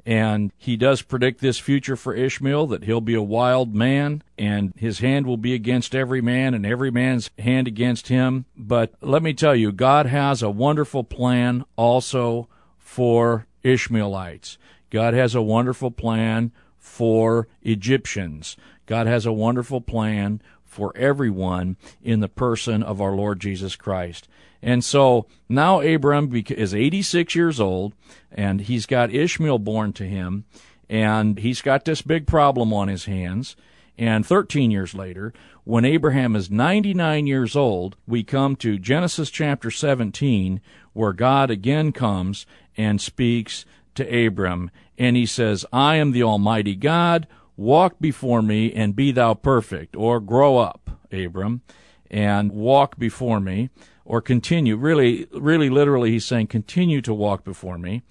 And 0.09 0.51
he 0.57 0.75
does 0.75 1.03
predict 1.03 1.39
this 1.39 1.59
future 1.59 1.95
for 1.95 2.15
Ishmael 2.15 2.65
that 2.65 2.85
he'll 2.85 2.99
be 2.99 3.13
a 3.13 3.21
wild 3.21 3.75
man 3.75 4.23
and 4.39 4.73
his 4.75 5.01
hand 5.01 5.27
will 5.27 5.37
be 5.37 5.53
against 5.53 5.93
every 5.93 6.19
man 6.19 6.55
and 6.55 6.65
every 6.65 6.89
man's 6.89 7.29
hand 7.37 7.67
against 7.67 8.07
him. 8.07 8.45
But 8.57 8.91
let 9.01 9.21
me 9.21 9.35
tell 9.35 9.55
you, 9.55 9.71
God 9.71 10.07
has 10.07 10.41
a 10.41 10.49
wonderful 10.49 11.03
plan 11.03 11.63
also 11.75 12.47
for 12.79 13.45
Ishmaelites. 13.61 14.57
God 14.89 15.13
has 15.13 15.35
a 15.35 15.43
wonderful 15.43 15.91
plan 15.91 16.53
for 16.79 17.47
Egyptians. 17.61 18.57
God 18.87 19.05
has 19.05 19.27
a 19.27 19.31
wonderful 19.31 19.79
plan 19.79 20.41
for 20.65 20.91
everyone 20.95 21.77
in 22.01 22.19
the 22.19 22.27
person 22.27 22.81
of 22.81 22.99
our 22.99 23.11
Lord 23.11 23.39
Jesus 23.39 23.75
Christ. 23.75 24.27
And 24.61 24.83
so 24.83 25.25
now 25.47 25.81
Abram 25.81 26.33
is 26.33 26.73
86 26.73 27.35
years 27.35 27.59
old, 27.59 27.93
and 28.31 28.61
he's 28.61 28.85
got 28.85 29.13
Ishmael 29.13 29.59
born 29.59 29.93
to 29.93 30.05
him, 30.05 30.45
and 30.89 31.39
he's 31.39 31.61
got 31.61 31.85
this 31.85 32.01
big 32.01 32.27
problem 32.27 32.73
on 32.73 32.87
his 32.87 33.05
hands. 33.05 33.55
And 33.97 34.25
13 34.25 34.71
years 34.71 34.93
later, 34.93 35.33
when 35.65 35.85
Abraham 35.85 36.35
is 36.35 36.49
99 36.49 37.27
years 37.27 37.55
old, 37.55 37.95
we 38.07 38.23
come 38.23 38.55
to 38.57 38.79
Genesis 38.79 39.29
chapter 39.29 39.69
17, 39.69 40.61
where 40.93 41.13
God 41.13 41.51
again 41.51 41.91
comes 41.91 42.45
and 42.77 43.01
speaks 43.01 43.65
to 43.95 44.25
Abram, 44.25 44.71
and 44.97 45.15
he 45.15 45.25
says, 45.25 45.65
I 45.73 45.95
am 45.95 46.11
the 46.11 46.23
Almighty 46.23 46.75
God, 46.75 47.27
walk 47.57 47.95
before 47.99 48.41
me 48.41 48.73
and 48.73 48.95
be 48.95 49.11
thou 49.11 49.33
perfect, 49.33 49.95
or 49.95 50.21
grow 50.21 50.57
up, 50.57 50.89
Abram, 51.11 51.61
and 52.09 52.51
walk 52.51 52.97
before 52.97 53.41
me 53.41 53.69
or 54.09 54.21
continue. 54.21 54.75
Really, 54.75 55.27
really 55.31 55.69
literally, 55.69 56.11
he's 56.11 56.25
saying, 56.25 56.47
continue 56.47 56.99
to 57.03 57.13
walk 57.13 57.45
before 57.45 57.77
me. 57.77 58.01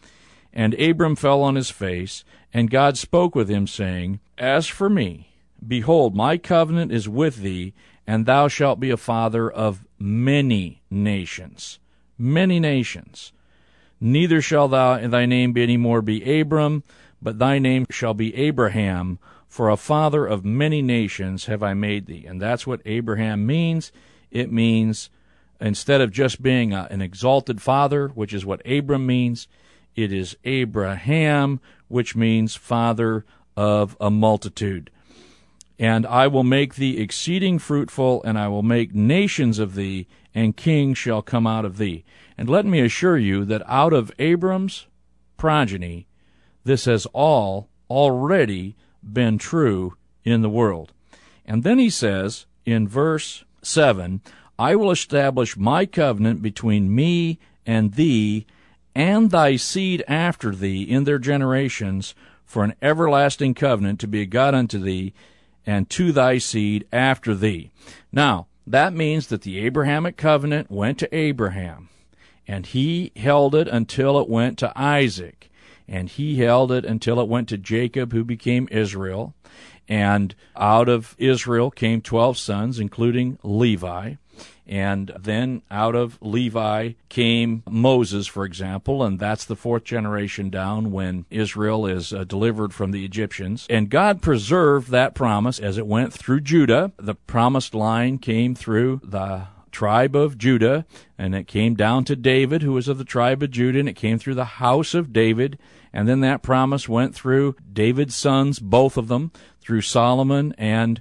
And 0.52 0.72
Abram 0.74 1.16
fell 1.16 1.42
on 1.42 1.56
his 1.56 1.70
face, 1.70 2.24
and 2.54 2.70
God 2.70 2.96
spoke 2.96 3.34
with 3.34 3.50
him, 3.50 3.66
saying, 3.66 4.20
As 4.38 4.68
for 4.68 4.88
me, 4.88 5.32
behold, 5.66 6.14
my 6.14 6.38
covenant 6.38 6.92
is 6.92 7.08
with 7.08 7.38
thee, 7.38 7.74
and 8.06 8.24
thou 8.24 8.46
shalt 8.46 8.78
be 8.78 8.90
a 8.90 8.96
father 8.96 9.50
of 9.50 9.84
many 9.98 10.82
nations. 10.88 11.80
Many 12.16 12.60
nations. 12.60 13.32
Neither 14.00 14.40
shall 14.40 14.68
thou 14.68 14.94
in 14.94 15.10
thy 15.10 15.26
name 15.26 15.52
be 15.52 15.64
any 15.64 15.76
more 15.76 16.00
be 16.00 16.40
Abram, 16.40 16.84
but 17.20 17.40
thy 17.40 17.58
name 17.58 17.86
shall 17.90 18.14
be 18.14 18.34
Abraham, 18.36 19.18
for 19.48 19.68
a 19.68 19.76
father 19.76 20.24
of 20.24 20.44
many 20.44 20.80
nations 20.80 21.46
have 21.46 21.62
I 21.62 21.74
made 21.74 22.06
thee. 22.06 22.24
And 22.24 22.40
that's 22.40 22.68
what 22.68 22.82
Abraham 22.84 23.44
means. 23.44 23.90
It 24.30 24.52
means 24.52 25.10
Instead 25.60 26.00
of 26.00 26.12
just 26.12 26.42
being 26.42 26.72
a, 26.72 26.86
an 26.90 27.02
exalted 27.02 27.60
father, 27.60 28.08
which 28.08 28.32
is 28.32 28.46
what 28.46 28.66
Abram 28.66 29.06
means, 29.06 29.48
it 29.96 30.12
is 30.12 30.36
Abraham, 30.44 31.60
which 31.88 32.14
means 32.14 32.54
father 32.54 33.24
of 33.56 33.96
a 34.00 34.10
multitude. 34.10 34.90
And 35.78 36.06
I 36.06 36.26
will 36.26 36.44
make 36.44 36.74
thee 36.74 36.98
exceeding 36.98 37.58
fruitful, 37.58 38.22
and 38.24 38.38
I 38.38 38.48
will 38.48 38.62
make 38.62 38.94
nations 38.94 39.58
of 39.58 39.74
thee, 39.74 40.06
and 40.34 40.56
kings 40.56 40.98
shall 40.98 41.22
come 41.22 41.46
out 41.46 41.64
of 41.64 41.78
thee. 41.78 42.04
And 42.36 42.48
let 42.48 42.66
me 42.66 42.80
assure 42.80 43.18
you 43.18 43.44
that 43.46 43.62
out 43.66 43.92
of 43.92 44.12
Abram's 44.18 44.86
progeny, 45.36 46.06
this 46.64 46.84
has 46.84 47.06
all 47.06 47.68
already 47.88 48.76
been 49.02 49.38
true 49.38 49.96
in 50.24 50.42
the 50.42 50.50
world. 50.50 50.92
And 51.44 51.62
then 51.62 51.78
he 51.78 51.90
says 51.90 52.46
in 52.64 52.86
verse 52.86 53.44
7 53.62 54.20
I 54.58 54.74
will 54.74 54.90
establish 54.90 55.56
my 55.56 55.86
covenant 55.86 56.42
between 56.42 56.94
me 56.94 57.38
and 57.64 57.94
thee 57.94 58.46
and 58.94 59.30
thy 59.30 59.54
seed 59.56 60.02
after 60.08 60.54
thee 60.54 60.82
in 60.82 61.04
their 61.04 61.20
generations 61.20 62.14
for 62.44 62.64
an 62.64 62.74
everlasting 62.82 63.54
covenant 63.54 64.00
to 64.00 64.08
be 64.08 64.26
God 64.26 64.54
unto 64.54 64.78
thee 64.78 65.12
and 65.64 65.88
to 65.90 66.10
thy 66.10 66.38
seed 66.38 66.86
after 66.92 67.34
thee. 67.34 67.70
Now, 68.10 68.46
that 68.66 68.92
means 68.92 69.28
that 69.28 69.42
the 69.42 69.60
Abrahamic 69.60 70.16
covenant 70.16 70.70
went 70.70 70.98
to 70.98 71.14
Abraham, 71.14 71.88
and 72.46 72.66
he 72.66 73.12
held 73.16 73.54
it 73.54 73.68
until 73.68 74.18
it 74.20 74.28
went 74.28 74.58
to 74.58 74.72
Isaac, 74.74 75.50
and 75.86 76.08
he 76.08 76.38
held 76.38 76.72
it 76.72 76.84
until 76.84 77.20
it 77.20 77.28
went 77.28 77.48
to 77.50 77.58
Jacob, 77.58 78.12
who 78.12 78.24
became 78.24 78.66
Israel, 78.70 79.34
and 79.88 80.34
out 80.56 80.88
of 80.88 81.14
Israel 81.18 81.70
came 81.70 82.02
twelve 82.02 82.36
sons, 82.36 82.80
including 82.80 83.38
Levi. 83.42 84.14
And 84.68 85.12
then 85.18 85.62
out 85.70 85.94
of 85.94 86.18
Levi 86.20 86.92
came 87.08 87.62
Moses, 87.68 88.26
for 88.26 88.44
example, 88.44 89.02
and 89.02 89.18
that's 89.18 89.46
the 89.46 89.56
fourth 89.56 89.84
generation 89.84 90.50
down 90.50 90.92
when 90.92 91.24
Israel 91.30 91.86
is 91.86 92.12
uh, 92.12 92.24
delivered 92.24 92.74
from 92.74 92.90
the 92.90 93.04
Egyptians. 93.04 93.66
And 93.70 93.88
God 93.88 94.20
preserved 94.20 94.90
that 94.90 95.14
promise 95.14 95.58
as 95.58 95.78
it 95.78 95.86
went 95.86 96.12
through 96.12 96.42
Judah. 96.42 96.92
The 96.98 97.14
promised 97.14 97.74
line 97.74 98.18
came 98.18 98.54
through 98.54 99.00
the 99.02 99.46
tribe 99.70 100.16
of 100.16 100.36
Judah, 100.36 100.84
and 101.16 101.34
it 101.34 101.46
came 101.46 101.74
down 101.74 102.04
to 102.04 102.16
David, 102.16 102.62
who 102.62 102.72
was 102.72 102.88
of 102.88 102.98
the 102.98 103.04
tribe 103.04 103.42
of 103.42 103.50
Judah, 103.50 103.78
and 103.78 103.88
it 103.88 103.94
came 103.94 104.18
through 104.18 104.34
the 104.34 104.44
house 104.44 104.92
of 104.92 105.12
David. 105.12 105.58
And 105.92 106.06
then 106.06 106.20
that 106.20 106.42
promise 106.42 106.88
went 106.88 107.14
through 107.14 107.56
David's 107.72 108.14
sons, 108.14 108.58
both 108.58 108.96
of 108.96 109.08
them, 109.08 109.32
through 109.60 109.82
Solomon 109.82 110.54
and 110.58 111.00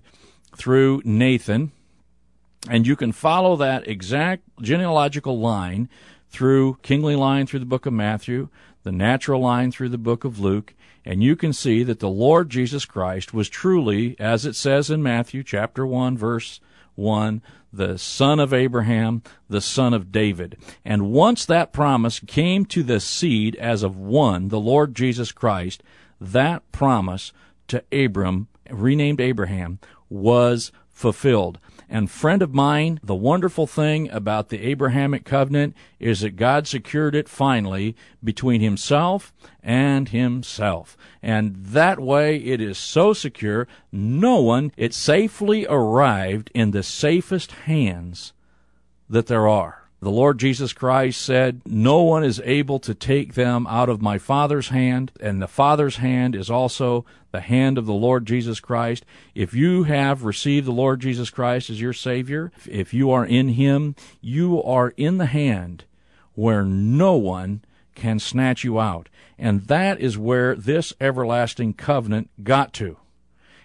through 0.55 1.01
Nathan. 1.03 1.71
And 2.69 2.85
you 2.85 2.95
can 2.95 3.11
follow 3.11 3.55
that 3.57 3.87
exact 3.87 4.43
genealogical 4.61 5.39
line 5.39 5.89
through 6.29 6.77
kingly 6.81 7.15
line 7.15 7.47
through 7.47 7.59
the 7.59 7.65
book 7.65 7.85
of 7.85 7.93
Matthew, 7.93 8.49
the 8.83 8.91
natural 8.91 9.41
line 9.41 9.71
through 9.71 9.89
the 9.89 9.97
book 9.97 10.23
of 10.23 10.39
Luke, 10.39 10.73
and 11.05 11.23
you 11.23 11.37
can 11.37 11.53
see 11.53 11.83
that 11.83 11.99
the 11.99 12.09
Lord 12.09 12.49
Jesus 12.49 12.83
Christ 12.83 13.33
was 13.33 13.47
truly, 13.47 14.17
as 14.19 14.45
it 14.45 14.57
says 14.57 14.89
in 14.89 15.01
Matthew 15.01 15.41
chapter 15.41 15.87
1 15.87 16.17
verse 16.17 16.59
1, 16.95 17.41
the 17.71 17.97
son 17.97 18.39
of 18.39 18.53
Abraham, 18.53 19.23
the 19.49 19.61
son 19.61 19.93
of 19.93 20.11
David. 20.11 20.57
And 20.83 21.11
once 21.11 21.45
that 21.45 21.71
promise 21.71 22.19
came 22.19 22.65
to 22.65 22.83
the 22.83 22.99
seed 22.99 23.55
as 23.55 23.83
of 23.83 23.95
one, 23.95 24.49
the 24.49 24.59
Lord 24.59 24.95
Jesus 24.95 25.31
Christ, 25.31 25.81
that 26.19 26.69
promise 26.71 27.31
to 27.69 27.83
Abram, 27.91 28.47
renamed 28.69 29.21
Abraham, 29.21 29.79
was 30.09 30.71
fulfilled. 30.89 31.59
And 31.89 32.11
friend 32.11 32.41
of 32.41 32.53
mine, 32.53 32.99
the 33.01 33.15
wonderful 33.15 33.65
thing 33.65 34.09
about 34.11 34.49
the 34.49 34.61
Abrahamic 34.61 35.23
covenant 35.23 35.75
is 35.99 36.19
that 36.21 36.35
God 36.35 36.67
secured 36.67 37.15
it 37.15 37.29
finally 37.29 37.95
between 38.21 38.59
himself 38.59 39.33
and 39.63 40.09
himself. 40.09 40.97
And 41.21 41.55
that 41.57 41.99
way 41.99 42.37
it 42.37 42.59
is 42.59 42.77
so 42.77 43.13
secure, 43.13 43.67
no 43.91 44.41
one, 44.41 44.73
it 44.75 44.93
safely 44.93 45.65
arrived 45.67 46.51
in 46.53 46.71
the 46.71 46.83
safest 46.83 47.51
hands 47.51 48.33
that 49.09 49.27
there 49.27 49.47
are. 49.47 49.86
The 49.99 50.11
Lord 50.11 50.37
Jesus 50.37 50.73
Christ 50.73 51.19
said, 51.19 51.61
No 51.65 52.03
one 52.03 52.23
is 52.23 52.39
able 52.45 52.77
to 52.79 52.93
take 52.93 53.33
them 53.33 53.65
out 53.65 53.89
of 53.89 54.01
my 54.01 54.19
Father's 54.19 54.69
hand, 54.69 55.11
and 55.19 55.41
the 55.41 55.47
Father's 55.47 55.95
hand 55.95 56.35
is 56.35 56.51
also 56.51 57.03
the 57.31 57.41
hand 57.41 57.79
of 57.79 57.87
the 57.87 57.93
Lord 57.93 58.27
Jesus 58.27 58.59
Christ. 58.59 59.05
If 59.33 59.55
you 59.55 59.83
have 59.83 60.23
received 60.23 60.67
the 60.67 60.71
Lord 60.71 60.99
Jesus 60.99 61.31
Christ 61.31 61.71
as 61.71 61.81
your 61.81 61.93
Savior, 61.93 62.51
if 62.69 62.93
you 62.93 63.09
are 63.09 63.25
in 63.25 63.49
Him, 63.49 63.95
you 64.21 64.61
are 64.61 64.93
in 64.97 65.17
the 65.17 65.25
hand 65.25 65.85
where 66.35 66.63
no 66.63 67.15
one 67.15 67.63
can 67.95 68.19
snatch 68.19 68.63
you 68.63 68.79
out. 68.79 69.09
And 69.39 69.63
that 69.63 69.99
is 69.99 70.15
where 70.15 70.55
this 70.55 70.93
everlasting 71.01 71.73
covenant 71.73 72.29
got 72.43 72.71
to 72.73 72.97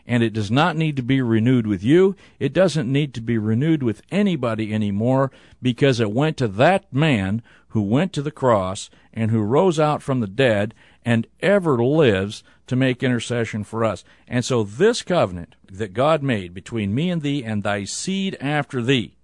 and 0.07 0.23
it 0.23 0.33
does 0.33 0.51
not 0.51 0.77
need 0.77 0.97
to 0.97 1.03
be 1.03 1.23
renewed 1.23 1.67
with 1.67 1.83
you. 1.83 2.17
It 2.39 2.53
doesn't 2.53 2.91
need 2.91 3.15
to 3.15 3.21
be 3.21 3.39
renewed 3.39 3.83
with 3.83 4.03
anybody 4.11 4.73
anymore 4.73 5.31
because 5.61 6.01
it 6.01 6.11
went 6.11 6.37
to 6.39 6.49
that 6.49 6.93
man 6.93 7.43
who 7.69 7.83
went 7.83 8.13
to 8.13 8.23
the 8.23 8.31
cross 8.31 8.91
and 9.13 9.31
who 9.31 9.41
rose 9.41 9.79
out 9.79 10.03
from 10.03 10.21
the 10.21 10.27
dead 10.27 10.75
and 11.05 11.27
ever 11.41 11.83
lives 11.83 12.43
to 12.67 12.77
make 12.77 13.03
intercession 13.03 13.65
for 13.65 13.85
us. 13.85 14.05
And 14.27 14.45
so 14.45 14.63
this 14.65 15.03
covenant 15.03 15.57
that 15.71 15.95
God 15.95 16.23
made 16.23 16.55
between 16.55 16.95
me 16.95 17.11
and 17.11 17.23
thee 17.23 17.45
and 17.45 17.63
thy 17.63 17.85
seed 17.85 18.37
after 18.41 18.83
thee 18.83 19.17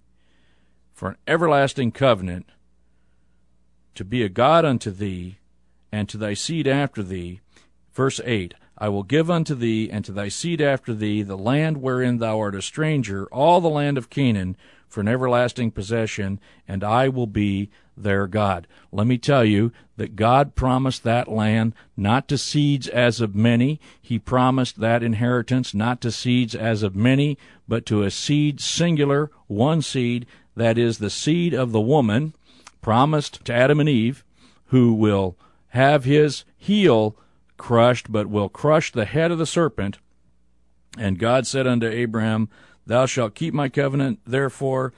for 0.93 1.09
an 1.09 1.17
everlasting 1.27 1.91
covenant 1.91 2.47
to 3.95 4.03
be 4.03 4.23
a 4.23 4.29
God 4.29 4.65
unto 4.65 4.91
thee 4.91 5.37
and 5.91 6.07
to 6.09 6.17
thy 6.17 6.33
seed 6.33 6.67
after 6.67 7.03
thee. 7.03 7.41
Verse 7.93 8.19
8 8.23 8.53
I 8.79 8.89
will 8.89 9.03
give 9.03 9.29
unto 9.29 9.55
thee 9.55 9.89
and 9.91 10.05
to 10.05 10.11
thy 10.11 10.29
seed 10.29 10.61
after 10.61 10.93
thee 10.93 11.21
the 11.21 11.37
land 11.37 11.81
wherein 11.81 12.17
thou 12.17 12.39
art 12.39 12.55
a 12.55 12.61
stranger, 12.61 13.25
all 13.25 13.59
the 13.59 13.69
land 13.69 13.97
of 13.97 14.09
Canaan, 14.09 14.55
for 14.87 15.01
an 15.01 15.07
everlasting 15.07 15.71
possession, 15.71 16.39
and 16.67 16.83
I 16.83 17.09
will 17.09 17.27
be 17.27 17.69
their 17.95 18.25
God. 18.25 18.67
Let 18.91 19.05
me 19.05 19.17
tell 19.17 19.43
you 19.43 19.71
that 19.97 20.15
God 20.15 20.55
promised 20.55 21.03
that 21.03 21.27
land 21.27 21.73
not 21.97 22.27
to 22.29 22.37
seeds 22.37 22.87
as 22.87 23.19
of 23.19 23.35
many. 23.35 23.79
He 24.01 24.17
promised 24.17 24.79
that 24.79 25.03
inheritance 25.03 25.73
not 25.73 25.99
to 26.01 26.11
seeds 26.11 26.55
as 26.55 26.81
of 26.81 26.95
many, 26.95 27.37
but 27.67 27.85
to 27.87 28.03
a 28.03 28.09
seed 28.09 28.61
singular, 28.61 29.29
one 29.47 29.81
seed, 29.81 30.25
that 30.55 30.77
is 30.77 30.97
the 30.97 31.09
seed 31.09 31.53
of 31.53 31.71
the 31.71 31.81
woman, 31.81 32.33
promised 32.81 33.43
to 33.45 33.53
Adam 33.53 33.79
and 33.79 33.89
Eve, 33.89 34.23
who 34.67 34.93
will 34.93 35.35
have 35.69 36.05
his 36.05 36.45
heel 36.57 37.15
crushed, 37.59 38.11
but 38.11 38.27
will 38.27 38.49
crush 38.49 38.91
the 38.91 39.05
head 39.05 39.29
of 39.29 39.37
the 39.37 39.45
serpent. 39.45 39.99
And 40.97 41.19
God 41.19 41.45
said 41.45 41.67
unto 41.67 41.87
Abraham, 41.87 42.49
Thou 42.87 43.05
shalt 43.05 43.35
keep 43.35 43.53
my 43.53 43.69
covenant, 43.69 44.19
therefore, 44.25 44.93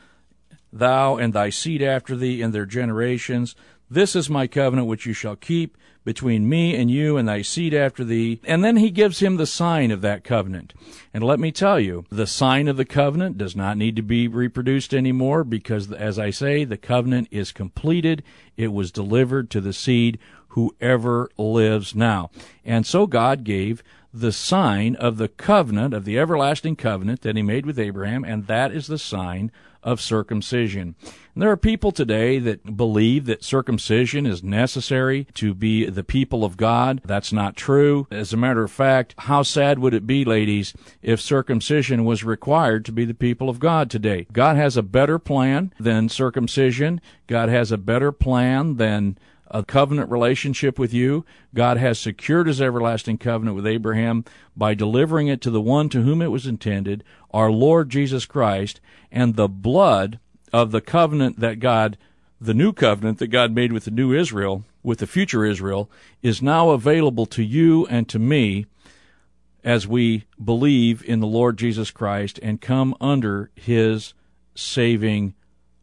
thou 0.71 1.17
and 1.17 1.33
thy 1.33 1.49
seed 1.49 1.81
after 1.81 2.15
thee 2.15 2.41
in 2.41 2.51
their 2.51 2.65
generations. 2.65 3.53
This 3.89 4.15
is 4.15 4.29
my 4.29 4.47
covenant 4.47 4.87
which 4.87 5.05
you 5.05 5.11
shall 5.11 5.35
keep 5.35 5.77
between 6.03 6.49
me 6.49 6.75
and 6.75 6.89
you 6.89 7.17
and 7.17 7.27
thy 7.27 7.41
seed 7.41 7.73
after 7.73 8.03
thee. 8.03 8.39
And 8.45 8.63
then 8.63 8.77
he 8.77 8.89
gives 8.89 9.19
him 9.19 9.37
the 9.37 9.45
sign 9.45 9.91
of 9.91 10.01
that 10.01 10.23
covenant. 10.23 10.73
And 11.13 11.23
let 11.23 11.39
me 11.39 11.51
tell 11.51 11.79
you, 11.79 12.05
the 12.09 12.25
sign 12.25 12.67
of 12.67 12.77
the 12.77 12.85
covenant 12.85 13.37
does 13.37 13.55
not 13.55 13.77
need 13.77 13.95
to 13.97 14.01
be 14.01 14.27
reproduced 14.27 14.93
anymore 14.93 15.43
because, 15.43 15.91
as 15.91 16.17
I 16.17 16.29
say, 16.29 16.63
the 16.63 16.77
covenant 16.77 17.27
is 17.31 17.51
completed. 17.51 18.23
It 18.57 18.73
was 18.73 18.91
delivered 18.91 19.49
to 19.51 19.61
the 19.61 19.73
seed, 19.73 20.17
whoever 20.51 21.29
lives 21.37 21.95
now. 21.95 22.29
And 22.63 22.85
so 22.85 23.07
God 23.07 23.43
gave 23.43 23.83
the 24.13 24.31
sign 24.31 24.95
of 24.95 25.17
the 25.17 25.29
covenant, 25.29 25.93
of 25.93 26.05
the 26.05 26.19
everlasting 26.19 26.75
covenant 26.75 27.21
that 27.21 27.35
he 27.35 27.41
made 27.41 27.65
with 27.65 27.79
Abraham, 27.79 28.23
and 28.23 28.47
that 28.47 28.71
is 28.71 28.87
the 28.87 28.97
sign 28.97 29.51
of 29.83 30.01
circumcision. 30.01 30.95
And 31.33 31.41
there 31.41 31.49
are 31.49 31.57
people 31.57 31.91
today 31.91 32.37
that 32.39 32.75
believe 32.75 33.25
that 33.25 33.43
circumcision 33.43 34.25
is 34.25 34.43
necessary 34.43 35.25
to 35.35 35.53
be 35.53 35.85
the 35.85 36.03
people 36.03 36.43
of 36.43 36.57
God. 36.57 37.01
That's 37.05 37.33
not 37.33 37.55
true. 37.55 38.05
As 38.11 38.33
a 38.33 38.37
matter 38.37 38.63
of 38.63 38.71
fact, 38.71 39.15
how 39.17 39.43
sad 39.43 39.79
would 39.79 39.93
it 39.93 40.05
be, 40.05 40.25
ladies, 40.25 40.73
if 41.01 41.21
circumcision 41.21 42.05
was 42.05 42.23
required 42.23 42.85
to 42.85 42.91
be 42.91 43.05
the 43.05 43.13
people 43.13 43.49
of 43.49 43.59
God 43.59 43.89
today? 43.89 44.27
God 44.31 44.55
has 44.57 44.77
a 44.77 44.83
better 44.83 45.17
plan 45.17 45.73
than 45.79 46.09
circumcision. 46.09 47.01
God 47.27 47.49
has 47.49 47.71
a 47.71 47.77
better 47.77 48.11
plan 48.11 48.75
than 48.75 49.17
a 49.51 49.63
covenant 49.63 50.09
relationship 50.09 50.79
with 50.79 50.93
you. 50.93 51.25
God 51.53 51.77
has 51.77 51.99
secured 51.99 52.47
his 52.47 52.61
everlasting 52.61 53.17
covenant 53.17 53.55
with 53.55 53.67
Abraham 53.67 54.25
by 54.55 54.73
delivering 54.73 55.27
it 55.27 55.41
to 55.41 55.51
the 55.51 55.61
one 55.61 55.89
to 55.89 56.01
whom 56.01 56.21
it 56.21 56.31
was 56.31 56.47
intended, 56.47 57.03
our 57.31 57.51
Lord 57.51 57.89
Jesus 57.89 58.25
Christ, 58.25 58.79
and 59.11 59.35
the 59.35 59.49
blood 59.49 60.19
of 60.53 60.71
the 60.71 60.81
covenant 60.81 61.39
that 61.39 61.59
God, 61.59 61.97
the 62.39 62.53
new 62.53 62.73
covenant 62.73 63.19
that 63.19 63.27
God 63.27 63.53
made 63.53 63.73
with 63.73 63.85
the 63.85 63.91
new 63.91 64.13
Israel, 64.13 64.63
with 64.83 64.99
the 64.99 65.07
future 65.07 65.45
Israel, 65.45 65.91
is 66.21 66.41
now 66.41 66.71
available 66.71 67.25
to 67.27 67.43
you 67.43 67.85
and 67.87 68.07
to 68.09 68.19
me 68.19 68.65
as 69.63 69.87
we 69.87 70.25
believe 70.43 71.03
in 71.03 71.19
the 71.19 71.27
Lord 71.27 71.57
Jesus 71.57 71.91
Christ 71.91 72.39
and 72.41 72.59
come 72.59 72.95
under 72.99 73.51
his 73.53 74.13
saving 74.55 75.35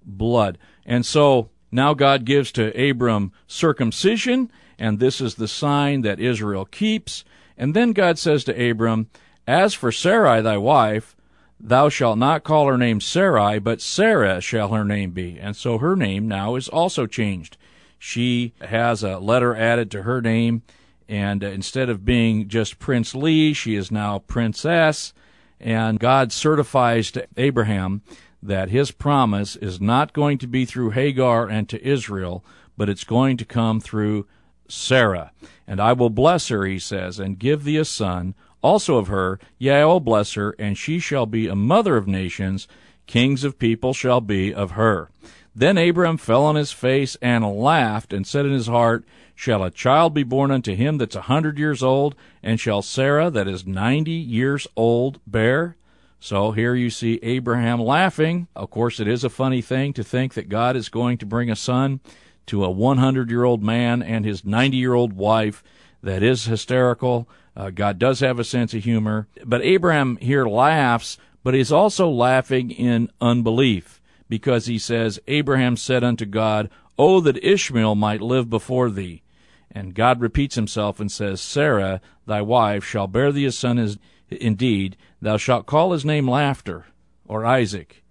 blood. 0.05 0.59
And 0.85 1.07
so 1.07 1.51
now 1.71 1.95
God 1.95 2.25
gives 2.25 2.51
to 2.53 2.91
Abram 2.91 3.33
circumcision, 3.47 4.51
and 4.79 4.99
this 4.99 5.21
is 5.21 5.35
the 5.35 5.49
sign 5.49 6.03
that 6.03 6.21
Israel 6.21 6.65
keeps. 6.65 7.25
And 7.57 7.75
then 7.75 7.93
God 7.93 8.19
says 8.19 8.45
to 8.45 8.71
Abram, 8.71 9.09
As 9.47 9.75
for 9.75 9.93
Sarai 9.93 10.41
thy 10.41 10.57
wife, 10.57 11.17
thou 11.61 11.89
shalt 11.89 12.19
not 12.19 12.45
call 12.45 12.67
her 12.67 12.79
name 12.79 13.01
Sarai, 13.01 13.59
but 13.59 13.81
Sarah 13.81 14.41
shall 14.41 14.69
her 14.69 14.85
name 14.85 15.11
be. 15.11 15.39
And 15.39 15.57
so 15.57 15.79
her 15.79 15.97
name 15.97 16.29
now 16.29 16.55
is 16.55 16.69
also 16.69 17.07
changed. 17.07 17.57
She 17.99 18.55
has 18.61 19.03
a 19.03 19.19
letter 19.19 19.57
added 19.57 19.91
to 19.91 20.03
her 20.03 20.23
name, 20.23 20.63
and 21.09 21.43
instead 21.43 21.89
of 21.89 22.05
being 22.05 22.49
just 22.49 22.79
Prince 22.79 23.15
Lee, 23.15 23.53
she 23.53 23.75
is 23.75 23.91
now 23.91 24.21
Princess. 24.21 25.13
And 25.61 25.99
God 25.99 26.31
certifies 26.31 27.11
to 27.13 27.27
Abraham 27.37 28.03
that 28.43 28.71
his 28.71 28.91
promise 28.91 29.57
is 29.57 29.81
not 29.81 30.13
going 30.13 30.39
to 30.39 30.47
be 30.47 30.65
through 30.65 30.91
Hagar 30.91 31.49
and 31.49 31.69
to 31.69 31.85
Israel, 31.87 32.45
but 32.77 32.89
it's 32.89 33.05
going 33.05 33.37
to 33.37 33.45
come 33.45 33.81
through 33.81 34.27
Sarah. 34.69 35.33
And 35.67 35.81
I 35.81 35.93
will 35.93 36.11
bless 36.11 36.49
her, 36.49 36.65
he 36.65 36.79
says, 36.79 37.19
and 37.19 37.39
give 37.39 37.65
thee 37.65 37.77
a 37.77 37.85
son, 37.85 38.35
also 38.63 38.97
of 38.97 39.09
her, 39.09 39.39
yea, 39.59 39.83
I 39.83 39.85
will 39.85 40.01
bless 40.01 40.35
her, 40.35 40.55
and 40.59 40.77
she 40.77 40.99
shall 40.99 41.27
be 41.27 41.47
a 41.47 41.55
mother 41.55 41.97
of 41.97 42.07
nations, 42.07 42.69
kings 43.07 43.45
of 43.45 43.59
people 43.59 43.93
shall 43.93 44.21
be 44.21 44.55
of 44.55 44.73
her. 44.73 45.11
Then 45.55 45.77
Abram 45.77 46.19
fell 46.19 46.45
on 46.45 46.55
his 46.55 46.71
face 46.71 47.17
and 47.21 47.45
laughed, 47.45 48.13
and 48.13 48.27
said 48.27 48.47
in 48.47 48.53
his 48.53 48.69
heart, 48.69 49.05
Shall 49.35 49.63
a 49.63 49.71
child 49.71 50.15
be 50.15 50.25
born 50.25 50.51
unto 50.51 50.75
him 50.75 50.99
that's 50.99 51.15
a 51.15 51.23
hundred 51.23 51.59
years 51.59 51.83
old, 51.83 52.17
and 52.43 52.59
shall 52.59 52.83
Sarah 52.83 53.31
that 53.31 53.47
is 53.47 53.67
ninety 53.67 54.11
years 54.13 54.67
old 54.77 55.21
bear? 55.27 55.77
So 56.21 56.51
here 56.51 56.75
you 56.75 56.91
see 56.91 57.21
Abraham 57.23 57.81
laughing. 57.81 58.49
Of 58.57 58.71
course, 58.71 58.99
it 58.99 59.07
is 59.07 59.23
a 59.23 59.31
funny 59.31 59.63
thing 59.63 59.93
to 59.95 60.03
think 60.03 60.35
that 60.35 60.49
God 60.49 60.77
is 60.77 60.89
going 60.89 61.19
to 61.19 61.27
bring 61.27 61.51
a 61.51 61.57
son 61.57 62.01
to 62.47 62.65
a 62.65 62.71
100 62.71 63.31
year 63.31 63.45
old 63.45 63.63
man 63.63 64.03
and 64.03 64.25
his 64.25 64.45
90 64.45 64.77
year 64.77 64.95
old 64.95 65.13
wife. 65.13 65.63
That 66.03 66.23
is 66.23 66.45
hysterical. 66.45 67.29
Uh, 67.57 67.71
God 67.71 67.99
does 67.99 68.21
have 68.21 68.39
a 68.39 68.45
sense 68.45 68.73
of 68.75 68.85
humor. 68.85 69.27
But 69.45 69.63
Abraham 69.63 70.17
here 70.17 70.47
laughs, 70.47 71.19
but 71.43 71.55
he's 71.55 71.73
also 71.73 72.09
laughing 72.09 72.71
in 72.71 73.11
unbelief 73.21 74.01
because 74.29 74.67
he 74.67 74.79
says, 74.79 75.19
Abraham 75.27 75.77
said 75.77 76.05
unto 76.05 76.25
God, 76.25 76.71
Oh, 76.99 77.21
that 77.21 77.43
Ishmael 77.45 77.95
might 77.95 78.21
live 78.21 78.51
before 78.51 78.91
thee. 78.91 79.23
And 79.71 79.95
God 79.95 80.21
repeats 80.21 80.57
himself 80.57 80.99
and 80.99 81.11
says, 81.11 81.41
Sarah, 81.41 82.01
thy 82.27 82.43
wife, 82.43 82.85
shall 82.85 83.07
bear 83.07 83.31
thee 83.31 83.45
a 83.45 83.53
son 83.53 83.99
Indeed, 84.31 84.97
thou 85.21 85.37
shalt 85.37 85.67
call 85.67 85.93
his 85.93 86.05
name 86.05 86.29
Laughter, 86.29 86.87
or 87.27 87.45
Isaac, 87.45 88.03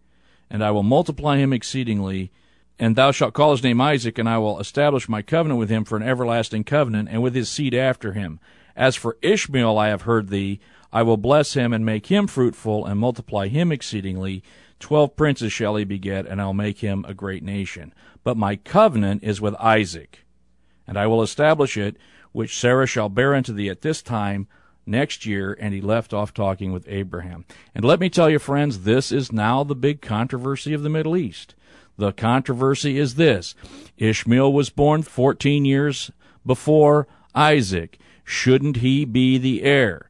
and 0.49 0.63
I 0.63 0.71
will 0.71 0.83
multiply 0.83 1.37
him 1.37 1.53
exceedingly. 1.53 2.31
And 2.79 2.95
thou 2.95 3.11
shalt 3.11 3.33
call 3.33 3.51
his 3.51 3.63
name 3.63 3.81
Isaac, 3.81 4.19
and 4.19 4.29
I 4.29 4.37
will 4.37 4.59
establish 4.59 5.09
my 5.09 5.23
covenant 5.23 5.59
with 5.59 5.69
him 5.69 5.83
for 5.83 5.97
an 5.97 6.03
everlasting 6.03 6.63
covenant, 6.63 7.09
and 7.11 7.23
with 7.23 7.33
his 7.33 7.49
seed 7.49 7.73
after 7.73 8.13
him. 8.13 8.39
As 8.75 8.95
for 8.95 9.17
Ishmael, 9.23 9.79
I 9.79 9.87
have 9.87 10.03
heard 10.03 10.29
thee. 10.29 10.59
I 10.93 11.01
will 11.01 11.17
bless 11.17 11.55
him, 11.55 11.73
and 11.73 11.83
make 11.83 12.05
him 12.05 12.27
fruitful, 12.27 12.85
and 12.85 12.99
multiply 12.99 13.47
him 13.47 13.71
exceedingly. 13.71 14.43
Twelve 14.79 15.15
princes 15.15 15.51
shall 15.51 15.75
he 15.75 15.85
beget, 15.85 16.27
and 16.27 16.39
I'll 16.39 16.53
make 16.53 16.79
him 16.79 17.03
a 17.07 17.15
great 17.15 17.41
nation. 17.41 17.95
But 18.23 18.37
my 18.37 18.57
covenant 18.57 19.23
is 19.23 19.41
with 19.41 19.55
Isaac, 19.55 20.23
and 20.85 20.99
I 20.99 21.07
will 21.07 21.23
establish 21.23 21.77
it, 21.77 21.97
which 22.31 22.59
Sarah 22.59 22.85
shall 22.85 23.09
bear 23.09 23.33
unto 23.33 23.53
thee 23.53 23.69
at 23.69 23.81
this 23.81 24.03
time 24.03 24.47
next 24.88 25.25
year, 25.25 25.57
and 25.59 25.73
he 25.73 25.81
left 25.81 26.13
off 26.13 26.33
talking 26.33 26.71
with 26.71 26.88
Abraham. 26.88 27.45
And 27.75 27.83
let 27.83 27.99
me 27.99 28.09
tell 28.09 28.29
you, 28.29 28.39
friends, 28.39 28.79
this 28.79 29.11
is 29.11 29.31
now 29.31 29.63
the 29.63 29.75
big 29.75 30.01
controversy 30.01 30.73
of 30.73 30.83
the 30.83 30.89
Middle 30.89 31.17
East. 31.17 31.55
The 31.97 32.13
controversy 32.13 32.97
is 32.97 33.15
this 33.15 33.55
Ishmael 33.97 34.53
was 34.53 34.69
born 34.69 35.01
14 35.01 35.65
years 35.65 36.11
before 36.45 37.07
Isaac. 37.33 37.99
Shouldn't 38.23 38.77
he 38.77 39.05
be 39.05 39.38
the 39.38 39.63
heir? 39.63 40.09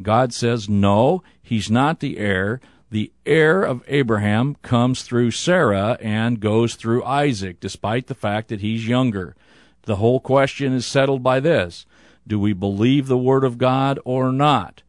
God 0.00 0.32
says, 0.32 0.68
no, 0.68 1.22
he's 1.42 1.70
not 1.70 2.00
the 2.00 2.18
heir. 2.18 2.60
The 2.90 3.12
heir 3.24 3.62
of 3.62 3.82
Abraham 3.88 4.56
comes 4.62 5.02
through 5.02 5.32
Sarah 5.32 5.98
and 6.00 6.38
goes 6.38 6.76
through 6.76 7.04
Isaac, 7.04 7.58
despite 7.60 8.06
the 8.06 8.14
fact 8.14 8.48
that 8.48 8.60
he's 8.60 8.86
younger. 8.86 9.34
The 9.82 9.96
whole 9.96 10.20
question 10.20 10.72
is 10.72 10.86
settled 10.86 11.22
by 11.22 11.40
this 11.40 11.86
do 12.26 12.38
we 12.38 12.52
believe 12.52 13.06
the 13.06 13.16
Word 13.16 13.44
of 13.44 13.58
God 13.58 13.98
or 14.04 14.32
not? 14.32 14.82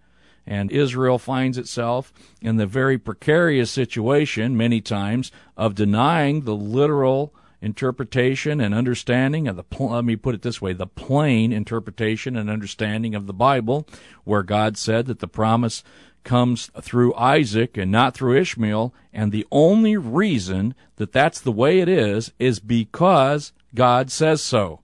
And 0.46 0.72
Israel 0.72 1.20
finds 1.20 1.58
itself 1.58 2.14
in 2.42 2.56
the 2.56 2.66
very 2.66 2.98
precarious 2.98 3.70
situation, 3.70 4.56
many 4.56 4.80
times, 4.80 5.32
of 5.58 5.76
denying 5.76 6.42
the 6.42 6.56
literal 6.56 7.34
interpretation 7.62 8.62
and 8.62 8.74
understanding 8.74 9.48
of 9.48 9.58
the, 9.58 9.64
let 9.80 10.06
me 10.06 10.16
put 10.16 10.36
it 10.36 10.44
this 10.44 10.62
way, 10.62 10.72
the 10.72 10.88
plain 10.88 11.52
interpretation 11.52 12.38
and 12.38 12.50
understanding 12.50 13.14
of 13.14 13.28
the 13.28 13.34
Bible, 13.34 13.88
where 14.24 14.44
God 14.44 14.78
said 14.78 15.08
that 15.08 15.20
the 15.20 15.28
promise 15.28 15.84
comes 16.24 16.70
through 16.82 17.16
Isaac 17.16 17.78
and 17.78 17.92
not 17.92 18.14
through 18.14 18.38
Ishmael. 18.38 18.94
And 19.12 19.32
the 19.32 19.48
only 19.52 19.98
reason 19.98 20.76
that 20.96 21.12
that's 21.12 21.42
the 21.42 21.52
way 21.52 21.80
it 21.80 21.90
is, 21.90 22.32
is 22.40 22.60
because 22.60 23.52
God 23.74 24.12
says 24.12 24.42
so 24.42 24.82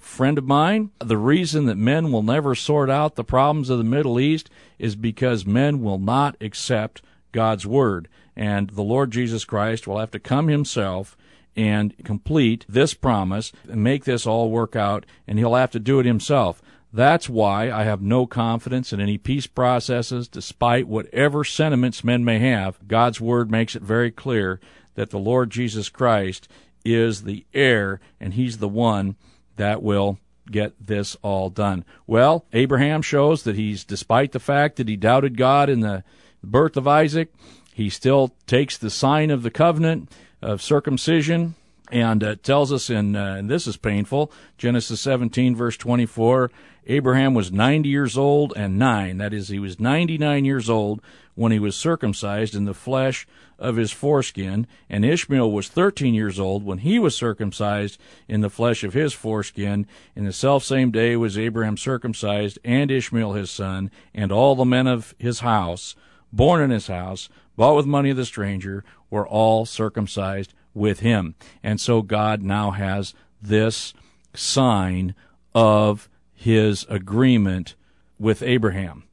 friend 0.00 0.38
of 0.38 0.44
mine, 0.44 0.90
the 0.98 1.18
reason 1.18 1.66
that 1.66 1.76
men 1.76 2.12
will 2.12 2.22
never 2.22 2.54
sort 2.54 2.90
out 2.90 3.14
the 3.14 3.24
problems 3.24 3.70
of 3.70 3.78
the 3.78 3.84
Middle 3.84 4.18
East 4.18 4.50
is 4.78 4.96
because 4.96 5.46
men 5.46 5.82
will 5.82 5.98
not 5.98 6.36
accept 6.40 7.02
God's 7.32 7.66
word. 7.66 8.08
And 8.34 8.70
the 8.70 8.82
Lord 8.82 9.10
Jesus 9.10 9.44
Christ 9.44 9.86
will 9.86 9.98
have 9.98 10.10
to 10.12 10.18
come 10.18 10.48
himself 10.48 11.16
and 11.54 11.94
complete 12.04 12.64
this 12.68 12.94
promise 12.94 13.52
and 13.68 13.84
make 13.84 14.04
this 14.04 14.26
all 14.26 14.50
work 14.50 14.74
out, 14.74 15.04
and 15.26 15.38
he'll 15.38 15.54
have 15.54 15.70
to 15.72 15.80
do 15.80 16.00
it 16.00 16.06
himself. 16.06 16.62
That's 16.92 17.28
why 17.28 17.70
I 17.70 17.84
have 17.84 18.02
no 18.02 18.26
confidence 18.26 18.92
in 18.92 19.00
any 19.00 19.16
peace 19.18 19.46
processes, 19.46 20.28
despite 20.28 20.86
whatever 20.86 21.42
sentiments 21.44 22.04
men 22.04 22.24
may 22.24 22.38
have. 22.38 22.86
God's 22.86 23.20
word 23.20 23.50
makes 23.50 23.74
it 23.74 23.82
very 23.82 24.10
clear 24.10 24.60
that 24.94 25.10
the 25.10 25.18
Lord 25.18 25.50
Jesus 25.50 25.88
Christ 25.88 26.48
is 26.84 27.22
the 27.22 27.46
heir 27.54 28.00
and 28.20 28.34
he's 28.34 28.58
the 28.58 28.68
one 28.68 29.16
that 29.56 29.82
will 29.82 30.18
get 30.50 30.74
this 30.84 31.16
all 31.22 31.50
done. 31.50 31.84
Well, 32.06 32.44
Abraham 32.52 33.02
shows 33.02 33.44
that 33.44 33.56
he's, 33.56 33.84
despite 33.84 34.32
the 34.32 34.40
fact 34.40 34.76
that 34.76 34.88
he 34.88 34.96
doubted 34.96 35.36
God 35.36 35.68
in 35.68 35.80
the 35.80 36.04
birth 36.42 36.76
of 36.76 36.88
Isaac, 36.88 37.32
he 37.74 37.88
still 37.88 38.34
takes 38.46 38.76
the 38.76 38.90
sign 38.90 39.30
of 39.30 39.42
the 39.42 39.50
covenant 39.50 40.10
of 40.40 40.60
circumcision 40.60 41.54
and 41.90 42.24
uh, 42.24 42.36
tells 42.42 42.72
us 42.72 42.90
in, 42.90 43.14
uh, 43.14 43.36
and 43.38 43.50
this 43.50 43.66
is 43.66 43.76
painful, 43.76 44.32
Genesis 44.58 45.00
17, 45.00 45.54
verse 45.54 45.76
24, 45.76 46.50
Abraham 46.86 47.34
was 47.34 47.52
90 47.52 47.88
years 47.88 48.18
old 48.18 48.52
and 48.56 48.78
nine. 48.78 49.18
That 49.18 49.32
is, 49.32 49.48
he 49.48 49.58
was 49.58 49.78
99 49.78 50.44
years 50.44 50.68
old 50.68 51.00
when 51.34 51.52
he 51.52 51.58
was 51.58 51.76
circumcised 51.76 52.54
in 52.54 52.64
the 52.64 52.74
flesh 52.74 53.26
of 53.58 53.76
his 53.76 53.92
foreskin, 53.92 54.66
and 54.90 55.04
Ishmael 55.04 55.50
was 55.50 55.68
13 55.68 56.14
years 56.14 56.40
old 56.40 56.64
when 56.64 56.78
he 56.78 56.98
was 56.98 57.16
circumcised 57.16 57.98
in 58.28 58.40
the 58.40 58.50
flesh 58.50 58.82
of 58.82 58.92
his 58.92 59.12
foreskin. 59.12 59.86
In 60.16 60.24
the 60.24 60.32
selfsame 60.32 60.90
day 60.90 61.16
was 61.16 61.38
Abraham 61.38 61.76
circumcised, 61.76 62.58
and 62.64 62.90
Ishmael 62.90 63.32
his 63.34 63.50
son, 63.50 63.90
and 64.12 64.32
all 64.32 64.56
the 64.56 64.64
men 64.64 64.88
of 64.88 65.14
his 65.16 65.40
house, 65.40 65.94
born 66.32 66.60
in 66.60 66.70
his 66.70 66.88
house, 66.88 67.28
bought 67.56 67.76
with 67.76 67.86
money 67.86 68.10
of 68.10 68.16
the 68.16 68.24
stranger, 68.24 68.84
were 69.08 69.26
all 69.26 69.64
circumcised 69.64 70.52
with 70.74 71.00
him. 71.00 71.34
And 71.62 71.80
so 71.80 72.02
God 72.02 72.42
now 72.42 72.72
has 72.72 73.14
this 73.40 73.94
sign 74.34 75.14
of 75.54 76.08
his 76.42 76.84
agreement 76.88 77.76
with 78.18 78.42
Abraham. 78.42 79.04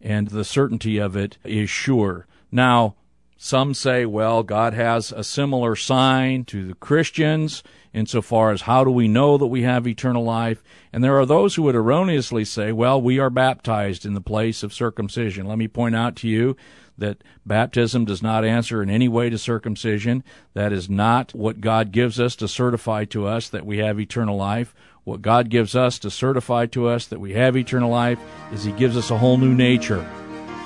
And 0.00 0.28
the 0.28 0.44
certainty 0.44 0.98
of 0.98 1.16
it 1.16 1.36
is 1.44 1.68
sure. 1.68 2.26
Now, 2.52 2.94
some 3.36 3.74
say, 3.74 4.06
well, 4.06 4.42
God 4.42 4.72
has 4.72 5.12
a 5.12 5.24
similar 5.24 5.74
sign 5.76 6.44
to 6.44 6.68
the 6.68 6.74
Christians 6.74 7.62
insofar 7.92 8.52
as 8.52 8.62
how 8.62 8.84
do 8.84 8.90
we 8.90 9.08
know 9.08 9.36
that 9.36 9.46
we 9.46 9.62
have 9.62 9.86
eternal 9.86 10.22
life? 10.22 10.62
And 10.92 11.02
there 11.02 11.18
are 11.18 11.26
those 11.26 11.54
who 11.54 11.62
would 11.64 11.74
erroneously 11.74 12.44
say, 12.44 12.70
well, 12.70 13.00
we 13.02 13.18
are 13.18 13.30
baptized 13.30 14.06
in 14.06 14.14
the 14.14 14.20
place 14.20 14.62
of 14.62 14.72
circumcision. 14.72 15.46
Let 15.46 15.58
me 15.58 15.68
point 15.68 15.96
out 15.96 16.14
to 16.16 16.28
you 16.28 16.56
that 16.96 17.22
baptism 17.44 18.04
does 18.04 18.22
not 18.22 18.44
answer 18.44 18.82
in 18.82 18.88
any 18.88 19.08
way 19.08 19.28
to 19.28 19.38
circumcision. 19.38 20.24
That 20.54 20.72
is 20.72 20.88
not 20.88 21.34
what 21.34 21.60
God 21.60 21.90
gives 21.90 22.20
us 22.20 22.36
to 22.36 22.48
certify 22.48 23.04
to 23.06 23.26
us 23.26 23.48
that 23.48 23.66
we 23.66 23.78
have 23.78 24.00
eternal 24.00 24.36
life. 24.36 24.74
What 25.06 25.22
God 25.22 25.50
gives 25.50 25.76
us 25.76 26.00
to 26.00 26.10
certify 26.10 26.66
to 26.66 26.88
us 26.88 27.06
that 27.06 27.20
we 27.20 27.34
have 27.34 27.56
eternal 27.56 27.90
life 27.90 28.18
is 28.52 28.64
He 28.64 28.72
gives 28.72 28.96
us 28.96 29.12
a 29.12 29.16
whole 29.16 29.36
new 29.36 29.54
nature. 29.54 30.04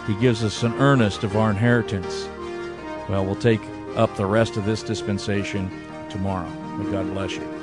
He 0.06 0.14
gives 0.14 0.42
us 0.42 0.62
an 0.62 0.72
earnest 0.76 1.24
of 1.24 1.36
our 1.36 1.50
inheritance. 1.50 2.26
Well, 3.10 3.26
we'll 3.26 3.36
take 3.36 3.60
up 3.96 4.16
the 4.16 4.24
rest 4.24 4.56
of 4.56 4.64
this 4.64 4.82
dispensation 4.82 5.70
tomorrow. 6.08 6.48
May 6.78 6.90
God 6.90 7.12
bless 7.12 7.32
you. 7.32 7.59